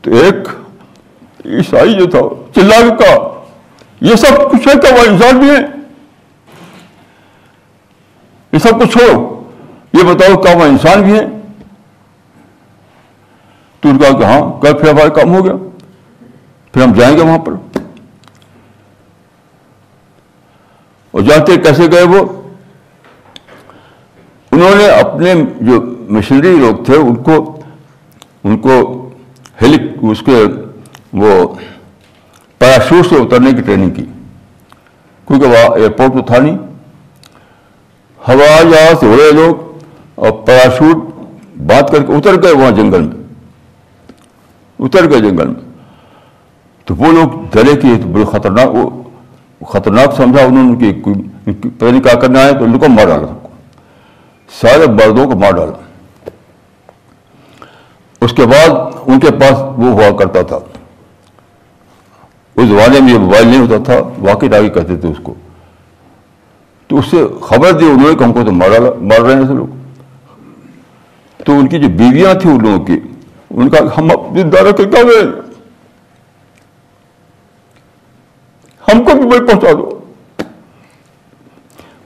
تو 0.00 0.10
ایک 0.10 0.48
عیسائی 1.44 1.94
جو 1.94 2.06
تھا 2.06 2.20
چلا 2.54 2.76
کے 2.80 3.04
کہا 3.04 3.44
یہ 4.00 4.14
سب 4.14 4.50
کچھ 4.50 4.68
ہے 4.68 4.72
کیا 4.80 4.94
وہ 4.94 5.06
انسان 5.06 5.38
بھی 5.38 5.50
ہے 5.50 5.60
یہ 8.52 8.58
سب 8.58 8.80
کچھ 8.80 8.98
ہو۔ 8.98 9.42
یہ 9.92 10.02
بتاؤ 10.02 10.36
کیا 10.36 10.56
وہ 10.56 10.62
انسان 10.62 11.02
بھی 11.02 11.18
ہے 11.18 11.26
تو 13.80 13.88
ان 13.88 13.98
کا 13.98 14.18
کہا 14.18 14.28
ہاں 14.28 14.60
کل 14.62 14.72
پھر 14.72 14.88
ہمارا 14.88 15.08
کام 15.08 15.34
ہو 15.34 15.44
گیا۔ 15.44 15.52
پھر 16.72 16.82
ہم 16.82 16.92
جائیں 16.92 17.16
گے 17.16 17.22
وہاں 17.22 17.38
پر۔ 17.38 17.77
اور 21.10 21.22
جاتے 21.22 21.56
کیسے 21.56 21.86
گئے 21.92 22.02
وہ؟ 22.02 22.42
انہوں 24.52 24.74
نے 24.74 24.86
اپنے 24.86 25.34
جو 25.60 25.80
مشنری 26.08 26.56
لوگ 26.56 26.84
تھے، 26.84 26.96
ان 26.96 27.14
کو 27.14 27.60
ان 28.44 28.58
کو 28.58 29.08
ہیلک 29.62 29.80
اس 30.02 30.22
کے 30.26 30.44
وہ 31.12 31.54
پیراشوٹ 32.58 33.06
سے 33.06 33.14
اترنے 33.16 33.52
کی 33.52 33.62
ٹریننگ 33.62 33.90
کی۔ 33.90 34.04
کیونکہ 35.26 35.46
وہاں 35.46 35.76
ایئرپورٹ 35.76 36.12
تو 36.12 36.22
تھا 36.22 36.38
نہیں۔ 36.38 36.58
ہوا 38.28 38.62
جہاز 38.62 39.00
سے 39.00 39.06
اڑے 39.06 39.32
لوگ 39.32 39.78
اور 40.14 40.30
پیراشوٹ 40.30 40.96
بات 41.58 41.90
کر 41.90 42.02
کے 42.02 42.12
اتر 42.12 42.42
گئے 42.42 42.52
وہاں 42.52 42.70
جنگل 42.70 43.02
میں۔ 43.02 43.24
اتر 44.78 45.10
گئے 45.10 45.20
جنگل 45.20 45.46
میں۔ 45.46 45.60
تو 46.84 46.94
وہ 46.94 47.12
لوگ 47.12 47.28
ڈرے 47.52 47.76
کی 47.76 47.88
بڑے 48.12 48.24
خطرناک 48.24 48.74
وہ 48.74 49.02
خطرناک 49.66 50.14
سمجھا 50.16 50.44
انہوں 50.44 50.76
نے 50.80 50.92
کہ 50.92 51.12
پتہ 51.62 51.84
نہیں 51.84 52.02
کیا 52.02 52.14
کرنا 52.14 52.42
ہے 52.42 52.52
تو 52.52 52.64
ان 52.64 52.78
کو 52.78 52.88
مار 52.88 53.06
ڈالا 53.06 53.26
سب 53.26 53.42
کو۔ 53.42 53.48
سارے 54.52 54.86
مردوں 54.86 55.30
کو 55.30 55.38
مار 55.38 55.50
ڈالا۔ 55.50 55.72
اس 58.20 58.32
کے 58.32 58.46
بعد 58.46 58.68
ان 59.06 59.20
کے 59.20 59.30
پاس 59.30 59.52
وہ 59.52 59.90
ہوا 59.90 60.16
کرتا 60.16 60.42
تھا۔ 60.42 60.58
اس 62.56 62.68
زمانے 62.68 63.00
میں 63.00 63.12
یہ 63.12 63.18
موبائل 63.18 63.46
نہیں 63.46 63.60
ہوتا 63.60 63.84
تھا، 63.84 63.98
واقعی 64.18 64.48
ڈاکی 64.48 64.68
کہتے 64.68 64.96
تھے 64.96 65.08
اس 65.08 65.20
کو۔ 65.22 65.34
تو 66.86 66.98
اس 66.98 67.04
سے 67.10 67.24
خبر 67.40 67.72
دی 67.72 67.84
انہوں 67.84 68.10
نے 68.10 68.16
کہ 68.16 68.24
ہم 68.24 68.32
کو 68.32 68.44
تو 68.44 68.52
مار 68.52 68.68
ڈالا، 68.68 68.90
مار 69.00 69.20
رہے 69.20 69.34
ہیں 69.34 69.40
ایسے 69.40 69.52
لوگ۔ 69.52 69.66
تو 71.44 71.58
ان 71.58 71.66
کی 71.66 71.78
جو 71.78 71.88
بیویاں 71.88 72.34
تھیں 72.34 72.52
ان 72.52 72.58
لوگوں 72.62 72.84
کی، 72.84 73.00
ان 73.50 73.68
کا 73.68 73.78
ہم 73.98 74.10
اپنی 74.10 74.42
دارہ 74.42 74.72
کے 74.72 74.84
کیا 74.84 75.02
گئے 75.02 75.48
ہم 78.92 79.04
کو 79.04 79.14
بھی 79.14 79.26
بھائی 79.26 79.40
پہنچا 79.40 79.72
دو۔ 79.72 80.00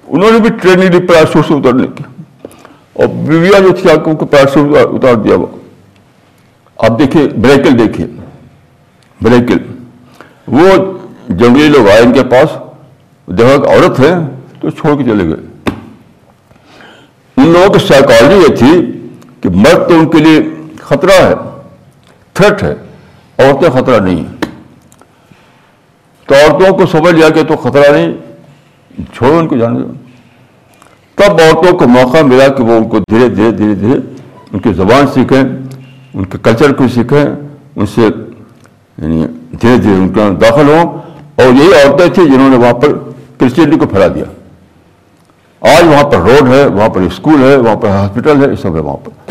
انہوں 0.08 0.30
نے 0.30 0.38
بھی 0.38 0.50
ٹریننگ 0.62 0.88
دی 0.88 1.06
پیراسوٹ 1.06 1.46
سے 1.48 1.54
اترنے 1.54 1.86
کی 1.86 2.04
اور 2.92 3.06
بیویا 3.06 3.58
جو 3.58 3.70
تھی 3.70 3.90
ان 3.90 4.16
کو 4.16 4.26
پیراسوٹ 4.26 4.76
اتار 4.76 5.14
دیا 5.14 5.36
وہ 5.36 5.46
آپ 6.76 6.98
دیکھیے 6.98 7.28
بریکل 7.28 7.78
دیکھیے 7.78 8.06
بریکل۔ 9.20 9.58
وہ 10.48 10.68
جنگلی 11.28 11.68
لوگ 11.68 11.88
آئے 11.88 12.00
ان 12.00 12.12
کے 12.12 12.22
پاس 12.22 12.50
دیکھا 13.26 13.56
کہ 13.56 13.68
عورت 13.68 14.00
ہے، 14.00 14.14
تو 14.60 14.70
چھوڑ 14.70 14.96
کے 14.96 15.04
چلے 15.04 15.24
گئے۔ 15.24 15.72
ان 17.36 17.48
لوگوں 17.48 17.72
کی 17.74 17.78
سائیکالوجی 17.78 18.36
یہ 18.36 18.56
تھی 18.56 19.00
کہ 19.40 19.48
مرد 19.48 19.88
تو 19.88 19.94
ان 19.94 20.08
کے 20.08 20.18
لیے 20.18 20.40
خطرہ 20.80 21.22
ہے 21.22 21.34
تھریٹ 22.32 22.62
ہے 22.62 22.74
عورتیں 23.38 23.70
خطرہ 23.70 24.00
نہیں 24.00 24.16
ہیں 24.16 24.41
تو 26.26 26.34
عورتوں 26.34 26.76
کو 26.76 26.86
سمجھ 26.86 27.14
لیا 27.14 27.28
کہ 27.28 27.42
تو 27.42 27.56
خطرہ 27.56 27.92
نہیں، 27.92 28.12
چھوڑو 29.14 29.38
ان 29.38 29.48
کو 29.48 29.56
جانے 29.56 29.80
دو۔ 29.80 29.92
تب 31.14 31.32
عورتوں 31.32 31.78
کو 31.78 31.88
موقع 31.88 32.18
ملا 32.22 32.48
کہ 32.48 32.62
وہ 32.62 32.72
ان 32.72 32.88
کو 32.88 32.98
دھیرے 32.98 33.28
دھیرے 33.28 33.50
دھیرے 33.50 33.74
دھیرے 33.74 34.00
ان 34.52 34.58
کی 34.58 34.72
زبان 34.72 35.06
سیکھیں، 35.06 35.42
ان 36.14 36.24
کے 36.24 36.38
کلچر 36.42 36.72
کو 36.72 36.88
سیکھیں، 36.88 37.24
ان 37.76 37.86
سے 37.86 38.02
یعنی 38.98 39.26
دھیرے 39.62 39.76
دھیرے 39.76 39.96
ان 39.96 40.08
کے 40.08 40.20
داخل 40.30 40.68
ہوں۔ 40.68 40.98
اور 41.34 41.44
یہی 41.44 41.72
عورتیں 41.74 42.06
تھیں 42.06 42.24
جنہوں 42.24 42.50
نے 42.50 42.56
وہاں 42.56 42.72
پر 42.72 42.88
کرسچینٹی 43.38 43.78
کو 43.78 43.86
پھیلا 43.86 44.06
دیا۔ 44.08 44.24
آج 45.60 45.84
وہاں 45.86 46.04
پر 46.04 46.16
روڈ 46.16 46.48
ہے، 46.48 46.66
وہاں 46.66 46.88
پر 46.88 47.00
اسکول 47.00 47.42
ہے، 47.42 47.56
وہاں 47.56 47.76
پر 47.76 47.88
ہاسپٹل 47.88 48.44
ہے، 48.44 48.50
یہ 48.50 48.62
سب 48.62 48.76
ہے 48.76 48.80
وہاں 48.80 48.96
پر۔ 48.96 49.30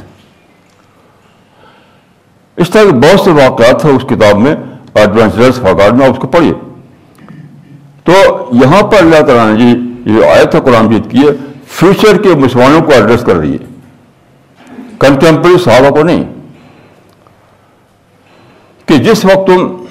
اس 2.55 2.69
طرح 2.69 2.83
کے 2.83 2.91
بہت 2.91 3.19
سے 3.19 3.31
واقعات 3.31 3.85
ہیں 3.85 3.91
اس 3.91 4.03
کتاب 4.03 4.37
میں 4.37 4.55
ایڈونچرس 4.93 5.55
فاکار 5.55 5.91
میں 5.91 6.07
اس 6.07 6.17
کو 6.17 6.27
پڑھیے۔ 6.27 6.53
تو 8.03 8.13
یہاں 8.51 8.81
پر 8.81 8.97
اللہ 8.97 9.21
تعالیٰ 9.21 9.53
نے 9.53 9.59
جی 9.59 10.01
یہ 10.05 10.25
آیت 10.25 10.55
ہے 10.55 10.59
قرآن 10.59 10.89
جیت 10.89 11.11
کی 11.11 11.17
ہے 11.17 11.53
فیوچر 11.67 12.21
کے 12.21 12.29
مسلمانوں 12.29 12.81
کو 12.81 12.91
ایڈریس 12.91 13.21
کر 13.21 13.35
رہی 13.35 13.53
ہے۔ 13.53 13.65
کنٹمپری 14.99 15.57
صحابہ 15.63 15.89
کو 15.89 16.03
نہیں۔ 16.03 16.33
کہ 18.85 18.97
جس 18.97 19.25
وقت 19.25 19.47
تم 19.47 19.85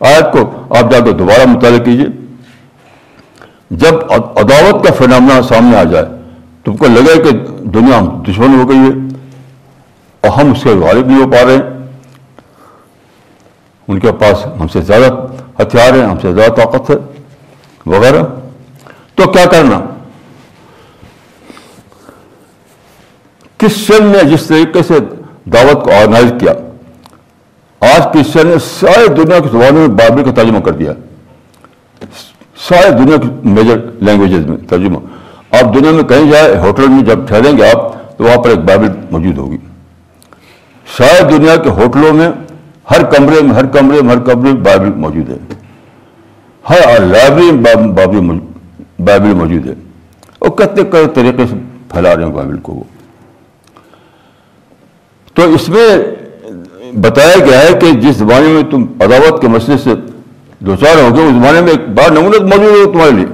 آیت 0.00 0.32
کو 0.32 0.50
آپ 0.76 0.92
جا 0.92 1.00
کے 1.00 1.12
دوبارہ 1.12 1.48
مطالعہ 1.48 1.78
کیجیے، 1.78 2.06
جب 3.70 3.94
عداوت 4.12 4.86
کا 4.86 4.92
فنامنا 4.92 5.42
سامنے 5.42 5.76
آ 5.76 5.82
جائے، 5.82 6.04
تم 6.64 6.76
کو 6.76 6.86
لگے 6.86 7.22
کہ 7.22 7.30
دنیا 7.64 8.00
دشمن 8.28 8.60
ہو 8.60 8.68
گئی 8.68 8.78
ہے۔ 8.78 9.16
اور 10.20 10.40
ہم 10.40 10.50
اس 10.50 10.62
کے 10.62 10.70
غالب 10.70 11.06
نہیں 11.06 11.24
ہو 11.24 11.30
پا 11.30 11.44
رہے۔ 11.44 11.56
ہیں 11.56 11.86
ان 13.88 13.98
کے 13.98 14.12
پاس 14.12 14.46
ہم 14.60 14.68
سے 14.68 14.80
زیادہ 14.80 15.26
ہتھیار 15.62 15.92
ہیں، 15.94 16.04
ہم 16.04 16.18
سے 16.22 16.34
زیادہ 16.34 16.52
طاقت 16.52 16.90
ہے۔ 16.90 17.11
وغیرہ۔ 17.86 18.22
تو 19.14 19.30
کیا 19.30 19.44
کرنا؟ 19.44 19.80
کرسچن 23.56 24.06
نے 24.06 24.30
جس 24.30 24.46
طریقے 24.46 24.82
سے 24.82 24.94
دعوت 25.44 25.84
کو 25.84 25.90
آرگنائز 25.90 26.32
کیا؟ 26.40 26.52
آج 27.80 28.04
کرسچن 28.14 28.46
نے 28.46 28.54
سارے 28.58 29.08
دنیا 29.08 29.38
کی 29.38 29.48
زبانوں 29.52 29.88
میں 29.88 29.88
بائبل 29.88 30.24
کا 30.24 30.30
ترجمہ 30.30 30.58
کر 30.58 30.70
دیا۔ 30.70 30.92
سارے 32.68 32.90
دنیا 32.90 33.16
کی 33.16 33.48
میجر 33.48 33.78
لینگویجز 34.00 34.46
میں 34.46 34.56
ترجمہ۔ 34.56 34.98
آپ 35.50 35.74
دنیا 35.74 35.90
میں 35.90 36.02
کہیں 36.02 36.30
جائے 36.30 36.56
ہوٹل 36.56 36.88
میں 36.88 37.02
جب 37.02 37.28
ٹھہریں 37.28 37.58
گے 37.58 37.70
آپ، 37.70 38.16
تو 38.18 38.24
وہاں 38.24 38.36
پر 38.36 38.50
ایک 38.50 38.58
بائبل 38.58 38.88
موجود 39.10 39.38
ہوگی۔ 39.38 39.56
سارے 40.98 41.36
دنیا 41.36 41.56
کے 41.56 41.70
ہوٹلوں 41.70 42.12
میں 42.12 42.30
ہر 42.90 43.04
کمرے 43.04 43.42
میں، 43.42 43.54
ہر 43.54 43.66
کمرے 43.66 44.02
میں، 44.02 44.16
ہر 44.16 44.20
کمرے 44.20 44.52
میں 44.52 44.60
بائبل 44.60 44.92
موجود 44.92 45.30
ہے۔ 45.30 45.38
ہر 46.70 47.00
لائبریری 47.00 47.52
میں 47.52 47.74
بائبل 48.98 49.34
موجود 49.34 49.66
ہے۔ 49.66 49.74
اور 50.38 50.50
کتنے 50.50 50.82
کئی 50.82 51.06
طریقے 51.14 51.46
سے 51.46 51.54
پھیلا 51.92 52.16
رہے 52.16 52.24
ہیں 52.24 52.32
بائبل 52.32 52.56
کو 52.56 52.72
وہ۔ 52.72 52.84
تو 55.34 55.42
اس 55.42 55.68
میں 55.68 55.96
بتایا 56.92 57.44
گیا 57.46 57.62
ہے 57.62 57.72
کہ 57.72 57.92
جس 57.92 58.16
زمانے 58.16 58.46
میں 58.46 58.62
تم 58.62 58.86
عداوت 59.00 59.40
کے 59.40 59.48
مسئلے 59.48 59.78
سے 59.78 59.90
دو 60.58 60.76
چار 60.76 61.02
ہو 61.02 61.16
گئے، 61.16 61.24
اس 61.24 61.32
زمانے 61.32 61.60
میں 61.60 61.70
ایک 61.70 61.88
بار 61.88 62.10
نمونت 62.10 62.40
موجود 62.40 62.86
ہے 62.86 62.92
تمہارے 62.92 63.10
لیے۔ 63.10 63.26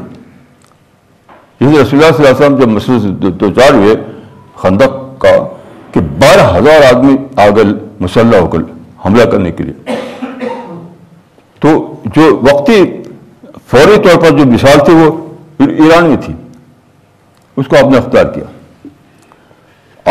جیسے 1.61 1.83
رسول 1.83 2.05
اللہ 2.05 2.17
صلی 2.17 2.27
اللہ 2.27 2.29
علیہ 2.29 2.47
وسلم 2.47 2.57
جب 2.57 2.69
مسئلے 2.69 2.99
سے 3.01 3.09
دو 3.09 3.51
چار 3.51 3.75
ہوئے، 3.75 3.95
خندق 4.57 5.21
کا 5.21 5.49
کہ 5.93 6.01
بارہ 6.01 6.59
ہزار 6.59 6.95
آدمی 6.95 7.17
آگے 7.37 7.63
مسلح 8.01 8.39
ہو 8.39 8.47
کر 8.47 8.59
حملہ 9.07 9.25
کرنے 9.25 9.53
کے 9.53 9.65
لیے۔ 9.65 9.95
تو 11.61 11.95
جو 12.05 12.41
وقتی 12.43 12.98
فوری 13.71 14.09
طور 14.09 14.21
پر 14.21 14.39
جو 14.39 14.45
مثال 14.45 14.85
تھی 14.85 14.95
وہ 14.95 15.35
ایران 15.59 16.07
میں 16.07 16.17
تھی۔ 16.17 16.35
اس 17.57 17.67
کو 17.67 17.77
آپ 17.77 17.93
نے 17.93 17.99
اختیار 17.99 18.25
کیا۔ 18.25 18.45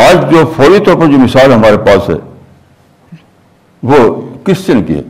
آج 0.10 0.32
جو 0.32 0.53
فوری 0.55 0.80
طور 0.86 0.95
پر 0.95 1.05
جو 1.05 1.18
مثال 1.18 1.53
ہمارے 1.53 1.78
پاس 1.78 2.10
ہے، 2.10 2.16
وہ 3.84 4.22
کرسچن 4.43 4.84
کی 4.84 4.95
ہے؟ 4.95 5.01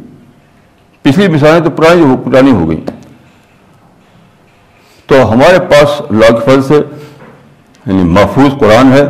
پچھلی 1.01 1.27
مثالیں 1.27 1.59
تو 1.59 1.69
پرانی 1.69 2.31
پرانی 2.31 2.51
ہو 2.51 2.69
گئی 2.69 2.81
تو 5.05 5.33
ہمارے 5.33 5.59
پاس 5.59 6.01
اللہ 6.09 6.39
کے 6.39 6.45
فضل 6.45 6.61
سے 6.61 6.75
یعنی 7.85 8.03
محفوظ 8.03 8.59
قرآن 8.59 8.93
ہے، 8.93 9.03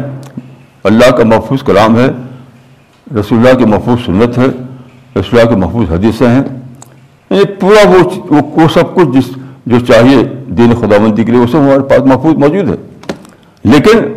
اللہ 0.83 1.11
کا 1.11 1.23
محفوظ 1.23 1.63
کلام 1.63 1.97
ہے، 1.97 2.07
رسول 3.19 3.37
اللہ 3.39 3.57
کی 3.59 3.65
محفوظ 3.65 4.05
سنت 4.05 4.37
ہے، 4.37 4.45
رسول 5.19 5.39
اللہ 5.39 5.49
کی 5.49 5.55
محفوظ 5.55 5.91
حدیثیں 5.91 6.27
ہیں۔ 6.27 6.56
یعنی 7.29 7.43
پورا 7.45 7.89
وہ 7.89 8.33
وہ 8.33 8.67
سب 8.73 8.95
کچھ 8.95 9.07
جس 9.07 9.23
جو 9.65 9.79
چاہیے 9.79 10.23
دین 10.47 10.75
خدا 10.75 10.97
بندی 10.97 11.23
کے 11.23 11.31
لیے 11.31 11.41
وہ 11.41 11.47
سب 11.47 11.57
ہمارے 11.57 11.79
پاس 11.79 11.99
محفوظ 11.99 12.33
موجود 12.33 12.69
ہے۔ 12.69 12.75
لیکن 13.63 14.13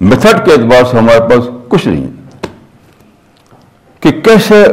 میتھڈ 0.00 0.44
کے 0.44 0.52
اعتبار 0.52 0.84
سے 0.90 0.98
ہمارے 0.98 1.20
پاس 1.20 1.48
کچھ 1.68 1.88
نہیں 1.88 2.04
ہے۔ 2.04 2.10
کہ 4.00 4.10
کیسے 4.10 4.64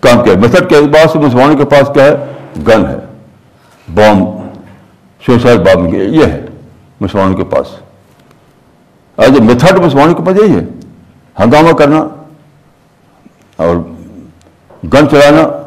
کام 0.00 0.24
کیا 0.24 0.34
میتھڈ 0.34 0.68
کے 0.68 0.76
اعتبار 0.76 1.06
سے 1.12 1.18
مسلمانوں 1.18 1.56
کے 1.56 1.64
پاس 1.64 1.90
کیا 1.94 2.04
ہے؟ 2.04 2.16
گن 2.66 2.86
ہے 2.86 2.96
بام 3.94 4.24
سوسائڈ 5.26 5.60
بام 5.60 5.86
یہ 5.94 6.24
ہے 6.24 6.46
مسلمانوں 7.00 7.36
کے 7.36 7.44
پاس۔ 7.44 7.66
ایز 9.16 9.30
اے 9.30 9.40
میتھڈ 9.40 9.78
مسلمانوں 9.78 10.14
کے 10.14 10.22
پاس 10.22 10.36
یہی 10.36 10.56
ہے۔ 10.56 10.64
ہنگامہ 11.40 11.72
کرنا 11.72 12.08
اور 13.56 13.76
گن 14.92 15.08
چلانا 15.10 15.63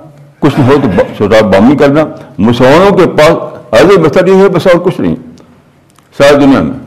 کچھ 0.47 0.59
ہو 0.59 0.75
تو 0.83 1.01
سوسائڈ 1.17 1.43
بامنگ 1.43 1.77
کرنا۔ 1.77 2.03
مسلمانوں 2.37 2.97
کے 2.97 3.05
پاس 3.07 3.31
ایز 3.71 3.91
اے 3.91 3.97
میتھڈ 3.97 4.29
یہ 4.29 4.35
ہے، 4.35 4.49
بس 4.49 4.67
اور 4.67 4.81
کچھ 4.81 5.01
نہیں۔ 5.01 5.15
ساری 6.17 6.35
دنیا 6.35 6.61
میں۔ 6.61 6.77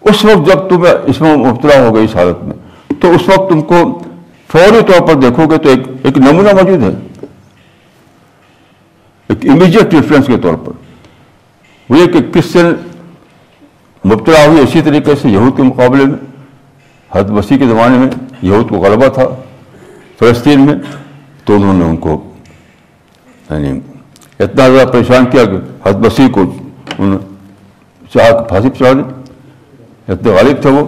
اس 0.00 0.24
وقت 0.24 0.46
جب 0.46 0.68
تم 0.68 0.84
اس 1.04 1.20
میں 1.20 1.36
مبتلا 1.36 1.88
ہو 1.88 1.94
گئی 1.94 2.04
اس 2.04 2.16
حالت 2.16 2.44
میں، 2.44 2.56
تو 3.00 3.10
اس 3.10 3.28
وقت 3.28 3.50
تم 3.50 3.60
کو 3.60 4.02
فوری 4.48 4.92
طور 4.92 5.08
پر 5.08 5.14
دیکھو 5.14 5.46
گے 5.50 5.58
تو 5.58 5.68
ایک 5.68 5.80
ایک 6.02 6.18
نمونہ 6.18 6.48
موجود 6.48 6.82
ہے۔ 6.82 7.26
ایک 9.28 9.48
امیجیٹ 9.48 9.94
ریفرنس 9.94 10.26
کے 10.26 10.36
طور 10.36 10.54
پر۔ 10.54 10.72
وہ 11.90 11.98
یہ 11.98 12.06
کہ 12.06 12.18
کرسچن 12.32 12.66
مبتلا 14.04 14.46
ہوئی 14.46 14.62
اسی 14.62 14.82
طریقے 14.82 15.14
سے 15.22 15.28
یہود 15.28 15.56
کے 15.56 15.62
مقابلے 15.62 16.04
میں۔ 16.04 16.18
حد 17.12 17.30
وسیع 17.30 17.58
کے 17.58 17.66
زمانے 17.66 17.98
میں 17.98 18.08
یہود 18.42 18.68
کو 18.68 18.76
غلبہ 18.76 19.08
تھا۔ 19.08 19.24
فلسطین 20.18 20.60
میں۔ 20.60 20.74
تو 21.46 21.54
انہوں 21.54 21.74
نے 21.74 21.84
ان 21.84 21.96
کو 21.96 22.20
یعنی 23.50 23.78
اتنا 24.40 24.68
زیادہ 24.68 24.90
پریشان 24.90 25.26
کیا 25.30 25.44
کہ 25.44 25.58
حد 25.86 26.04
وسیع 26.06 26.28
کو 26.28 26.42
انہوں 26.98 27.18
چاہ 28.12 28.32
پھانسی 28.48 28.70
پہ 28.70 28.92
دی 28.92 29.02
اتنے 30.08 30.30
غالب 30.30 30.62
تھے 30.62 30.70
وہ 30.70 30.84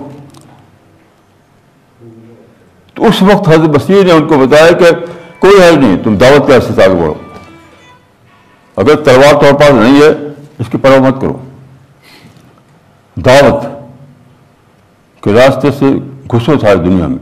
تو 2.96 3.06
اس 3.06 3.22
وقت 3.22 3.48
حضرت 3.48 3.68
بصیر 3.70 4.04
نے 4.04 4.12
ان 4.12 4.26
کو 4.28 4.38
بتایا 4.38 4.70
کہ 4.78 4.90
کوئی 5.38 5.62
حل 5.62 5.78
نہیں 5.80 5.96
تم 6.04 6.16
دعوت 6.16 6.46
کے 6.46 6.60
سے 6.60 6.82
آگے 6.82 6.94
بڑھو 6.94 7.14
اگر 8.76 9.02
تلوار 9.04 9.40
طور 9.40 9.52
پر 9.52 9.72
نہیں 9.72 10.00
ہے 10.02 10.08
اس 10.58 10.68
کی 10.72 10.78
پرواہ 10.78 11.00
مت 11.00 11.20
کرو 11.20 11.36
دعوت 13.16 13.64
کے 15.22 15.32
راستے 15.32 15.70
سے 15.78 15.92
گھسو 16.30 16.56
تھا 16.56 16.74
دنیا 16.74 17.06
میں 17.06 17.18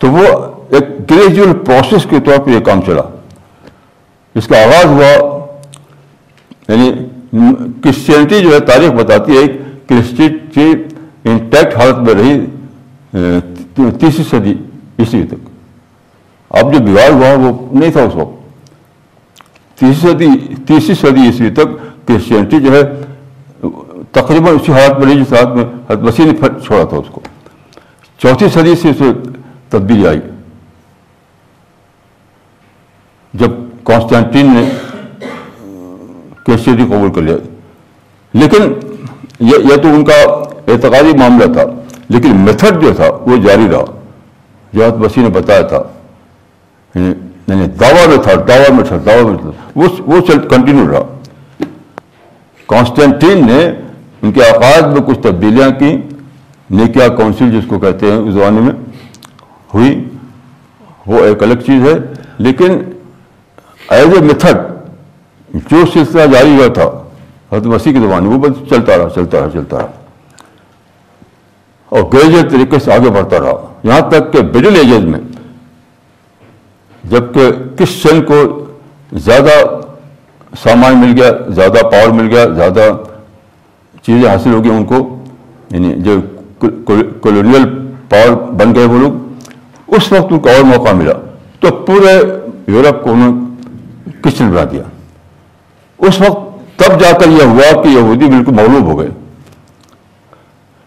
تو 0.00 0.10
وہ 0.10 0.26
ایک 0.70 1.10
گریجویل 1.10 1.52
پروسیس 1.66 2.06
کے 2.10 2.20
طور 2.20 2.38
پہ 2.38 2.50
یہ 2.50 2.60
کام 2.60 2.80
چلا۔ 2.86 3.02
اس 4.34 4.46
کا 4.46 4.56
آغاز 4.58 4.84
ہوا 4.84 5.12
یعنی 6.68 6.92
کرسچینٹی 7.82 8.40
جو 8.40 8.52
ہے، 8.54 8.60
تاریخ 8.60 8.90
بتاتی 8.92 9.36
ہے 9.36 9.46
کرسچینٹی 9.86 10.72
انٹیکٹ 11.24 11.76
حالت 11.76 11.98
میں 11.98 12.14
رہی 12.14 12.44
تیسری 14.00 14.24
صدی 14.30 14.54
عیسوی 14.98 15.22
تک۔ 15.22 15.48
اب 16.50 16.72
جو 16.74 16.78
بگاڑ 16.84 17.10
ہوا، 17.10 17.32
وہ 17.42 17.78
نہیں 17.78 17.90
تھا 17.90 18.02
اس 18.02 18.14
وقت۔ 18.14 18.36
تیسری 19.80 20.12
صدی 20.12 20.54
تیسری 20.66 20.94
صدی 20.94 21.20
عیسوی 21.26 21.50
تک 21.50 22.08
کرسچینٹی 22.08 22.60
جو 22.60 22.72
ہے، 22.72 22.82
تقریباً 24.12 24.54
اسی 24.54 24.72
حالت 24.72 24.98
میں 24.98 25.06
رہی، 25.06 25.24
جس 25.24 25.32
حالت 25.32 25.56
میں 25.56 25.64
حضرت 25.64 26.02
مسیح 26.02 26.24
نے 26.24 26.32
چھوڑا 26.64 26.84
تھا 26.84 26.96
اس 26.96 27.06
کو۔ 27.12 27.20
چوتھی 28.18 28.48
صدی 28.48 28.74
سے 28.82 28.88
اسے 28.88 29.12
تبدیلی 29.70 30.06
آئی۔ 30.08 30.20
جب 33.34 33.50
کانسٹینٹین 33.84 34.46
نے 34.54 34.68
کرسچینٹی 36.46 36.84
قبول 36.84 37.12
کر 37.12 37.22
لیا۔ 37.22 37.36
لیکن 38.32 38.62
یہ 39.40 39.76
تو 39.76 39.88
ان 39.88 40.04
کا 40.04 40.32
اعتقادی 40.68 41.18
معاملہ 41.18 41.52
تھا 41.52 41.62
لیکن 42.08 42.36
میتھڈ 42.36 42.82
جو 42.82 42.92
تھا 42.96 43.04
وہ 43.10 43.36
جاری 43.36 43.66
رہا۔ 43.72 43.84
جو 44.72 44.84
حضرت 44.84 44.98
مسیح 44.98 45.22
نے 45.22 45.28
بتایا 45.28 45.60
تھا 45.60 45.82
یعنی, 46.94 47.12
یعنی 47.48 47.66
دعویٰ 47.66 48.08
میں 48.08 48.16
تھا 48.16 48.32
دعویٰ 48.34 48.70
میں 48.70 48.84
تھا 48.84 48.96
دعویٰ 49.06 49.24
میں 49.24 49.38
تھا۔ 49.38 49.50
وہ 50.06 50.20
چل 50.20 50.48
کنٹینیو 50.48 50.90
رہا۔ 50.90 51.18
کانسٹینٹین 52.68 53.46
نے 53.46 53.66
ان 54.22 54.32
کے 54.32 54.40
عقائد 54.40 54.86
میں 54.86 55.02
کچھ 55.06 55.18
تبدیلیاں 55.18 55.70
کی 55.70 55.96
نیکیا 56.70 57.08
کونسل 57.08 57.50
جس 57.50 57.66
کو 57.66 57.78
کہتے 57.78 58.06
ہیں 58.06 58.18
اس 58.18 58.34
زمانے 58.34 58.60
میں 58.60 58.72
ہوئی۔ 59.74 60.08
وہ 61.06 61.18
ایک 61.18 61.42
الگ 61.42 61.54
چیز 61.54 61.82
ہے 61.82 61.98
لیکن 62.38 62.78
ایز 63.88 64.08
اے 64.14 64.20
میتھڈ 64.20 64.56
جو 65.70 65.76
سلسلہ 65.92 66.26
جاری 66.26 66.56
ہوا 66.56 66.66
تھا، 66.66 66.84
حضرت 67.52 67.66
مسیح 67.66 67.92
کے 67.92 67.98
زمانے 67.98 68.28
وہ 68.28 68.38
بس 68.38 68.68
چلتا 68.68 68.98
رہا 68.98 69.08
چلتا 69.14 69.40
رہا 69.40 69.48
چلتا 69.52 69.78
رہا۔ 69.78 69.86
اور 71.88 72.02
گریجویٹ 72.12 72.50
طریقے 72.50 72.78
سے 72.78 72.92
آگے 72.92 73.10
بڑھتا 73.10 73.38
رہا۔ 73.38 73.72
یہاں 73.82 74.00
تک 74.00 74.32
کہ 74.32 74.42
مڈل 74.42 74.76
ایجز 74.76 75.04
میں 75.04 75.20
جبکہ 77.04 77.52
کس 77.76 78.06
کو 78.26 78.64
زیادہ 79.12 79.80
سامان 80.62 80.98
مل 80.98 81.22
گیا، 81.22 81.30
زیادہ 81.48 81.82
پاور 81.82 82.08
مل 82.08 82.28
گیا، 82.28 82.46
زیادہ 82.46 82.92
چیزیں 84.02 84.30
حاصل 84.30 84.52
ہو 84.52 84.64
گئی 84.64 84.72
ان 84.72 84.84
کو 84.84 85.24
یعنی 85.70 85.94
جو 85.96 86.20
کولونیل 87.20 87.92
پاور 88.08 88.36
بن 88.52 88.74
گئے 88.74 88.84
وہ 88.84 88.98
لوگ، 88.98 89.12
اس 89.86 90.12
وقت 90.12 90.26
ان 90.30 90.38
کو 90.38 90.48
اور 90.48 90.64
موقع 90.64 90.90
ملا۔ 90.90 91.12
تو 91.60 91.70
پورے 91.70 92.22
یورپ 92.66 93.02
کو 93.02 93.10
انہوں 93.12 93.47
نے 94.40 94.50
بنا 94.50 94.64
دیا؟ 94.72 94.82
اس 95.98 96.20
وقت 96.20 96.48
تب 96.78 97.00
جا 97.00 97.18
کر 97.18 97.28
یہ 97.28 97.42
ہوا 97.42 97.82
کہ 97.82 97.88
یہودی 97.88 98.26
بالکل 98.26 98.52
مغلوب 98.52 98.84
ہو 98.84 98.98
گئے۔ 98.98 99.08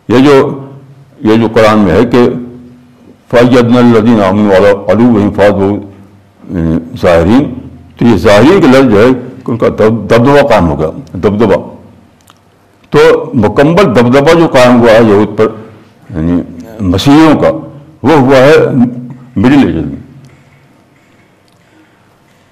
یہ 0.07 0.17
جو 0.17 0.59
یہ 1.22 1.36
جو 1.36 1.47
قرآن 1.53 1.80
میں 1.80 1.93
ہے 1.93 2.05
کہ 2.05 2.30
فاجد 3.30 3.78
الدین 3.78 4.24
امن 4.24 4.47
والا 4.47 4.91
علو 4.91 5.82
ظاہرین 7.01 7.53
تو 7.97 8.05
یہ 8.05 8.15
ظاہرین 8.15 8.61
کے 8.61 8.67
لفظ 8.67 8.91
جو 8.91 8.99
ہے 8.99 9.07
ان 9.47 9.57
کا 9.57 9.67
دبدبہ 9.67 10.47
قائم 10.47 10.69
ہو 10.69 10.80
گیا۔ 10.80 10.88
دبدبہ۔ 11.13 11.76
تو 12.89 12.99
مکمل 13.34 13.84
دبدبہ 13.84 14.34
جو 14.39 14.47
قائم 14.47 14.82
ہوا 14.82 14.91
ہے 14.91 15.03
یہود 15.03 15.38
پر 15.38 15.47
یعنی 16.09 16.41
مسیحوں 16.80 17.39
کا، 17.41 17.49
وہ 18.03 18.13
ہوا 18.13 18.38
ہے 18.38 18.53
مڈل 19.36 19.67
ایجز 19.67 19.86
میں 19.86 20.01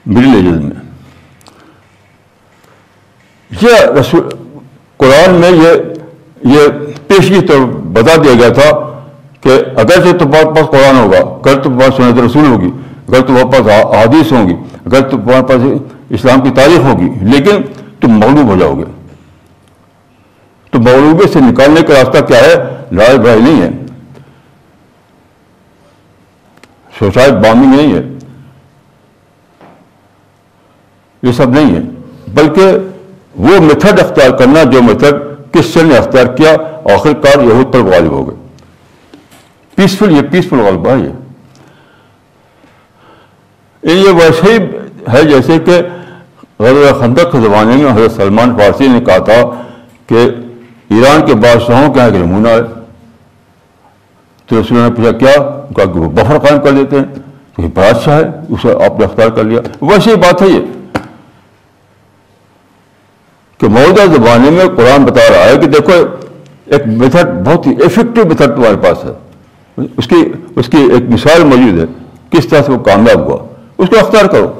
مڈل 0.09 0.35
ایجز 0.35 0.59
میں 0.59 0.75
یہ 3.51 3.85
رسول 3.99 4.29
قرآن 4.99 5.35
میں 5.41 5.49
یہ 5.51 6.49
یہ 6.49 6.67
پیشگی 7.07 7.41
طور 7.47 7.65
بتا 7.93 8.15
دیا 8.23 8.33
گیا 8.39 8.49
تھا 8.53 8.69
کہ 9.41 9.57
اگر 9.81 10.17
تمہارے 10.19 10.53
پاس 10.55 10.69
قرآن 10.71 10.97
ہوگا 10.97 11.17
اگر 11.17 11.61
تمہارے 11.63 11.89
پاس 11.89 11.97
سنت 11.97 12.19
رسول 12.19 12.45
ہوگی 12.45 12.69
اگر 13.07 13.21
تمہارے 13.27 13.49
پاس 13.51 13.95
حادث 13.95 14.31
ہوں 14.31 14.47
گی 14.49 14.55
اگر 14.85 15.09
تمہارے 15.09 15.41
پاس 15.47 15.61
اسلام 16.09 16.41
کی 16.41 16.51
تاریخ 16.55 16.85
ہوگی 16.85 17.09
لیکن 17.31 17.61
تم 17.99 18.19
مغلوب 18.19 18.49
ہو 18.49 18.55
جاؤ 18.59 18.77
گے 18.77 18.85
تو 20.73 20.79
مغلوبے 20.79 21.27
سے 21.33 21.39
نکالنے 21.41 21.81
کا 21.81 21.93
راستہ 21.93 22.25
کیا 22.25 22.39
ہے 22.39 22.55
لڑائی 22.91 23.17
بھائی 23.17 23.41
نہیں 23.41 23.61
ہے 23.61 23.69
سوسائڈ 26.93 27.33
بامبنگ 27.33 27.75
نہیں 27.75 27.93
ہے 27.93 28.01
یہ 31.23 31.31
سب 31.31 31.49
نہیں 31.49 31.75
ہے، 31.75 31.81
بلکہ 32.33 32.65
وہ 33.35 33.61
میتھڈ 33.61 33.99
اختیار 33.99 34.29
کرنا 34.29 34.63
جو 34.63 34.81
میتھڈ 34.81 35.13
کرسچن 35.53 35.87
نے 35.87 35.97
اختیار 35.97 36.25
کیا، 36.25 36.51
آخر 36.93 37.13
کار 37.13 37.43
یہود 37.43 37.73
پر 37.73 37.79
غالب 37.79 38.11
ہو 38.11 38.29
گئے۔ 38.29 38.47
پیسفل 39.75 40.11
یہ 40.11 40.21
پیسفل 40.31 40.59
غالبہ 40.59 40.91
ہے، 40.91 40.99
یہ۔ 40.99 41.09
ویسے 44.09 44.53
ہی 44.53 44.57
ہے، 45.13 45.23
جیسے 45.23 45.59
کہ 45.59 45.81
غزل 46.59 46.93
خندق 46.99 47.31
کے 47.31 47.37
زمانے 47.41 47.75
میں 47.75 47.91
حضرت 47.91 48.11
سلمان 48.11 48.57
فارسی 48.57 48.87
نے 48.87 48.99
کہا 48.99 49.17
تھا 49.17 49.41
کہ 50.07 50.15
ایران 50.89 51.25
کے 51.25 51.33
بادشاہوں 51.33 51.93
کے 51.93 51.99
یہاں 51.99 52.09
ایک 52.09 52.21
نمونہ 52.21 52.47
ہے۔ 52.47 52.61
تو 54.45 54.61
رسول 54.61 54.79
نے 54.79 54.89
پوچھا، 54.95 55.11
کیا؟ 55.11 55.37
کہا 55.75 55.93
کہ 55.93 55.99
وہ 55.99 56.09
بفر 56.09 56.39
قائم 56.39 56.61
کر 56.61 56.71
دیتے 56.71 56.95
ہیں۔ 56.95 57.03
تو 57.55 57.61
یہ 57.61 57.67
بادشاہ 57.75 58.19
ہے 58.19 58.23
اسے 58.49 58.85
آپ 58.85 58.99
نے 58.99 59.05
اختیار 59.05 59.29
کر 59.29 59.43
لیا۔ 59.43 59.61
ویسے 59.81 60.09
ہی 60.09 60.15
بات 60.15 60.41
ہے 60.41 60.47
یہ۔ 60.47 60.78
کہ 63.59 63.67
موجودہ 63.67 64.01
زمانے 64.01 64.49
میں 64.49 64.65
قرآن 64.65 65.05
بتا 65.05 65.21
رہا 65.29 65.45
ہے 65.45 65.57
کہ 65.57 65.67
دیکھو، 65.67 65.91
ایک 66.65 66.87
میتھڈ 66.87 67.47
بہت 67.47 67.67
ہی 67.67 67.71
افیکٹو 67.71 68.25
میتھڈ 68.25 68.55
تمہارے 68.55 68.75
پاس 68.75 69.05
ہے۔ 69.05 69.11
اس 69.97 70.07
کی 70.07 70.15
اس 70.55 70.69
کی 70.69 70.77
ایک 70.77 71.09
مثال 71.09 71.43
موجود 71.43 71.79
ہے۔ 71.79 71.85
کس 72.29 72.47
طرح 72.47 72.61
سے 72.61 72.71
وہ 72.71 72.79
کامیاب 72.79 73.19
ہوا؟ 73.19 73.47
اس 73.77 73.89
کو 73.89 73.99
اختیار 73.99 74.25
کرو۔ 74.25 74.59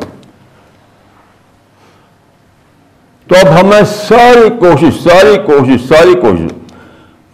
تو 3.28 3.36
اب 3.42 3.60
ہمیں 3.60 3.82
ساری 4.08 4.50
کوشش 4.60 5.04
ساری 5.04 5.38
کوشش 5.46 5.88
ساری 5.88 6.14
کوشش 6.14 6.54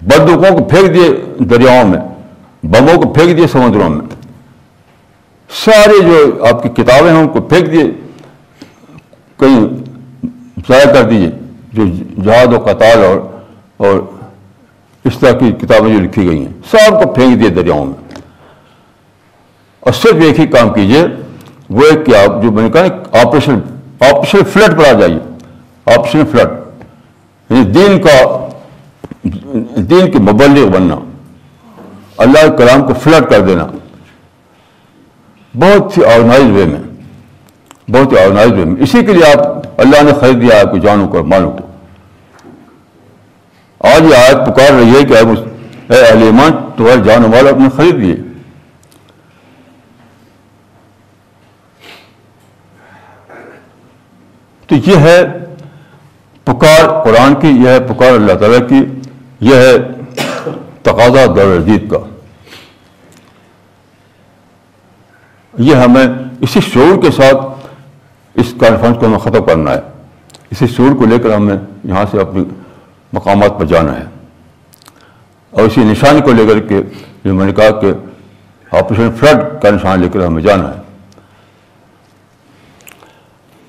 بندوقوں 0.02 0.58
کو 0.58 0.64
پھینک 0.64 0.94
دیے 0.94 1.10
دریاؤں 1.40 1.88
میں، 1.88 2.00
بموں 2.64 3.02
کو 3.02 3.14
پھینک 3.14 3.38
دیے 3.38 3.48
سمندروں 3.48 3.90
میں۔ 3.90 4.06
سارے 5.50 6.00
جو 6.00 6.46
آپ 6.46 6.64
کی 6.64 6.70
کتابیں 6.70 7.12
ہیں، 7.12 7.20
ان 7.20 7.28
کو 7.28 7.42
پھینک 7.42 7.72
دیے، 7.72 7.92
کہیں 9.40 9.68
ضائع 10.70 10.94
کر 10.94 11.04
دیجیے 11.04 11.45
جو 11.76 11.86
جہاد 12.24 12.54
و 12.54 12.60
قطار 12.60 13.04
اور 13.04 13.20
اور 13.78 14.00
اس 15.04 15.18
طرح 15.20 15.32
کی 15.32 15.52
کتابیں 15.52 15.94
جو 15.94 16.02
لکھی 16.02 16.30
گئی 16.30 16.46
ہیں، 16.46 16.54
سب 16.72 17.04
کو 17.04 17.14
پھینک 17.14 17.40
دیے 17.40 17.50
دریاؤں 17.50 17.86
میں۔ 17.86 18.20
اور 19.80 19.94
صرف 19.94 20.16
ایک 20.22 20.40
ہی 20.40 20.48
کام 20.48 20.74
کیجیے 20.74 21.06
وہ 21.70 21.82
ایک 21.82 22.06
کہ 22.06 22.16
آپ 22.16 22.44
جو 22.44 22.52
میں 22.52 22.64
نے 22.64 22.70
کہا 22.70 22.82
آپریشن 23.22 23.60
آپریشن 24.00 24.46
فلڈ 24.54 24.78
پر 24.78 24.96
آ 24.96 25.00
جائیے۔ 25.00 25.20
آپریشن 25.86 26.24
فلڈ 26.32 26.48
یعنی 27.50 27.64
دین 27.64 28.02
کا، 28.02 28.48
دین 29.76 30.12
کے 30.12 30.20
مبلغ 30.20 30.68
بننا۔ 30.68 30.96
اللہ 32.18 32.48
کے 32.48 32.58
کلام 32.58 32.88
کو 32.88 32.94
فلڈ 32.94 33.30
کر 33.30 33.40
دینا۔ 33.40 33.68
بہت 35.56 35.98
ہی 35.98 36.06
آرگنائز 36.06 36.44
وے 36.44 36.66
میں۔ 36.66 36.85
بہت 37.88 38.12
ہی 38.12 38.18
آرگنائز 38.20 38.52
وے 38.52 38.66
میں 38.66 38.82
اسی 38.82 39.06
کے 39.06 39.14
لیے 39.14 39.32
آپ 39.32 39.68
اللہ 39.78 40.02
نے 40.02 40.12
خرید 40.14 40.42
دیا 40.42 40.60
آپ 40.62 40.72
کو 40.72 40.78
جانو 40.78 41.08
کر 41.08 41.20
مانو 41.20 41.52
کو۔ 41.52 41.68
آج 43.80 44.02
یہ 44.02 44.16
آیت 44.16 44.38
پکار 44.48 44.72
رہی 44.72 44.96
ہے 44.96 45.04
کہ 45.04 45.14
اے 45.14 46.06
اہل 46.06 46.24
ایمان، 46.24 46.52
تمہارے 46.78 47.02
جان 47.04 47.24
والا 47.24 47.50
اپنے 47.50 47.70
خرید 47.76 47.96
لیے۔ 47.96 48.16
تو 54.68 54.76
یہ 54.76 54.96
ہے 54.96 55.24
پکار 56.44 57.04
قرآن 57.04 57.36
کی، 57.36 57.48
یہ 57.48 57.70
ہے 57.70 57.80
پکار 57.80 58.12
اللہ 58.12 58.34
تعالیٰ 58.34 58.70
کی، 58.70 58.86
یہ 59.40 59.56
ہے 59.56 59.78
تقاضا 60.82 61.26
دور 61.26 61.60
جدید 61.60 61.92
کا۔ 61.92 61.98
یہ 65.58 65.76
ہمیں 65.76 66.08
اسی 66.42 66.62
شعور 66.62 67.02
کے 67.02 67.12
ساتھ 67.12 67.55
اس 68.36 68.54
کانفرنس 68.60 68.98
کو 69.00 69.06
ہمیں 69.06 69.20
ختم 69.20 69.44
کرنا 69.44 69.72
ہے۔ 69.72 69.82
اسی 70.52 70.68
شعور 70.68 70.96
کو 70.96 71.06
لے 71.06 71.20
کر 71.20 71.34
ہمیں 71.34 71.58
یہاں 71.84 72.06
سے 72.12 72.22
اپنی 72.22 72.44
مقامات 73.14 73.60
پر 73.60 73.66
جانا 73.66 74.00
ہے۔ 74.00 74.04
اور 75.52 75.64
اسی 75.64 75.84
نشان 75.84 76.22
کو 76.22 76.34
لے 76.34 76.48
کر 76.48 76.60
کے 76.60 76.82
جو 77.24 77.34
میں 77.34 77.46
نے 77.46 77.54
کہا 77.54 77.80
کہ 77.80 77.92
آپریشن 78.72 79.10
فلڈ 79.20 79.62
کا 79.62 79.70
نشان 79.70 80.00
لے 80.00 80.10
کر 80.10 80.26
ہمیں 80.26 80.42
جانا 80.42 80.70
ہے۔ 80.70 80.82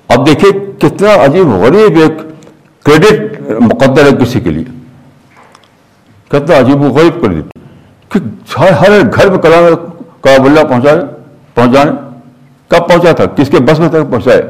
اب 0.07 0.27
دیکھیے 0.27 0.51
کتنا 0.79 1.25
عجیب 1.25 1.47
غریب 1.47 1.97
ایک 1.97 2.11
کریڈٹ 2.85 3.41
مقدر 3.49 4.05
ہے 4.05 4.23
کسی 4.23 4.39
کے 4.39 4.49
لیے۔ 4.49 4.63
کتنا 6.27 6.59
عجیب 6.59 6.81
و 6.81 6.89
غریب 6.89 7.21
کریڈٹ 7.21 7.59
کہ 8.09 8.19
ہر 8.59 9.01
گھر 9.15 9.29
میں 9.29 9.37
کلام 9.37 9.63
کاب 10.21 10.45
اللہ 10.45 10.63
پہنچائے 10.63 10.97
پہنچانے۔ 11.53 12.06
کب 12.67 12.89
پہنچا 12.89 13.11
تھا؟ 13.11 13.25
کس 13.25 13.49
کے 13.49 13.57
بس 13.59 13.79
میں 13.79 13.89
تک 13.89 14.11
پہنچائے 14.11 14.41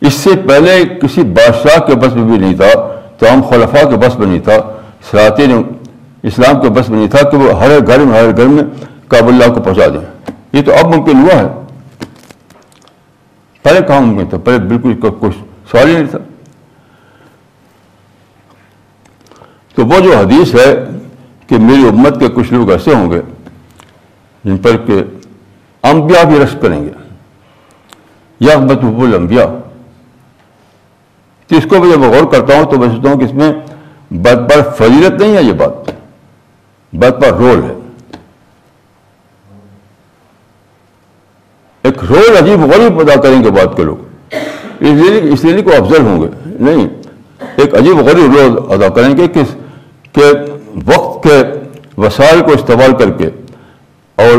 اس 0.00 0.14
سے 0.14 0.30
پہلے 0.48 0.84
کسی 0.84 1.22
بادشاہ 1.22 1.86
کے 1.86 1.94
بس 1.94 2.14
میں 2.14 2.24
بھی 2.24 2.38
نہیں 2.38 2.56
تھا، 2.56 3.00
تمام 3.18 3.42
خلفاء 3.42 3.90
کے 3.90 3.96
بس 3.96 4.18
میں 4.18 4.26
نہیں 4.26 4.40
تھا 4.40 4.72
سراطین 5.10 5.62
اسلام 6.22 6.60
کے 6.60 6.68
بس 6.68 6.88
میں 6.88 6.98
نہیں 6.98 7.08
تھا 7.08 7.30
کہ 7.30 7.36
وہ 7.36 7.60
ہر 7.60 7.86
گھر 7.86 7.98
میں، 7.98 8.20
ہر 8.20 8.36
گھر 8.36 8.46
میں 8.46 8.62
کاب 9.08 9.28
اللہ 9.28 9.52
کو 9.54 9.62
پہنچا 9.62 9.86
دیں۔ 9.86 10.32
یہ 10.52 10.62
تو 10.62 10.72
اب 10.74 10.96
ممکن 10.96 11.16
ہوا 11.16 11.38
ہے۔ 11.38 11.46
پہلے 13.62 13.80
کہاں 13.86 14.00
ممکن 14.00 14.26
تھا؟ 14.26 14.38
پہلے 14.38 14.58
بالکل 14.58 15.10
کچھ 15.20 15.36
سوال 15.70 15.88
ہی 15.88 15.94
نہیں 15.94 16.06
تھا۔ 16.06 16.18
تو 19.74 19.86
وہ 19.86 20.00
جو 20.00 20.16
حدیث 20.16 20.54
ہے 20.54 20.84
کہ 21.46 21.56
میری 21.58 21.88
امت 21.88 22.20
کے 22.20 22.28
کچھ 22.28 22.52
لوگ 22.52 22.70
ایسے 22.70 22.94
ہوں 22.94 23.10
گے 23.10 23.20
جن 24.44 24.56
پر 24.56 24.76
کہ 24.76 25.02
انبیاء 25.84 26.22
بھی 26.24 26.38
رشک 26.38 26.62
کریں 26.62 26.84
گے 26.84 26.90
یا 28.40 28.58
متحب 28.60 29.02
الانبیاء 29.02 29.46
تو 31.50 31.56
اس 31.56 31.66
کو 31.70 31.80
بھی 31.80 31.90
جب 31.90 32.02
غور 32.04 32.30
کرتا 32.32 32.56
ہوں 32.56 32.64
تو 32.64 32.78
میں 32.78 32.88
سوچتا 32.88 33.10
ہوں 33.10 33.18
کہ 33.18 33.24
اس 33.24 33.32
میں 33.34 33.52
بد 34.18 34.48
پر 34.50 34.62
فضیلت 34.72 35.20
نہیں 35.20 35.36
ہے 35.36 35.42
یہ 35.42 35.52
بات 35.54 35.90
بد 36.92 37.20
پر 37.22 37.34
رول 37.34 37.62
ہے 37.62 37.74
ایک 41.84 42.02
رول 42.04 42.36
عجیب 42.36 42.60
غریب 42.64 43.00
ادا 43.00 43.20
کریں 43.20 43.42
گے 43.44 43.50
بات 43.52 43.76
کے 43.76 43.84
لوگ 43.84 44.34
اس 44.80 45.00
لیے 45.00 45.20
اس 45.32 45.44
لیے 45.44 45.62
کو 45.62 45.70
افضل 45.72 46.02
ہوں 46.02 46.20
گے 46.22 46.28
نہیں 46.60 46.86
ایک 47.56 47.74
عجیب 47.74 47.98
غریب 48.00 48.36
رول 48.36 48.56
ادا 48.74 48.88
کریں 48.90 49.16
گے 49.16 49.26
کہ 49.28 49.42
کہ 50.14 50.30
وقت 50.86 51.22
کے 51.22 51.40
وسائل 51.98 52.40
کو 52.40 52.52
استعمال 52.52 52.92
کر 52.98 53.10
کے 53.12 53.28
اور 54.18 54.38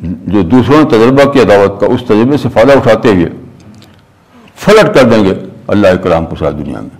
جو 0.00 0.42
دوسروں 0.42 0.82
نے 0.82 0.88
تجربہ 0.88 1.24
کیا 1.32 1.42
دعوت 1.48 1.80
کا، 1.80 1.86
اس 1.86 2.02
تجربے 2.06 2.36
سے 2.36 2.48
فائدہ 2.54 2.72
اٹھاتے 2.72 3.08
ہوئے 3.08 3.28
فلٹ 4.56 4.94
کر 4.94 5.08
دیں 5.10 5.24
گے 5.24 5.34
اللہ 5.66 5.96
کرام 6.02 6.26
کو 6.26 6.36
ساری 6.36 6.62
دنیا 6.62 6.80
میں۔ 6.80 6.96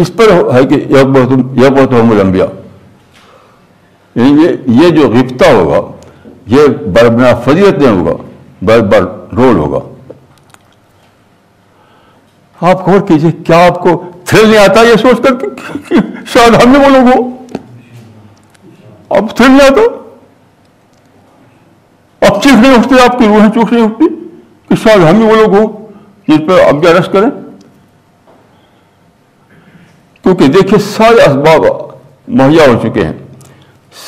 اس 0.00 0.10
پر 0.16 0.28
ہے 0.54 0.64
کہ 0.64 0.74
یعنی 0.74 1.62
یہ 1.62 1.68
بہت 1.68 1.92
لمبیا 1.92 2.44
یعنی 4.14 4.46
یہ 4.82 4.90
جو 4.90 5.08
غبطہ 5.08 5.44
ہوگا، 5.44 5.80
یہ 6.46 6.66
بربنا 6.94 7.34
فضیت 7.34 7.78
نہیں 7.78 7.96
ہوگا، 7.98 8.16
بر 8.62 8.80
بر 8.80 9.02
رول 9.36 9.56
ہوگا۔ 9.56 9.80
آپ 12.60 12.88
غور 12.88 13.00
کیجیے 13.00 13.30
کیا 13.46 13.66
آپ 13.66 13.78
کو 13.80 14.02
تھرل 14.24 14.48
نہیں 14.48 14.58
آتا 14.58 14.82
یہ 14.82 14.96
سوچ 14.96 15.22
کر 15.22 15.34
کہ 15.88 15.96
شاید 16.32 16.54
ہم 16.54 16.70
نے 16.70 16.78
وہ 16.78 16.88
لوگ 16.90 17.52
اب 19.08 19.36
تھرل 19.36 19.50
نہیں 19.50 19.68
آتا؟ 19.70 19.82
اب 22.26 22.42
چیخ 22.42 22.52
نہیں 22.52 22.74
اٹھتے 22.74 22.94
آپ 23.04 23.18
کی 23.18 23.26
روحیں 23.26 23.50
چوک 23.54 23.72
نہیں 23.72 23.84
اٹھتی 23.84 24.04
کہ 24.68 24.74
شاید 24.82 25.00
ہم 25.00 25.16
ہی 25.16 25.22
وہ 25.22 25.36
لوگ 25.36 25.54
ہوں 25.54 25.86
جس 26.28 26.38
پہ 26.48 26.62
اب 26.62 26.86
رش 26.86 27.08
کریں۔ 27.08 27.30
کیونکہ 30.22 30.46
دیکھیے، 30.46 30.78
سارے 30.78 31.22
اسباب 31.22 31.64
مہیا 32.28 32.62
ہو 32.66 32.78
چکے 32.82 33.04
ہیں۔ 33.04 33.12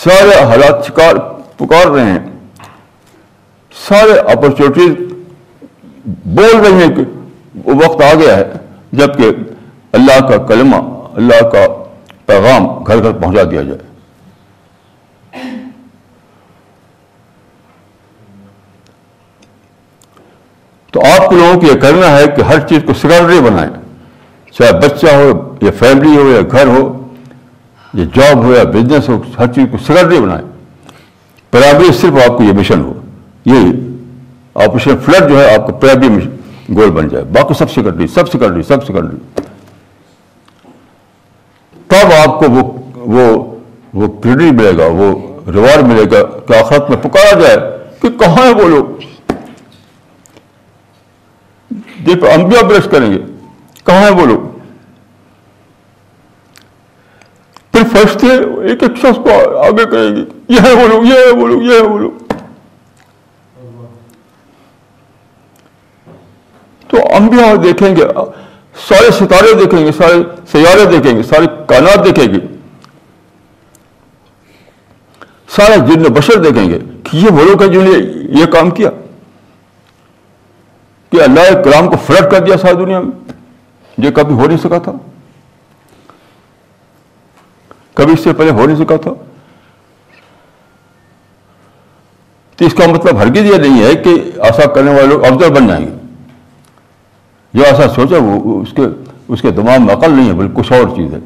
سارے 0.05 0.45
حالات 0.45 0.87
شکار، 0.87 1.15
پکار 1.57 1.87
رہے 1.87 2.05
ہیں۔ 2.05 2.19
سارے 3.89 4.13
اپرچونیٹیز 4.13 4.93
بول 6.25 6.57
رہے 6.57 6.87
ہیں 6.87 6.95
کہ 6.95 7.03
وہ 7.65 7.75
وقت 7.85 8.03
آ 8.03 8.15
گیا 8.15 8.37
ہے، 8.37 8.53
جبکہ 8.93 9.31
اللہ 9.93 10.27
کا 10.27 10.37
کلمہ، 10.37 10.77
اللہ 11.15 11.49
کا 11.49 11.67
پیغام 12.27 12.85
گھر 12.85 13.03
گھر 13.03 13.13
پہنچا 13.13 13.43
دیا 13.51 13.63
جائے۔ 13.63 13.86
تو 20.97 21.03
آپ 21.03 21.29
کو 21.29 21.37
لوگوں 21.37 21.61
کو 21.61 21.67
یہ 21.67 21.81
کرنا 21.81 22.19
ہے 22.19 22.27
کہ 22.27 22.43
ہر 22.43 22.61
چیز 22.61 22.79
کو 22.87 22.95
سیکنڈری 22.95 23.41
بنائیں۔ 23.41 23.71
چاہے 24.53 24.73
بچہ 24.73 25.07
ہو 25.07 25.57
یا 25.61 25.71
فیملی 25.79 26.17
ہو 26.17 26.31
یا 26.31 26.41
گھر 26.53 26.67
ہو، 26.67 27.09
یا 27.95 28.05
جاب 28.15 28.45
ہو 28.45 28.55
یا 28.55 28.63
بزنس 28.65 29.09
ہو، 29.09 29.23
ہر 29.39 29.47
چیز 29.47 29.65
کو 29.71 29.79
سیکنڈری 29.87 30.21
بنائیں۔ 30.21 30.47
پرائمری 31.51 31.93
صرف 31.93 32.31
آپ 32.31 32.39
کو 32.39 32.43
یہ 32.43 32.53
مشن 32.53 32.81
ہو۔ 32.81 32.93
یہ 33.45 33.73
آپریشن 34.55 34.97
فلڈ 35.05 35.29
جو 35.29 35.41
ہے 35.41 35.55
آپ 35.55 35.67
کا 35.67 35.73
پرائمری 35.73 36.27
گول 36.77 36.91
بن 36.91 37.09
جائے۔ 37.09 37.25
باقی 37.25 37.55
سب 37.55 37.71
سیکنڈری 37.71 38.07
سب 38.07 38.29
سیکنڈری 38.29 38.63
سب 38.63 38.87
سیکنڈری 38.87 39.41
تب 41.87 42.29
آپ 42.29 42.41
کو 42.41 42.51
وہ 42.51 42.73
وہ 42.95 43.55
وہ 43.95 44.09
کریڈٹ 44.23 44.53
ملے 44.53 44.79
گا، 44.79 44.87
وہ 44.87 45.13
ریوارڈ 45.53 45.85
ملے 45.85 46.05
گا 46.05 46.23
کہ 46.23 46.63
آخرت 46.63 46.91
میں 46.91 46.99
پکارا 46.99 47.41
جائے 47.41 47.57
کہ 48.03 48.09
کہاں 48.09 48.47
ہے 48.47 48.53
وہ 48.53 48.69
لوگ؟ 48.69 48.85
جس 52.07 52.17
پہ 52.21 52.27
انبیاء 52.27 52.63
برش 52.63 52.89
کریں 52.91 53.13
گے۔ 53.13 53.19
کہاں 53.85 54.03
ہے 54.03 54.11
وہ 54.11 54.27
لوگ؟ 54.27 54.57
پھر 57.73 57.83
فرشتے 57.93 58.27
ایک 58.69 58.83
ایک 58.83 58.97
شخص 58.97 59.17
کو 59.17 59.59
آگے 59.59 59.85
کریں 59.85 60.17
گے۔ 60.17 60.25
یہ 60.49 60.59
ہے 60.65 60.73
وہ 60.73 60.89
لوگ، 60.89 61.07
یہ 61.07 61.13
ہے 61.13 61.31
وہ 61.31 61.47
لوگ، 61.47 61.63
یہ 61.63 61.73
ہے 61.73 61.81
وہ 61.81 61.99
لوگ۔ 61.99 62.33
تو 66.89 66.97
انبیاء 67.17 67.55
دیکھیں 67.55 67.97
گے، 67.97 68.03
سارے 68.89 69.11
ستارے 69.11 69.55
دیکھیں 69.55 69.87
گے، 69.87 69.93
سارے 69.93 70.15
سیارے 70.53 70.85
دیکھیں 70.85 71.17
گے، 71.17 71.23
سارے 71.23 71.47
کائنات 71.67 72.05
دیکھیں 72.05 72.35
گے۔ 72.35 72.39
سارے 75.49 75.77
جن 75.87 76.03
بشر 76.03 76.39
دیکھیں 76.39 76.71
گے 76.71 76.79
کہ 77.05 77.17
یہ 77.17 77.33
وہ 77.33 77.45
لوگ 77.45 77.63
ہیں 77.63 77.69
جنہوں 77.69 77.97
نے 77.97 77.99
یہ 78.41 78.47
کام 78.47 78.71
کیا۔ 78.71 78.91
کہ 81.17 81.23
اللہ 81.23 81.63
کلام 81.63 81.89
کو 81.89 81.97
فلٹ 82.07 82.31
کر 82.31 82.41
دیا 82.41 82.57
ساری 82.57 82.75
دنیا 82.75 83.01
میں۔ 83.01 83.33
یہ 83.99 84.11
کبھی 84.11 84.35
ہو 84.35 84.47
نہیں 84.47 84.59
سکا 84.59 84.79
تھا۔ 84.79 84.93
کبھی 87.95 88.13
اس 88.13 88.21
سے 88.21 88.33
پہلے 88.33 88.51
ہو 88.51 88.67
نہیں 88.67 88.77
سکا 88.77 88.97
تھا۔ 88.97 89.11
تو 92.57 92.65
اس 92.65 92.75
کا 92.75 92.87
مطلب 92.87 93.19
ہرگز 93.19 93.37
یہ 93.37 93.57
نہیں 93.57 93.85
ہے 93.85 93.95
کہ 93.95 94.31
ایسا 94.43 94.67
کرنے 94.67 94.91
والے 94.91 95.07
لوگ 95.07 95.25
افضل 95.25 95.53
بن 95.53 95.67
جائیں 95.67 95.87
گے۔ 95.87 95.93
جو 97.55 97.65
ایسا 97.65 97.89
سوچا 97.89 98.17
وہ 98.21 98.63
اس 98.63 98.69
کے 98.77 98.83
اس 99.29 99.43
کے 99.43 99.51
دماغ 99.51 99.83
میں 99.83 99.95
عقل 99.95 100.13
نہیں 100.13 100.29
ہے، 100.29 100.33
بلکہ 100.33 100.55
کچھ 100.55 100.73
اور 100.73 100.97
چیز 100.97 101.15
ہے۔ 101.15 101.19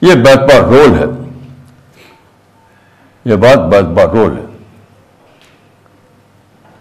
یہ 0.00 0.14
بیک 0.14 0.38
بار 0.38 0.60
رول 0.60 0.98
ہے۔ 0.98 1.04
یہ 3.24 3.36
بات 3.36 3.58
بیک 3.58 3.84
بار 3.84 4.06
رول 4.08 4.38
ہے۔ 4.38 4.45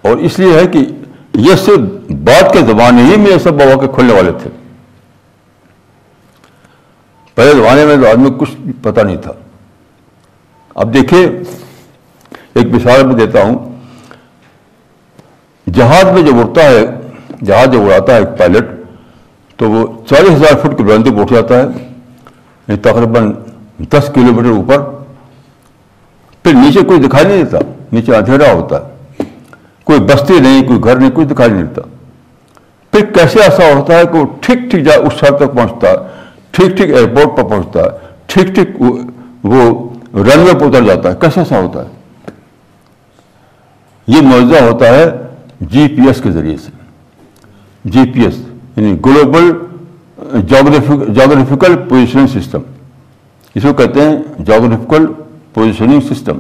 اور 0.08 0.18
اس 0.18 0.40
لیے 0.40 0.54
ہے 0.54 0.68
کہ 0.68 0.80
یہ 1.34 1.56
صرف 1.56 1.80
بات 2.10 2.54
کے 2.54 2.60
زمانے 2.60 3.04
ہی 3.04 3.18
میں 3.18 3.32
یہ 3.32 3.38
سب 3.38 3.54
بابا 3.54 3.82
کے 3.82 3.88
کھلنے 3.96 4.14
والے 4.14 4.32
تھے۔ 4.32 4.50
پہلے 7.36 7.52
زمانے 7.52 7.86
میں 7.86 7.98
تو 7.98 8.10
آدمی 8.10 8.30
کچھ 8.38 8.52
پتہ 8.82 9.02
نہیں 9.02 9.18
تھا۔ 9.18 9.32
اب 10.76 10.94
دیکھیے، 10.94 11.28
ایک 12.54 12.66
مثال 12.66 13.08
میں 13.08 13.16
دیتا 13.16 13.44
ہوں۔ 13.44 13.76
جہاز 15.74 16.06
میں 16.06 16.22
جب 16.22 16.40
اڑتا 16.40 16.64
ہے، 16.64 16.86
جہاز 17.46 17.74
جب 17.74 17.82
اڑاتا 17.82 18.16
ہے 18.16 18.20
ایک 18.20 18.40
پائلٹ، 18.40 18.66
تو 19.56 19.72
وہ 19.72 20.06
چالیس 20.06 20.32
ہزار 20.32 20.60
فٹ 20.60 20.78
کی 20.78 20.84
بلندی 20.84 21.12
پہ 21.12 21.20
اٹھ 21.20 21.34
جاتا 21.34 21.58
ہے۔ 21.58 21.64
یعنی 22.68 22.78
تقریباً 22.78 23.34
دس 23.80 24.12
کلو 24.14 24.34
میٹر 24.34 24.50
اوپر۔ 24.50 25.04
پھر 26.44 26.54
نیچے 26.54 26.82
کوئی 26.82 27.00
دکھائی 27.00 27.26
نہیں 27.26 27.44
دیتا، 27.44 27.58
نیچے 27.92 28.16
اندھیرا 28.16 28.54
ہوتا 28.54 28.88
ہے۔ 28.88 28.95
کوئی 29.86 30.00
بستی 30.00 30.40
نہیں، 30.40 30.68
کوئی 30.68 30.84
گھر 30.84 30.96
نہیں، 30.96 31.12
کوئی 31.12 31.28
دکھائی 31.28 31.52
نہیں 31.52 31.64
دیتا۔ 31.64 31.82
پھر 32.92 33.06
کیسے 33.06 33.40
ایسا 33.40 33.74
ہوتا 33.76 33.98
ہے 33.98 34.04
کہ 34.12 34.18
وہ 34.18 34.26
ٹھیک 34.42 34.72
ٹھیک 34.72 34.84
جا 34.84 34.92
اس 34.94 35.14
شہر 35.20 35.32
تک 35.32 35.54
پہنچتا 35.54 35.90
ہے، 35.90 35.96
ٹھیک 36.52 36.78
ٹھیک 36.78 36.94
ایئرپورٹ 36.94 37.38
پر 37.38 37.44
پہنچتا 37.44 37.84
ہے، 37.84 37.90
ٹھیک 38.26 38.48
ٹھیک 38.48 38.70
وہ 39.44 39.90
رن 40.14 40.40
وے 40.40 40.60
پہ 40.60 40.66
اتر 40.66 40.84
جاتا 40.84 41.10
ہے۔ 41.10 41.16
کیسے 41.22 41.40
ایسا 41.40 41.60
ہوتا 41.60 41.84
ہے؟ 41.86 41.90
یہ 44.08 44.22
معاوضہ 44.22 44.64
ہوتا 44.64 44.88
ہے 44.88 45.06
جی 45.62 45.88
پی 45.88 46.08
ایس 46.08 46.22
کے 46.22 46.32
ذریعے 46.32 46.58
سے۔ 46.58 46.72
جی 47.86 48.00
پی 48.14 48.22
ایس 48.22 48.36
یعنی 48.78 48.98
گلوبل 49.06 49.52
جاگرفیکل 50.48 51.76
پوزیشننگ 51.90 52.28
سسٹم۔ 52.28 52.62
اس 53.56 53.64
کو 53.64 53.74
کہتے 53.74 54.02
ہیں 54.02 54.44
جاگرفیکل 54.46 55.06
پوزیشننگ 55.54 56.14
سسٹم۔ 56.14 56.38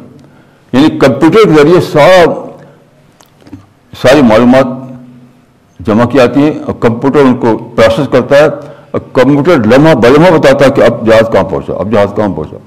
یعنی 0.74 0.90
کمپیوٹر 1.00 1.38
کے 1.44 1.50
ذریعے 1.50 1.82
سارا 1.82 2.45
ساری 4.02 4.22
معلومات 4.22 4.66
جمع 5.80 6.06
کی 6.06 6.20
آتی 6.20 6.40
ہیں 6.40 6.60
اور 6.60 6.76
کمپیوٹر 6.80 7.20
ان 7.20 7.36
کو 7.36 7.58
پروسیس 7.58 8.08
کرتا 8.12 8.36
ہے 8.36 8.46
اور 8.92 9.00
کمپیوٹر 9.14 9.58
لمحہ 9.58 9.94
بلمحہ 9.94 10.32
بتاتا 10.32 10.66
ہے 10.66 10.72
کہ 10.72 10.82
اب 10.82 11.08
جہاز 11.08 11.32
کہاں 11.32 11.44
پہنچا، 11.44 11.74
اب 11.74 11.92
جہاز 11.92 12.14
کہاں 12.16 12.30
پہنچا۔ 12.36 12.58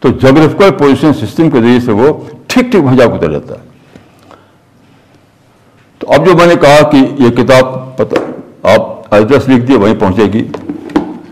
تو 0.00 0.08
جغرفیکل 0.08 0.70
پوزیشن 0.78 1.12
سسٹم 1.12 1.50
کے 1.50 1.60
ذریعے 1.60 1.80
سے 1.80 1.92
وہ 1.92 2.12
ٹھیک 2.46 2.70
ٹھیک 2.70 2.84
بھجا 2.84 3.04
اتر 3.04 3.32
جاتا 3.32 3.54
ہے۔ 3.54 3.60
تو 5.98 6.12
اب 6.12 6.26
جو 6.26 6.34
میں 6.34 6.46
نے 6.46 6.54
کہا 6.54 6.90
کہ 6.90 6.96
یہ 6.96 7.30
کتاب 7.30 7.96
پتا 7.96 8.16
آپ 8.74 9.14
ایڈریس 9.14 9.48
لکھ 9.48 9.64
دیے، 9.64 9.76
وہیں 9.76 9.94
پہنچے 9.94 10.24
گی۔ 10.24 10.48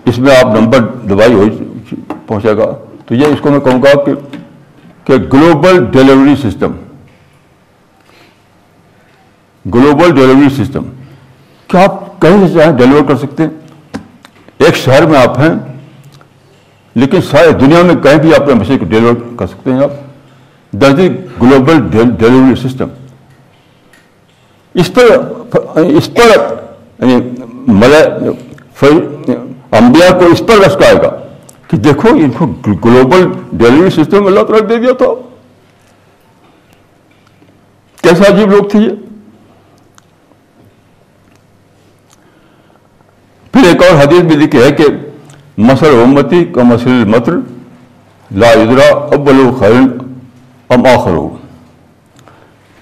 اس 0.05 0.19
میں 0.19 0.37
آپ 0.37 0.61
نمبر 0.61 0.79
دبائی 0.81 1.33
ہو 1.33 1.45
پہنچے 2.27 2.57
گا۔ 2.57 2.75
تو 3.07 3.15
یہ 3.15 3.27
اس 3.27 3.41
کو 3.41 3.51
میں 3.51 3.61
کہوں 3.61 3.83
گا 3.83 4.11
کہ 5.05 5.13
global 5.33 5.85
delivery 5.85 6.51
system. 6.51 6.73
Global 9.67 10.15
delivery 10.15 10.65
system. 10.65 10.83
کیا 11.69 11.83
آپ 11.85 12.21
کہیں 12.23 12.49
سے 12.49 12.55
چاہیں 12.55 12.77
ڈیلیور 12.79 13.03
کر 13.09 13.17
سکتے 13.17 13.43
ہیں؟ 13.43 13.51
ایک 14.59 14.77
شہر 14.77 15.07
میں 15.07 15.21
آپ 15.21 15.39
ہیں، 15.39 15.55
لیکن 16.95 17.23
سارے 17.23 17.51
دنیا 17.51 17.83
میں 17.83 17.95
کہیں 17.95 18.19
بھی 18.19 18.35
اپنے 18.35 18.55
میسج 18.55 18.79
کو 18.81 18.85
ڈیلیور 18.85 19.15
کر 19.39 19.47
سکتے 19.47 19.73
ہیں 19.73 19.83
آپ۔ 19.83 19.91
That 20.73 20.93
is 20.93 21.43
global 21.43 21.81
delivery 21.91 22.69
system. 22.69 22.89
اس 24.75 24.95
پر 24.95 25.03
اس 25.77 26.11
پر 26.15 26.55
یعنی 26.99 27.15
انبیاء 29.71 30.19
کو 30.19 30.27
اس 30.27 30.43
پر 30.47 30.67
رسکائے 30.67 30.95
گا 30.95 31.11
کہ 31.69 31.77
دیکھو، 31.77 32.09
ان 32.09 32.31
کو 32.31 32.47
گلوبل 32.85 33.27
ڈیلیوری 33.53 33.91
سسٹم 33.91 34.27
اللہ 34.27 34.41
تعالیٰ 34.41 34.69
دے 34.69 34.77
دیا 34.77 34.93
تھا۔ 34.93 35.07
کیسا 38.03 38.35
عجیب 38.35 38.51
لوگ 38.51 38.69
تھے 38.69 38.79
یہ؟ 38.79 38.91
پھر 43.53 43.69
ایک 43.69 43.83
اور 43.83 44.03
حدیث 44.03 44.21
بھی 44.21 44.37
لکھی 44.37 44.63
ہے 44.63 44.71
کہ 44.73 44.85
مسل 45.59 46.03
امتی 46.07 46.45
کا 46.45 46.63
مسل 46.63 47.05
متر 47.05 47.33
لا 48.31 48.49
ادرا 48.49 48.97
ابل 48.97 49.51
خیر 49.59 49.73
ام 50.69 50.87
آخر 50.87 51.11
ہو۔ 51.11 51.37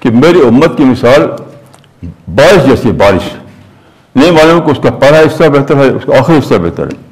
کہ 0.01 0.11
میری 0.11 0.41
امت 0.41 0.77
کی 0.77 0.85
مثال 0.85 1.23
بارش 2.29 2.64
جیسی 2.66 2.93
بارش۔ 2.93 3.37
نہیں 4.14 4.31
معلوم 4.31 4.61
کہ 4.61 4.71
اس 4.71 4.79
کا 4.83 4.91
پہلا 4.91 5.21
حصہ 5.21 5.49
بہتر 5.49 5.77
ہے، 5.77 5.89
اس 5.89 6.03
کا 6.07 6.18
آخری 6.18 6.39
حصہ 6.39 6.55
بہتر 6.55 6.87
ہے۔ 6.87 7.03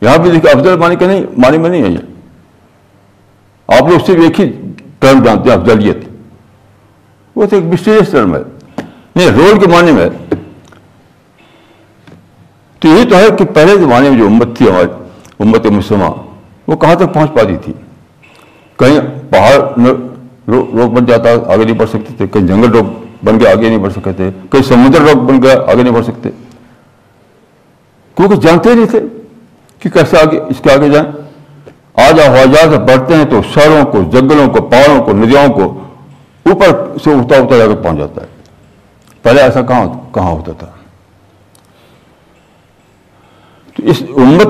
یہاں 0.00 0.18
بھی 0.18 0.30
دیکھیے 0.30 0.52
افضل 0.52 0.76
مانی 0.78 0.96
کا 0.96 1.06
نہیں 1.06 1.26
مانی 1.36 1.58
میں 1.58 1.70
نہیں 1.70 1.82
ہے 1.82 1.88
یہ۔ 1.88 1.98
آپ 3.68 3.90
لوگ 3.90 3.98
صرف 4.06 4.22
ایک 4.22 4.40
ہی 4.40 4.52
ٹرم 4.98 5.22
جانتے 5.24 5.50
ہیں، 5.50 5.56
افضلیت۔ 5.56 5.98
وہ 7.36 7.46
تو 7.46 7.56
ایک 7.56 7.64
مسٹیریس 7.64 8.08
ٹرم 8.10 8.36
ہے۔ 8.36 8.40
نہیں 9.16 9.30
رول 9.30 9.60
کے 9.60 9.66
معنی 9.66 9.92
میں 9.92 10.08
تو 12.84 12.88
یہی 12.88 13.04
تو 13.04 13.16
ہے 13.16 13.26
کہ 13.38 13.44
پہلے 13.44 13.76
زمانے 13.76 14.10
میں 14.10 14.18
جو 14.18 14.26
امت 14.26 14.56
تھی 14.56 14.68
ہماری، 14.68 14.86
امت 15.40 15.66
مسلمہ، 15.66 16.04
وہ 16.68 16.76
کہاں 16.76 16.94
تک 16.94 17.14
پہنچ 17.14 17.30
پاتی 17.30 17.56
تھی؟ 17.56 17.72
کہیں 18.76 19.00
پہاڑ 19.30 19.80
روک 20.48 20.90
بن 20.90 21.04
جاتا، 21.04 21.52
آگے 21.52 21.64
نہیں 21.64 21.78
بڑھ 21.78 21.88
سکتے 21.88 22.14
تھے، 22.16 22.26
کہیں 22.26 22.46
جنگل 22.46 22.70
روک 22.70 22.86
بن 23.24 23.38
کے 23.38 23.48
آگے 23.48 23.68
نہیں 23.68 23.78
بڑھ 23.78 23.92
سکتے 23.92 24.12
تھے، 24.12 24.30
کہیں 24.50 24.62
سمندر 24.62 25.00
روک 25.00 25.16
بن 25.16 25.42
گیا 25.42 25.54
آگے 25.66 25.82
نہیں 25.82 25.94
بڑھ 25.94 26.04
سکتے۔ 26.04 26.30
کیونکہ 28.14 28.36
جانتے 28.36 28.74
نہیں 28.74 28.86
تھے 28.86 29.00
کہ 29.78 29.90
کیسے 29.90 30.18
آگے، 30.18 30.38
اس 30.38 30.60
کے 30.60 30.72
آگے 30.72 30.88
جائیں۔ 30.88 31.12
آج 32.08 32.20
ہوا 32.20 32.44
جہاز 32.44 32.74
سے 32.74 32.78
بڑھتے 32.78 33.16
ہیں 33.16 33.24
تو 33.24 33.40
شہروں 33.54 33.84
کو، 33.84 34.02
جنگلوں 34.02 34.48
کو، 34.48 34.62
پہاڑوں 34.62 35.04
کو، 35.04 35.12
ندیوں 35.12 35.52
کو 35.52 35.80
اوپر 36.46 36.96
سے 37.04 37.10
اٹھتا 37.10 37.36
اٹھتا 37.36 37.56
جا 37.58 37.66
کے 37.66 37.74
پہنچ 37.74 37.98
جاتا 37.98 38.22
ہے۔ 38.22 38.26
پہلے 39.22 39.40
ایسا 39.40 39.62
کہاں 39.62 40.14
کہاں 40.14 40.30
ہوتا 40.30 40.52
تھا؟ 40.52 40.66
تو 43.76 43.82
اس 43.82 44.02
امت 44.16 44.48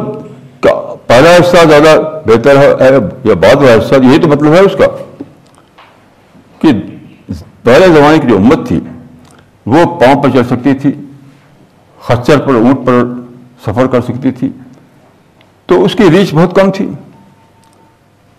کا 0.63 0.95
پہلا 1.07 1.37
حصہ 1.37 1.69
زیادہ 1.69 2.21
بہتر 2.27 2.57
ہے 2.57 2.95
یا 3.25 3.35
بعد 3.35 3.55
والا 3.55 3.75
حصہ، 3.75 3.95
یہی 3.95 4.19
تو 4.19 4.29
مطلب 4.29 4.53
ہے 4.53 4.61
اس 4.61 4.73
کا۔ 4.79 4.87
کہ 6.59 6.69
پہلے 7.63 7.87
زمانے 7.87 8.19
کی 8.19 8.29
جو 8.29 8.37
امت 8.37 8.69
تھی، 8.69 8.81
وہ 9.67 9.85
پاؤں 9.85 10.23
پر 10.23 10.31
چل 10.31 10.45
سکتی 10.45 10.75
تھی، 10.75 10.93
خچر 12.01 12.41
پر، 12.41 12.55
اونٹ 12.55 12.87
پر 12.87 13.05
سفر 13.67 13.87
کر 13.87 14.01
سکتی 14.01 14.31
تھی۔ 14.31 14.49
تو 15.67 15.85
اس 15.85 15.95
کی 15.95 16.11
ریچ 16.11 16.35
بہت 16.35 16.57
کم 16.57 16.71
تھی۔ 16.71 16.91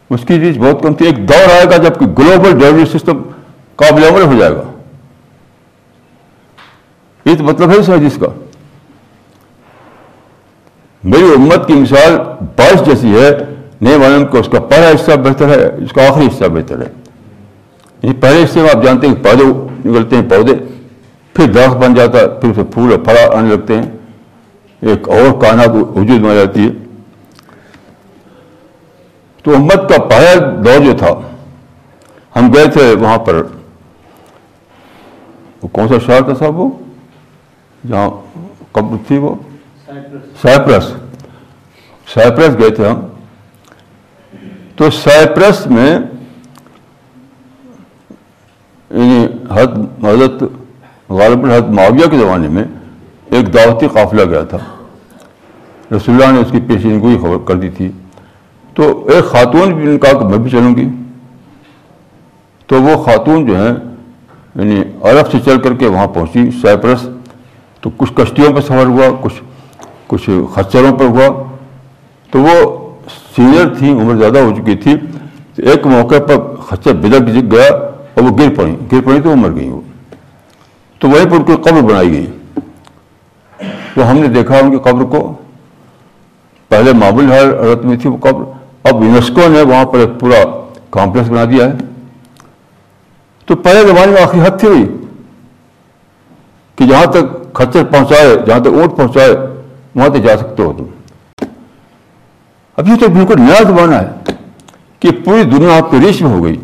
اس 0.09 0.19
کی 0.27 0.39
ریچ 0.39 0.57
بہت 0.57 0.83
کم 0.83 0.93
تھی۔ 0.93 1.05
ایک 1.05 1.29
دور 1.29 1.53
آئے 1.53 1.65
گا 1.65 1.77
جبکہ 1.77 2.05
گلوبل 2.05 2.59
ڈیلیوری 2.59 2.97
سسٹم 2.97 3.21
قابل 3.75 4.03
عمل 4.03 4.21
ہو 4.21 4.39
جائے 4.39 4.55
گا۔ 4.55 4.63
یہ 7.25 7.35
تو 7.35 7.43
مطلب 7.43 7.69
ہے 7.69 7.75
اس 7.75 7.89
حدیث 7.89 8.17
کا۔ 8.17 8.44
میری 11.05 11.23
امت 11.23 11.67
کی 11.67 11.73
مثال 11.73 12.17
بارش 12.55 12.85
جیسی 12.85 13.21
ہے۔ 13.21 13.29
نہیں 13.81 13.97
معلوم 13.97 14.25
کہ 14.25 14.37
اس 14.37 14.49
کا 14.51 14.59
پہلا 14.59 14.89
حصہ 14.89 15.11
بہتر 15.11 15.49
ہے، 15.49 15.83
اس 15.83 15.93
کا 15.93 16.09
آخری 16.09 16.27
حصہ 16.27 16.45
بہتر 16.45 16.81
ہے۔ 16.81 16.91
یعنی 18.03 18.13
پہلے 18.13 18.43
حصے 18.43 18.61
میں 18.61 18.69
آپ 18.75 18.83
جانتے 18.83 19.07
ہیں 19.07 19.15
کہ 19.15 19.23
پودے 19.23 19.43
نکلتے 19.89 20.15
ہیں 20.15 20.29
پودے، 20.29 20.53
پھر 21.33 21.51
درخت 21.51 21.75
بن 21.75 21.93
جاتا 21.93 22.19
ہے 22.19 22.27
پھر 22.27 22.49
اسے 22.49 22.63
پھول 22.63 22.91
اور 22.91 22.99
پھڑا 22.99 23.37
آنے 23.37 23.55
لگتے 23.55 23.75
ہیں۔ 23.75 23.91
ایک 24.81 25.09
اور 25.09 25.41
کائنات 25.41 25.69
وجود 25.69 26.21
میں 26.21 26.31
آ 26.31 26.33
جاتی 26.33 26.67
ہے۔ 26.67 26.71
تو 29.43 29.55
امت 29.55 29.89
کا 29.89 30.01
پہلا 30.01 30.33
دور 30.65 30.85
جو 30.85 30.93
تھا، 30.97 31.09
ہم 32.35 32.53
گئے 32.53 32.65
تھے 32.65 32.95
وہاں 32.95 33.17
پر۔ 33.17 33.43
وہ 35.63 35.67
کون 35.67 35.87
سا 35.87 35.95
شہر 36.05 36.21
تھا 36.21 36.33
صاحب 36.39 36.59
وہ؟ 36.59 36.69
جہاں 37.87 38.09
قبر 38.71 38.97
تھی 39.07 39.17
وہ؟ 39.17 39.35
سائپرس 40.41 40.83
سائپرس 42.13 42.57
گئے 42.59 42.69
تھے 42.69 42.87
ہم 42.87 43.01
تو 44.75 44.89
سائپرس 44.89 45.67
میں 45.67 45.99
یعنی 48.89 49.27
حضرت 49.51 50.05
حضرت 50.05 50.43
غالب 51.09 51.45
حضرت 51.45 51.69
معاویہ 51.69 52.07
کے 52.09 52.17
زمانے 52.17 52.47
میں 52.47 52.63
ایک 53.25 53.53
دعوتی 53.53 53.87
قافلہ 53.87 54.25
گیا 54.25 54.41
تھا۔ 54.41 54.57
رسول 55.95 56.15
اللہ 56.15 56.31
نے 56.31 56.39
اس 56.39 56.51
کی 56.51 56.59
پیشین 56.67 56.99
گوئی 56.99 57.17
خبر 57.17 57.37
کر 57.45 57.55
دی 57.55 57.69
تھی۔ 57.69 57.91
تو 58.73 59.07
ایک 59.07 59.25
خاتون 59.25 59.73
بھی 59.73 59.85
نے 59.85 59.99
کہا 59.99 60.19
کہ 60.19 60.25
میں 60.25 60.37
بھی 60.37 60.49
چلوں 60.49 60.75
گی۔ 60.75 60.89
تو 62.67 62.81
وہ 62.81 63.03
خاتون 63.03 63.45
جو 63.45 63.55
ہیں 63.55 63.73
یعنی 64.55 64.81
عرب 65.01 65.31
سے 65.31 65.37
چل 65.45 65.61
کر 65.61 65.73
کے 65.73 65.87
وہاں 65.87 66.07
پہنچی 66.07 66.49
سائپرس 66.61 67.09
تو 67.81 67.89
کچھ 67.97 68.13
کشتیوں 68.13 68.53
پہ 68.53 68.61
سفر 68.61 68.85
ہوا، 68.85 69.05
کچھ 69.21 69.33
کچھ 70.07 70.29
خچروں 70.53 70.97
پر 70.97 71.05
ہوا۔ 71.05 71.43
تو 72.31 72.39
وہ 72.39 72.77
سینئر 73.35 73.73
تھیں، 73.73 73.93
عمر 73.93 74.15
زیادہ 74.15 74.39
ہو 74.39 74.51
چکی 74.55 74.75
تھی۔ 74.75 74.95
تو 75.55 75.63
ایک 75.63 75.87
موقع 75.87 76.15
پر 76.27 76.55
خچر 76.55 76.93
بدک 76.93 77.51
گیا 77.51 77.67
اور 78.13 78.23
وہ 78.23 78.37
گر 78.37 78.55
پڑی 78.55 78.75
گر 78.91 79.01
پڑی 79.01 79.21
تو 79.21 79.29
وہ 79.29 79.35
مر 79.35 79.55
گئی 79.55 79.69
وہ۔ 79.69 79.81
تو 80.99 81.09
وہیں 81.09 81.25
پر 81.25 81.35
ان 81.35 81.43
کی 81.43 81.53
قبر 81.55 81.81
بنائی 81.81 82.11
گئی۔ 82.13 82.25
تو 83.93 84.11
ہم 84.11 84.17
نے 84.17 84.27
دیکھا 84.27 84.57
ان 84.57 84.71
کی 84.71 84.77
قبر 84.77 85.03
کو۔ 85.03 85.33
پہلے 86.69 86.93
معمول 86.93 87.31
حالت 87.31 87.85
میں 87.85 87.97
تھی 87.97 88.09
وہ 88.09 88.17
قبر۔ 88.17 88.43
اب 88.83 89.03
یونیسکو 89.03 89.41
نے 89.49 89.61
وہاں 89.61 89.85
پر 89.85 89.97
ایک 89.97 90.19
پورا 90.19 90.65
کمپلیکس 90.91 91.29
بنا 91.29 91.45
دیا 91.45 91.65
ہے۔ 91.65 91.73
تو 93.45 93.55
پہلے 93.55 93.81
زمانے 93.87 94.11
میں 94.11 94.21
آخری 94.21 94.41
حد 94.41 94.59
تھی۔ 94.59 94.67
ہوئی 94.67 94.97
کہ 96.75 96.87
جہاں 96.87 97.05
تک 97.05 97.53
کچر 97.53 97.83
پہنچائے، 97.83 98.35
جہاں 98.45 98.59
تک 98.59 98.67
اونٹ 98.67 98.97
پہنچائے 98.97 99.35
وہاں 99.95 100.09
تک 100.09 100.17
جا 100.17 100.37
سکتے 100.37 100.63
ہو 100.63 100.73
تم۔ 100.77 100.83
اب 102.77 102.87
یہ 102.87 102.95
تو 102.95 103.07
بالکل 103.07 103.41
نیا 103.41 103.63
زمانہ 103.63 103.95
ہے 103.95 104.33
کہ 104.99 105.09
پوری 105.25 105.43
دنیا 105.43 105.77
آپ 105.77 105.91
کی 105.91 105.97
ریچ 106.07 106.21
میں 106.21 106.31
ہو 106.31 106.43
گئی۔ 106.43 106.55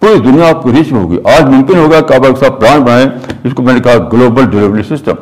پوری 0.00 0.18
دنیا 0.18 0.48
آپ 0.48 0.62
کی 0.62 0.70
ریچ 0.72 0.92
میں 0.92 1.02
ہوگی 1.02 1.18
آج 1.24 1.42
ممکن 1.42 1.78
ہوگا 1.78 2.00
کہ 2.00 2.14
آپ 2.14 2.20
ایک 2.24 2.60
پلان 2.60 2.82
بنائیں، 2.82 3.06
جس 3.44 3.52
کو 3.54 3.62
میں 3.62 3.74
نے 3.74 3.80
کہا 3.80 4.08
گلوبل 4.12 4.50
ڈیلیوری 4.50 4.82
سسٹم 4.82 5.14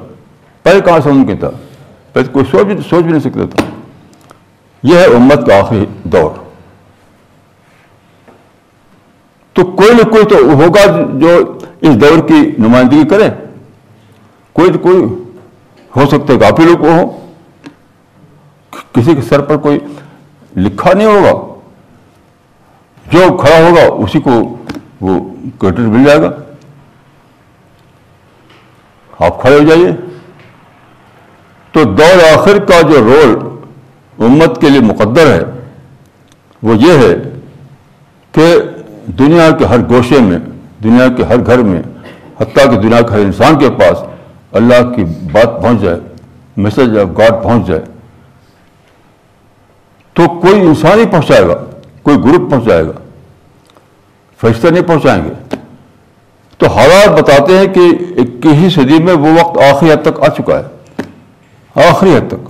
پہلے 0.62 0.80
کہاں 0.80 1.00
سے 1.00 1.12
ممکن 1.12 1.36
تھا؟ 1.36 1.50
پہلے 2.12 2.28
کوئی 2.32 2.44
سوچ 2.50 2.66
بھی 2.66 2.76
سوچ 2.90 3.04
بھی 3.04 3.10
نہیں 3.12 3.20
سکتا 3.20 3.40
تھا۔ 3.50 3.64
یہ 4.82 4.98
ہے 4.98 5.04
امت 5.04 5.46
کا 5.46 5.58
آخری 5.58 5.84
دور۔ 6.04 6.30
تو 9.52 9.64
کوئی 9.64 9.90
نہ 9.90 10.10
کوئی 10.10 10.24
تو 10.24 10.36
ہوگا 10.36 11.00
جو 11.14 11.58
اس 11.80 12.00
دور 12.00 12.28
کی 12.28 12.50
نمائندگی 12.58 13.08
کرے۔ 13.08 13.28
کوئی 14.52 14.70
نہ 14.70 14.76
کوئی 14.76 15.04
ہو 15.96 16.06
سکتا 16.06 16.32
ہے 16.32 16.38
کافی 16.38 16.62
لوگ 16.62 16.86
ہو 16.86 17.26
کسی 18.92 19.14
کے 19.14 19.22
سر 19.22 19.40
پر 19.40 19.56
کوئی 19.56 19.78
لکھا 20.56 20.92
نہیں 20.92 21.06
ہوگا۔ 21.06 21.54
جو 23.12 23.36
کھڑا 23.36 23.68
ہوگا، 23.68 24.04
اسی 24.04 24.20
کو 24.20 24.56
وہ 25.00 25.34
کیٹر 25.60 25.80
مل 25.80 26.04
جائے 26.04 26.18
گا۔ 26.18 26.30
آپ 29.18 29.40
کھڑے 29.40 29.58
ہو 29.58 29.64
جائیے۔ 29.64 29.88
تو 31.72 31.84
دور 31.84 32.38
آخر 32.38 32.58
کا 32.58 32.80
جو 32.80 33.00
رول 33.00 33.38
امت 34.18 34.60
کے 34.60 34.70
لیے 34.70 34.80
مقدر 34.80 35.26
ہے، 35.26 35.68
وہ 36.62 36.76
یہ 36.76 36.92
ہے 36.92 37.38
کہ 38.32 38.56
دنیا 39.06 39.50
کے 39.50 39.64
ہر 39.64 39.78
گوشے 39.78 40.20
میں، 40.20 40.38
دنیا 40.82 41.08
کے 41.08 41.22
ہر 41.22 41.46
گھر 41.46 41.58
میں، 41.58 41.82
حتیٰ 42.40 42.70
کہ 42.70 42.76
دنیا 42.76 43.00
کے 43.00 43.12
ہر 43.12 43.18
انسان 43.18 43.58
کے 43.58 43.70
پاس 43.70 43.98
اللہ 44.52 44.90
کی 44.96 45.04
بات 45.32 45.60
پہنچ 45.62 45.80
جائے 45.80 45.98
میسج 46.56 46.98
آف 46.98 47.18
گاڈ 47.18 47.42
پہنچ 47.42 47.66
جائے، 47.66 47.80
تو 50.16 50.26
کوئی 50.40 50.60
انسان 50.60 50.98
ہی 50.98 51.06
پہنچائے 51.06 51.46
گا، 51.48 51.54
کوئی 52.02 52.16
گروپ 52.16 52.50
پہنچائے 52.50 52.86
گا 52.86 52.92
فرشتہ 54.40 54.68
نہیں 54.68 54.82
پہنچائیں 54.82 55.22
گے۔ 55.24 55.56
تو 56.60 56.66
حالات 56.66 57.18
بتاتے 57.18 57.58
ہیں 57.58 57.66
کہ 57.66 57.80
اکیسویں 58.20 58.68
صدی 58.68 59.02
میں 59.02 59.14
وہ 59.14 59.28
وقت 59.40 59.58
آخری 59.62 59.92
حد 59.92 60.02
تک 60.02 60.20
آ 60.20 60.28
چکا 60.28 60.58
ہے، 60.58 61.02
آخری 61.88 62.16
حد 62.16 62.28
تک۔ 62.28 62.48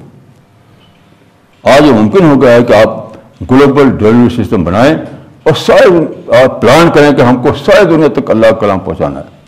آج 1.64 1.86
یہ 1.86 1.92
ممکن 1.92 2.30
ہو 2.30 2.40
گیا 2.42 2.53
ہے 2.53 2.62
کہ 2.62 2.72
آپ 2.72 3.51
گلوبل 3.51 3.90
ڈیلیوری 3.98 4.42
سسٹم 4.42 4.64
بنائیں 4.64 4.94
اور 5.42 5.55
سارے 5.55 6.40
آپ 6.42 6.61
پلان 6.61 6.90
کریں 6.94 7.12
کہ 7.12 7.22
ہم 7.22 7.42
کو 7.42 7.55
ساری 7.64 7.84
دنیا 7.84 8.09
تک 8.14 8.30
اللہ 8.30 8.51
کلام 8.61 8.78
پہنچانا 8.78 9.20
ہے۔ 9.20 9.38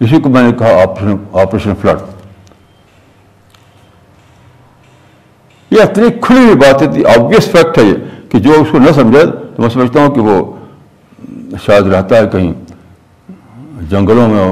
اسی 0.00 0.20
کو 0.22 0.28
میں 0.30 0.42
نے 0.42 0.52
کہا 0.58 0.82
آپریشن 0.82 1.16
آپریشن 1.40 1.74
فلڈ۔ 1.80 2.00
یہ 5.70 5.82
اتنی 5.82 6.08
کھلی 6.22 6.44
ہوئی 6.44 6.54
بات 6.56 6.82
ہے 6.82 6.86
آبویس 7.14 7.50
فیکٹ 7.52 7.78
ہے 7.78 7.84
یہ 7.84 7.94
کہ 8.30 8.38
جو 8.38 8.52
اس 8.60 8.68
کو 8.70 8.78
نہ 8.78 8.92
سمجھے 8.94 9.24
تو 9.26 9.62
میں 9.62 9.68
سمجھتا 9.68 10.00
ہوں 10.00 10.14
کہ 10.14 10.20
وہ 10.20 10.36
شاید 11.64 11.86
رہتا 11.86 12.16
ہے 12.16 12.28
کہیں 12.32 12.52
جنگلوں 13.90 14.28
میں 14.28 14.44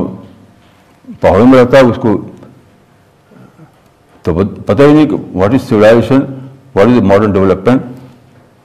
پہاڑوں 1.20 1.46
میں 1.46 1.58
رہتا 1.60 1.76
ہے، 1.76 1.82
اس 1.82 1.98
کو 2.02 2.16
تو 4.24 4.34
پتہ 4.66 4.82
ہی 4.82 4.92
نہیں 4.92 5.06
کہ 5.08 5.16
what 5.36 5.54
is 5.54 5.62
civilisation 5.68 6.20
what 6.74 6.86
is 6.86 7.02
modern 7.02 7.32
development 7.32 7.82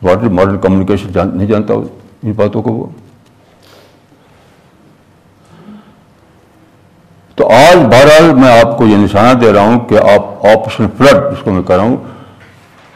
what 0.02 0.24
is 0.24 0.32
modern 0.32 0.58
communication 0.60 1.30
نہیں 1.34 1.48
جانتا 1.48 1.74
ان 1.74 2.32
باتوں 2.38 2.62
کو 2.64 2.74
وہ۔ 2.74 2.88
تو 7.42 7.48
آج 7.50 7.78
بہرحال 7.92 8.34
میں 8.36 8.50
آپ 8.52 8.78
کو 8.78 8.86
یہ 8.88 8.98
نشانہ 8.98 9.34
دے 9.40 9.52
رہا 9.54 9.62
ہوں 9.62 9.80
کہ 9.90 9.98
آپ 10.10 10.46
آپریشن 10.48 10.88
فلڈ 10.98 11.24
اس 11.32 11.40
کو 11.44 11.52
میں 11.52 11.62
کر 11.68 11.76
رہا 11.76 11.84
ہوں، 11.84 11.96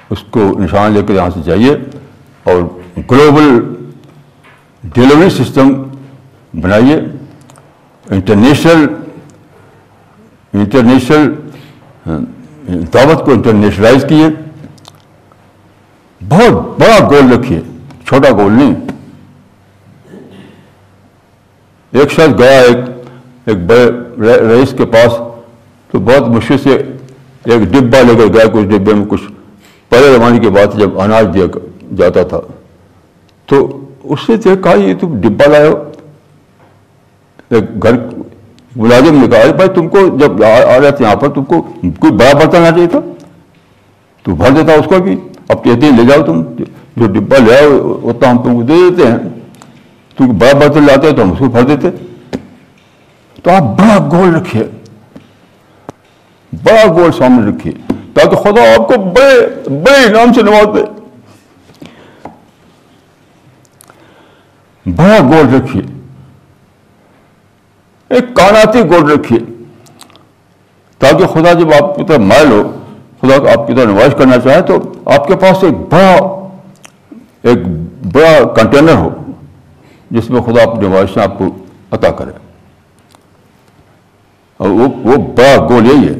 اس 0.10 0.22
کو 0.32 0.39
نشان 0.60 0.91
لے 0.93 1.02
کر 1.08 1.14
یہاں 1.14 1.30
سے 1.34 1.41
جائیے 1.43 1.72
اور 2.43 2.62
گلوبل 3.12 3.48
ڈیلیوری 4.84 5.30
سسٹم 5.30 5.72
بنائیے۔ 6.62 7.00
انٹرنیشنل 8.06 8.86
انٹرنیشنل، 10.54 11.34
دعوت 12.93 13.26
کو 13.26 13.32
انٹرنیشنلائز 13.32 14.06
کیے 14.10 14.28
بہت 16.22 16.80
بڑا 16.80 17.00
گول 17.12 17.34
رکھیے، 17.34 17.62
چھوٹا 18.08 18.32
گول 18.38 18.54
نہیں۔ 18.54 18.76
ایک 21.93 22.12
شخص 22.12 22.39
گیا، 22.39 22.60
ایک 22.60 22.93
ایک 23.46 23.58
بڑے 23.58 23.86
رئیس 24.48 24.74
کے 24.78 24.86
پاس 24.86 25.18
تو 25.91 26.00
بہت 26.00 26.28
مشکل 26.28 26.58
سے 26.58 26.74
ایک 27.43 27.62
ڈبا 27.62 28.02
لے 28.02 28.14
کر 28.16 28.34
گیا، 28.34 28.43
کچھ 28.54 28.66
ڈبے 28.66 28.93
میں 28.93 29.06
کچھ 29.10 29.22
پہلے 29.89 30.14
زمانے 30.14 30.39
کی 30.39 30.50
بات 30.50 30.78
جب 30.78 31.00
اناج 31.00 31.28
دیا 31.34 31.46
جاتا 31.98 32.24
تھا۔ 32.24 32.39
تو 33.46 33.86
اس 34.04 34.30
نے 34.30 34.38
دیکھا 34.38 34.74
یہ 34.74 34.93
تم 35.00 35.22
ڈبا 35.22 35.46
لائے 35.48 35.68
ہو؟ 35.68 35.84
ایک 37.50 37.84
گھر 37.84 37.91
ملازم 38.76 39.16
نے 39.22 39.28
کہا 39.28 39.52
بھائی، 39.52 39.70
تم 39.76 39.88
کو 39.88 40.18
جب 40.18 40.43
آ 40.43 40.80
رہے 40.80 40.91
تھے 40.91 41.06
یہاں 41.06 41.16
پر، 41.16 41.30
تم 41.30 41.43
کو 41.43 41.62
کوئی 41.82 42.12
بڑا 42.12 42.38
برتن 42.38 42.58
آنا 42.58 42.72
چاہیے 42.72 42.88
تھا؟ 42.88 43.00
تو 44.24 44.36
بھر 44.36 44.52
دیتا 44.52 44.74
اس 44.74 44.86
کو 44.86 45.00
بھی 45.00 45.16
اب 45.48 45.64
کہتے 45.64 45.86
ہیں 45.86 45.98
لے 45.98 46.04
جاؤ 46.04 46.24
تم، 46.24 46.43
جو 46.98 47.06
ڈبا 47.06 47.38
لے 47.38 47.60
آؤ 47.60 48.00
اتنا 48.10 48.32
ہم 48.32 48.38
تم 48.38 48.56
کو 48.56 48.62
دے 48.62 48.74
دیتے 48.89 49.08
ہیں۔ 49.08 49.18
کیونکہ 50.18 50.38
بڑا 50.38 50.58
برتن 50.58 50.84
لاتے 50.84 51.12
تو 51.12 51.24
ہم 51.24 51.32
اس 51.32 51.39
کو 51.39 51.46
بھر 51.46 51.62
دیتے۔ 51.62 51.88
تو 53.43 53.51
آپ 53.51 53.61
بڑا 53.61 54.09
گول 54.11 54.36
رکھیے۔ 54.36 54.63
بڑا 56.63 56.93
گول 56.93 57.11
سامنے 57.11 57.51
رکھیے۔ 57.51 57.73
تاکہ 58.13 58.36
خدا 58.36 58.61
آپ 58.61 58.88
کو 58.88 58.93
بڑے 58.97 59.47
بڑے 59.69 60.05
انعام 60.05 60.33
سے 60.33 60.41
نواز 60.41 60.67
دے 60.75 60.83
بڑا 64.86 65.17
گول 65.19 65.55
رکھیے۔ 65.55 65.83
ایک 68.09 68.36
کاناتی 68.36 68.79
گول 68.79 69.11
رکھیے۔ 69.11 69.39
تاکہ 70.97 71.25
خدا 71.27 71.53
جب 71.53 71.83
آپ 71.83 71.95
کی 71.95 72.03
طرح 72.05 72.17
مائل 72.17 72.51
ہو، 72.51 72.79
خدا 73.21 73.36
آپ 73.36 73.67
کی 73.67 73.75
طرح 73.75 73.86
نمائش 73.86 74.13
کرنا 74.17 74.39
چاہے، 74.39 74.61
تو 74.61 74.73
آپ 75.05 75.27
کے 75.27 75.36
پاس 75.36 75.63
ایک 75.63 75.73
بڑا 75.73 76.15
ایک 77.41 77.57
بڑا 78.13 78.53
کنٹینر 78.53 78.93
ہو، 78.93 79.09
جس 80.11 80.29
میں 80.29 80.41
خدا 80.41 80.63
اپنی 80.63 80.88
نمائشیں 80.88 81.23
آپ 81.23 81.38
کو 81.38 81.45
عطا 81.91 82.11
کرے۔ 82.11 82.45
اور 84.58 84.70
وہ 84.70 84.88
وہ 85.03 85.18
بڑا 85.18 85.68
گول 85.70 85.86
یہی 85.86 86.08
ہے۔ 86.08 86.20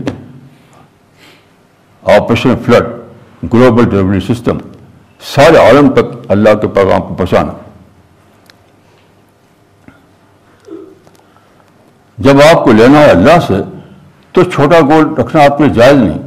Operation 2.18 2.56
flood 2.66 2.86
global 3.54 3.90
delivery 3.90 4.20
system 4.20 4.58
سارے 5.20 5.58
عالم 5.58 5.94
تک 5.94 6.32
اللہ 6.32 6.54
کے 6.62 6.68
پیغام 6.68 7.02
کو 7.02 7.16
پہنچانا۔ 7.16 7.54
جب 12.18 12.36
آپ 12.42 12.64
کو 12.64 12.72
لینا 12.72 13.00
ہے 13.00 13.10
اللہ 13.10 13.40
سے، 13.48 13.54
تو 14.32 14.44
چھوٹا 14.44 14.80
گول 14.80 15.14
رکھنا 15.14 15.44
آپ 15.44 15.62
میں 15.62 15.70
جائز 15.70 15.98
نہیں۔ 15.98 16.20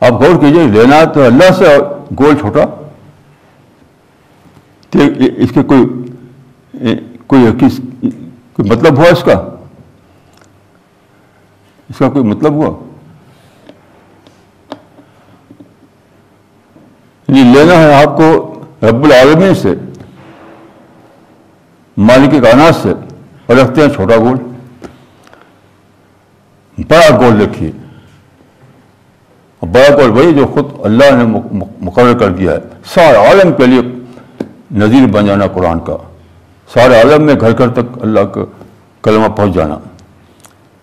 آپ 0.00 0.12
غور 0.12 0.40
کیجیے 0.40 0.66
لینا 0.66 0.96
ہے 0.96 1.06
تو 1.06 1.24
اللہ 1.24 1.50
سے 1.50 1.78
گول 2.18 2.36
چھوٹا۔ 2.36 2.60
اس 5.36 5.50
کے 5.54 5.62
کوئی 5.62 6.09
کوئی 7.26 7.68
کوئی 8.52 8.70
مطلب 8.70 8.98
ہوا 8.98 9.08
اس 9.08 9.22
کا؟ 9.22 9.56
اس 11.88 11.98
کا 11.98 12.08
کوئی 12.08 12.24
مطلب 12.24 12.52
ہوا؟ 12.52 12.78
یعنی 17.28 17.42
لینا 17.42 17.72
ہے 17.72 18.04
آپ 18.04 18.16
کو 18.16 18.54
رب 18.82 19.04
العالمین 19.04 19.54
سے، 19.54 19.74
مالک 21.96 22.42
کائنات 22.42 22.74
سے، 22.74 22.92
اور 23.46 23.56
رکھتے 23.56 23.80
ہیں 23.80 23.88
چھوٹا 23.88 24.16
گول۔ 24.16 24.36
بڑا 26.88 27.18
گول 27.20 27.40
رکھیے۔ 27.40 27.70
بڑا 29.62 29.96
گول 29.96 30.10
وہی 30.10 30.34
جو 30.34 30.46
خود 30.46 30.64
اللہ 30.84 31.04
نے 31.10 31.24
مقرر 31.80 32.18
کر 32.18 32.30
دیا 32.30 32.52
ہے۔ 32.52 32.58
سارے 32.84 33.16
عالم 33.16 33.52
کے 33.52 33.66
لیے 33.66 33.80
نظیر 34.70 35.06
بن 35.06 35.26
جانا 35.26 35.46
قرآن 35.46 35.78
کا۔ 35.80 35.96
سارے 36.74 36.96
عالم 36.96 37.22
میں 37.26 37.34
گھر 37.40 37.58
گھر 37.58 37.68
تک 37.68 38.02
اللہ 38.02 38.20
کا 38.34 38.44
کلمہ 39.02 39.28
پہنچ 39.28 39.54
جانا۔ 39.54 39.78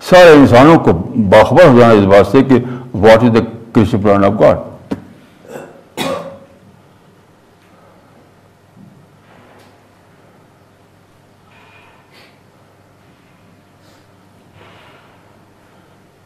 سارے 0.01 0.31
انسانوں 0.31 0.77
کو 0.79 0.93
باخبر 1.31 1.67
ہو 1.67 1.79
جانا 1.79 1.93
اس 1.93 2.05
بات 2.05 2.27
سے 2.27 2.41
کہ 2.43 2.55
what 2.93 3.23
is 3.23 3.35
the 3.35 3.39
Christian 3.73 4.01
plan 4.01 4.25
of 4.25 4.33
God. 4.39 4.57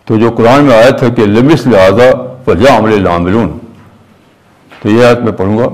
تو 0.08 0.18
جو 0.20 0.32
قرآن 0.38 0.64
میں 0.64 0.76
آیا 0.76 0.90
تھا 0.90 1.10
کہ 1.10 1.26
لمس 1.26 1.68
لہٰذا 1.68 2.10
فلیہ 2.46 2.70
عمل 2.70 3.08
عاملون 3.08 3.58
تو 4.82 4.90
یہ 4.90 5.06
آیت 5.06 5.20
میں 5.20 5.32
پڑھوں 5.32 5.58
گا۔ 5.58 5.68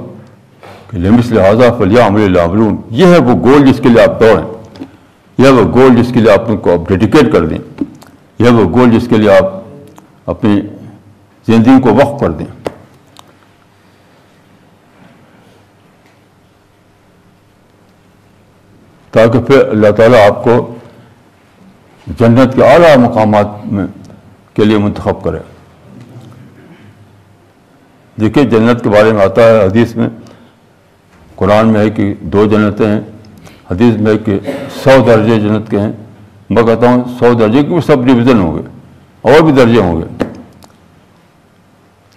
لمس 0.94 1.32
لہٰذا 1.32 1.74
فلیہ 1.74 2.02
عمل 2.02 2.38
عاملون 2.38 2.76
یہ 2.90 3.06
ہے 3.06 3.18
وہ 3.18 3.34
گول 3.44 3.66
جس 3.72 3.80
کے 3.84 3.90
لیے 3.90 4.02
آپ 4.02 4.20
دوڑیں، 4.20 4.46
یہ 5.38 5.50
وہ 5.50 5.64
گول 5.74 5.96
جس 5.96 6.12
کے 6.14 6.20
لیے 6.20 6.32
آپ 6.32 6.48
کو 6.62 6.74
آپ 6.74 6.88
ڈیڈیکیٹ 6.90 7.32
کر 7.34 7.46
دیں، 7.46 7.58
یہ 8.40 8.50
وہ 8.50 8.64
گول 8.70 8.92
جس 8.92 9.08
کے 9.08 9.18
لیے 9.18 9.32
آپ 9.38 10.30
اپنی 10.30 10.62
زندگی 11.48 11.82
کو 11.84 11.94
وقف 11.94 12.20
کر 12.22 12.30
دیں۔ 12.30 12.46
تاکہ 19.12 19.40
پھر 19.40 19.68
اللہ 19.68 19.92
تعالیٰ 19.98 20.20
آپ 20.30 20.44
کو 20.44 20.76
جنت 22.08 22.56
کے 22.56 22.64
اعلیٰ 22.64 22.96
مقامات 22.98 23.66
میں 23.66 23.86
کے 24.54 24.66
لیے 24.66 24.78
منتخب 24.78 25.24
کرے۔ 25.24 25.40
دیکھیے 28.20 28.44
جنت 28.44 28.84
کے 28.84 28.90
بارے 28.90 29.12
میں 29.12 29.24
آتا 29.24 29.44
ہے 29.44 29.66
حدیث 29.66 29.96
میں 29.96 30.10
قرآن 31.38 31.68
میں 31.68 31.80
ہے 31.80 31.90
کہ 31.90 32.14
دو 32.34 32.46
جنتیں 32.46 32.88
ہیں، 32.88 33.02
حدیث 33.72 33.96
میں 33.96 34.12
ہے 34.14 34.18
کہ 34.18 34.40
سو 34.84 34.92
درجے 35.08 35.40
جنت 35.40 35.70
کے 35.72 35.80
ہیں۔ 35.80 35.92
میں 36.50 36.64
کہتا 36.64 36.90
ہوں 36.90 37.04
سو 37.20 37.34
درجے 37.34 37.64
کی 37.64 37.82
سب 37.86 38.06
ڈویژن 38.06 38.40
ہوں 38.40 38.58
گے، 38.58 38.62
اور 39.22 39.42
بھی 39.42 39.52
درجے 39.52 39.82
ہوں 39.82 40.02
گے۔ 40.02 40.26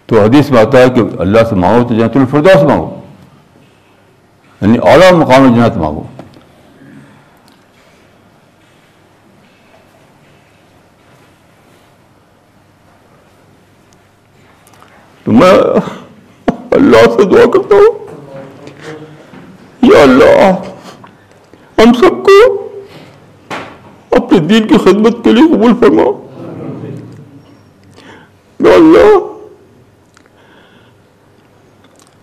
تو 0.06 0.20
حدیث 0.22 0.50
میں 0.50 0.60
آتا 0.60 0.78
ہے 0.78 0.88
کہ 0.90 1.02
اللہ 1.18 1.44
سے 1.48 1.54
مانگو 1.54 1.88
تو 1.88 1.94
جنت 1.94 2.16
الفردوس 2.16 2.62
مانگو 2.62 2.88
یعنی 4.60 4.78
اعلیٰ 4.82 5.12
مقام 5.12 5.54
جنت 5.54 5.76
مانگو۔ 5.76 6.06
تو 15.24 15.32
میں 15.32 15.52
اللہ 16.70 17.10
سے 17.16 17.24
دعا 17.24 17.50
کرتا 17.54 17.74
ہوں۔ 17.74 17.98
یا 19.82 20.02
اللہ، 20.02 20.52
ہم 21.78 21.92
سب 21.92 22.26
کو 22.26 22.68
اپنے 24.10 24.38
دین 24.38 24.68
کی 24.68 24.76
خدمت 24.76 25.24
کے 25.24 25.32
لیے 25.32 25.44
قبول 25.54 25.72
فرما۔ 25.80 26.02
یا 28.68 28.74
اللہ، 28.74 29.26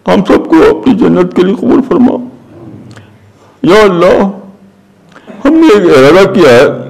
ہم 0.08 0.24
سب 0.24 0.50
کو 0.50 0.80
اپنی 0.80 0.96
جنت 0.96 1.36
کے 1.36 1.42
لیے 1.42 1.56
قبول 1.56 1.82
فرما۔ 1.88 2.30
یا 3.64 3.82
اللہ، 3.82 4.30
ہم 5.46 5.54
نے 5.54 5.68
ایک 5.68 5.98
ارادہ 5.98 6.34
کیا 6.34 6.50
ہے۔ 6.50 6.88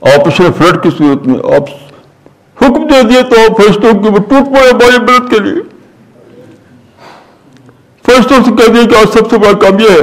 آپریشن 0.00 0.52
فلڈ 0.58 0.82
کی 0.82 0.90
صورت 0.98 1.26
میں 1.26 1.38
آپ 1.38 1.62
حکم 2.62 2.86
دے 2.86 3.02
دیے 3.02 3.22
تو 3.22 3.54
فرشتوں 3.54 4.02
کی 4.02 4.08
وہ 4.08 4.18
ٹوٹ 4.18 4.46
پڑے 4.46 4.70
ہماری 4.70 4.98
مدد 4.98 5.30
کے 5.30 5.38
لیے۔ 5.38 5.79
فرشتوں 8.10 8.44
سے 8.44 8.50
کہہ 8.50 8.72
دیے 8.72 8.86
کہ 8.86 8.96
آج 8.96 9.18
سب 9.18 9.30
سے 9.30 9.38
بڑا 9.38 9.58
کام 9.58 9.78
یہ 9.78 9.90
ہے، 9.90 9.98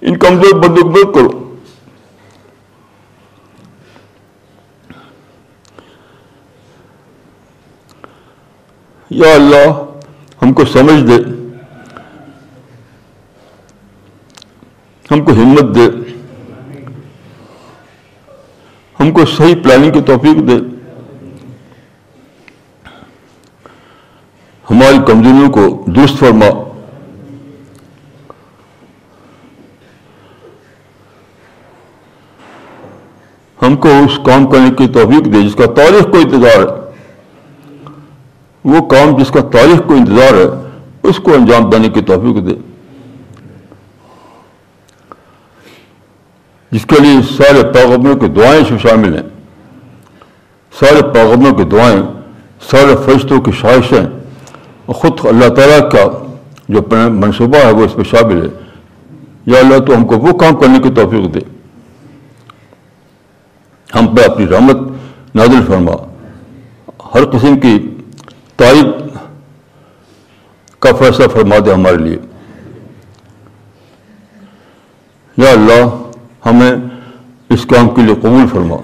ان 0.00 0.18
کمزور 0.18 0.54
بندوں 0.54 0.82
کو 0.82 0.88
مدد 0.88 1.14
کرو۔ 1.14 1.54
یا 9.10 9.34
اللہ، 9.34 9.84
ہم 10.42 10.52
کو 10.52 10.64
سمجھ 10.64 11.04
دے۔ 11.04 11.22
ہم 15.10 15.24
کو 15.24 15.32
ہمت 15.32 15.74
دے۔ 15.74 15.88
ہم 19.00 19.12
کو 19.12 19.26
صحیح 19.26 19.56
پلاننگ 19.62 19.92
کی 19.92 20.00
توفیق 20.00 20.48
دے۔ 20.48 20.56
ہماری 24.70 24.98
کمزوریوں 25.06 25.50
کو 25.50 25.84
درست 25.86 26.18
فرما۔ 26.18 26.69
ہم 33.62 33.76
کو 33.76 33.88
اس 33.88 34.20
کام 34.24 34.46
کرنے 34.46 34.70
کی 34.70 34.86
توفیق 34.86 35.24
دے، 35.24 35.42
جس 35.42 35.54
کا 35.54 35.66
تاریخ 35.66 36.10
کو 36.10 36.18
انتظار 36.18 36.58
ہے۔ 36.58 36.90
وہ 38.64 38.88
کام 38.88 39.22
جس 39.22 39.28
کا 39.28 39.40
تاریخ 39.40 39.86
کو 39.86 39.94
انتظار 39.94 40.34
ہے، 40.34 40.68
اس 41.02 41.16
کو 41.16 41.34
انجام 41.34 41.70
دینے 41.70 41.88
کی 41.88 42.00
توفیق 42.00 42.46
دے۔ 42.46 42.54
جس 46.72 46.86
کے 46.86 46.96
لیے 47.00 47.34
سارے 47.36 47.72
پیغمبروں 47.72 48.16
کی 48.16 48.26
دعائیں 48.26 48.64
سے 48.68 48.88
شامل 48.88 49.16
ہیں۔ 49.16 49.28
سارے 50.80 51.02
پیغمبروں 51.12 51.54
کی 51.54 51.64
دعائیں، 51.64 52.02
سارے 52.70 52.96
فرشتوں 53.04 53.40
کی 53.40 53.50
خواہشیں۔ 53.60 54.02
خود 54.86 55.12
اللہ 55.24 55.48
تعالیٰ 55.48 55.90
کا 55.90 56.24
جو 56.68 56.82
منصوبہ 57.10 57.56
ہے، 57.56 57.72
وہ 57.72 57.84
اس 57.84 57.96
میں 57.96 58.04
شامل 58.04 58.42
ہے۔ 58.42 58.58
یا 59.46 59.58
اللہ 59.58 59.78
تو 59.78 59.96
ہم 59.96 60.06
کو 60.06 60.18
وہ 60.18 60.38
کام 60.38 60.54
کرنے 60.56 60.78
کی 60.78 60.90
توفیق 60.90 61.34
دے۔ 61.34 61.59
ہم 63.94 64.14
پہ 64.14 64.30
اپنی 64.30 64.48
رحمت 64.48 64.76
نازل 65.34 65.66
فرما۔ 65.66 65.92
ہر 67.14 67.24
قسم 67.24 67.60
کی 67.60 67.96
تعریف 68.56 69.16
کا 70.78 70.92
فیصلہ 70.98 71.26
فرما 71.28 71.56
دے 71.66 71.72
ہمارے 71.72 71.96
لیے۔ 71.96 72.16
یا 75.36 75.50
اللہ، 75.50 76.02
ہمیں 76.46 76.72
اس 77.48 77.66
کام 77.66 77.88
کے 77.88 78.02
لیے 78.02 78.14
قبول 78.14 78.46
فرما۔ 78.46 78.76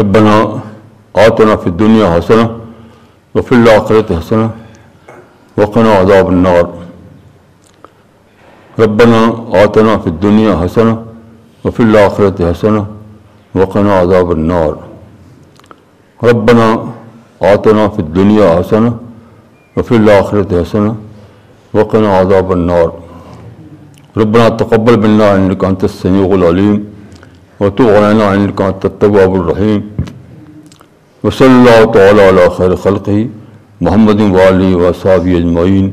ربنا 0.00 0.42
آتنا 1.14 1.56
فی 1.56 1.70
الدنیا 1.70 2.14
حسنا 2.14 2.46
وفی 3.34 3.54
الآخرت 3.54 4.10
حسنا 4.10 4.46
وقنا 5.60 6.00
عذاب 6.00 6.26
النار۔ 6.26 6.62
ربنا 8.78 9.20
آتنا 9.64 9.98
في 9.98 10.06
الدنيا 10.06 10.56
حسنة 10.56 11.02
وفي 11.64 11.80
الآخرة 11.82 12.50
حسنة 12.50 12.86
وقنا 13.54 13.92
عذاب 13.98 14.32
النار. 14.32 14.74
ربنا 16.24 16.66
آتنا 17.42 17.88
في 17.88 17.98
الدنيا 17.98 18.46
حسنة 18.58 18.96
وفي 19.76 19.96
الآخرة 19.96 20.50
حسنة 20.62 20.94
وقنا 21.74 22.16
عذاب 22.18 22.52
النار. 22.52 22.92
ربنا 24.16 24.48
تقبل 24.48 25.00
منا 25.00 25.34
إنك 25.36 25.64
أنت 25.64 25.84
السميع 25.84 26.26
العليم 26.34 26.84
وتب 27.60 27.88
علينا 27.88 28.34
إنك 28.34 28.60
أنت 28.60 28.84
التواب 28.84 29.34
الرحيم 29.36 29.80
وصلى 31.22 31.48
الله 31.48 31.84
تعالى 31.84 32.22
على 32.22 32.50
خير 32.50 32.76
خلقه 32.76 33.28
محمد 33.80 34.20
وآله 34.20 34.70
وصحبه 34.76 35.32
أجمعين 35.38 35.86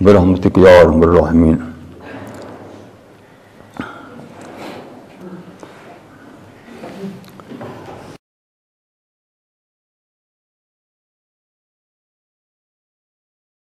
برحمتك 0.00 0.58
يا 0.58 0.82
أرحم 0.82 1.02
الراحمين 1.02 1.73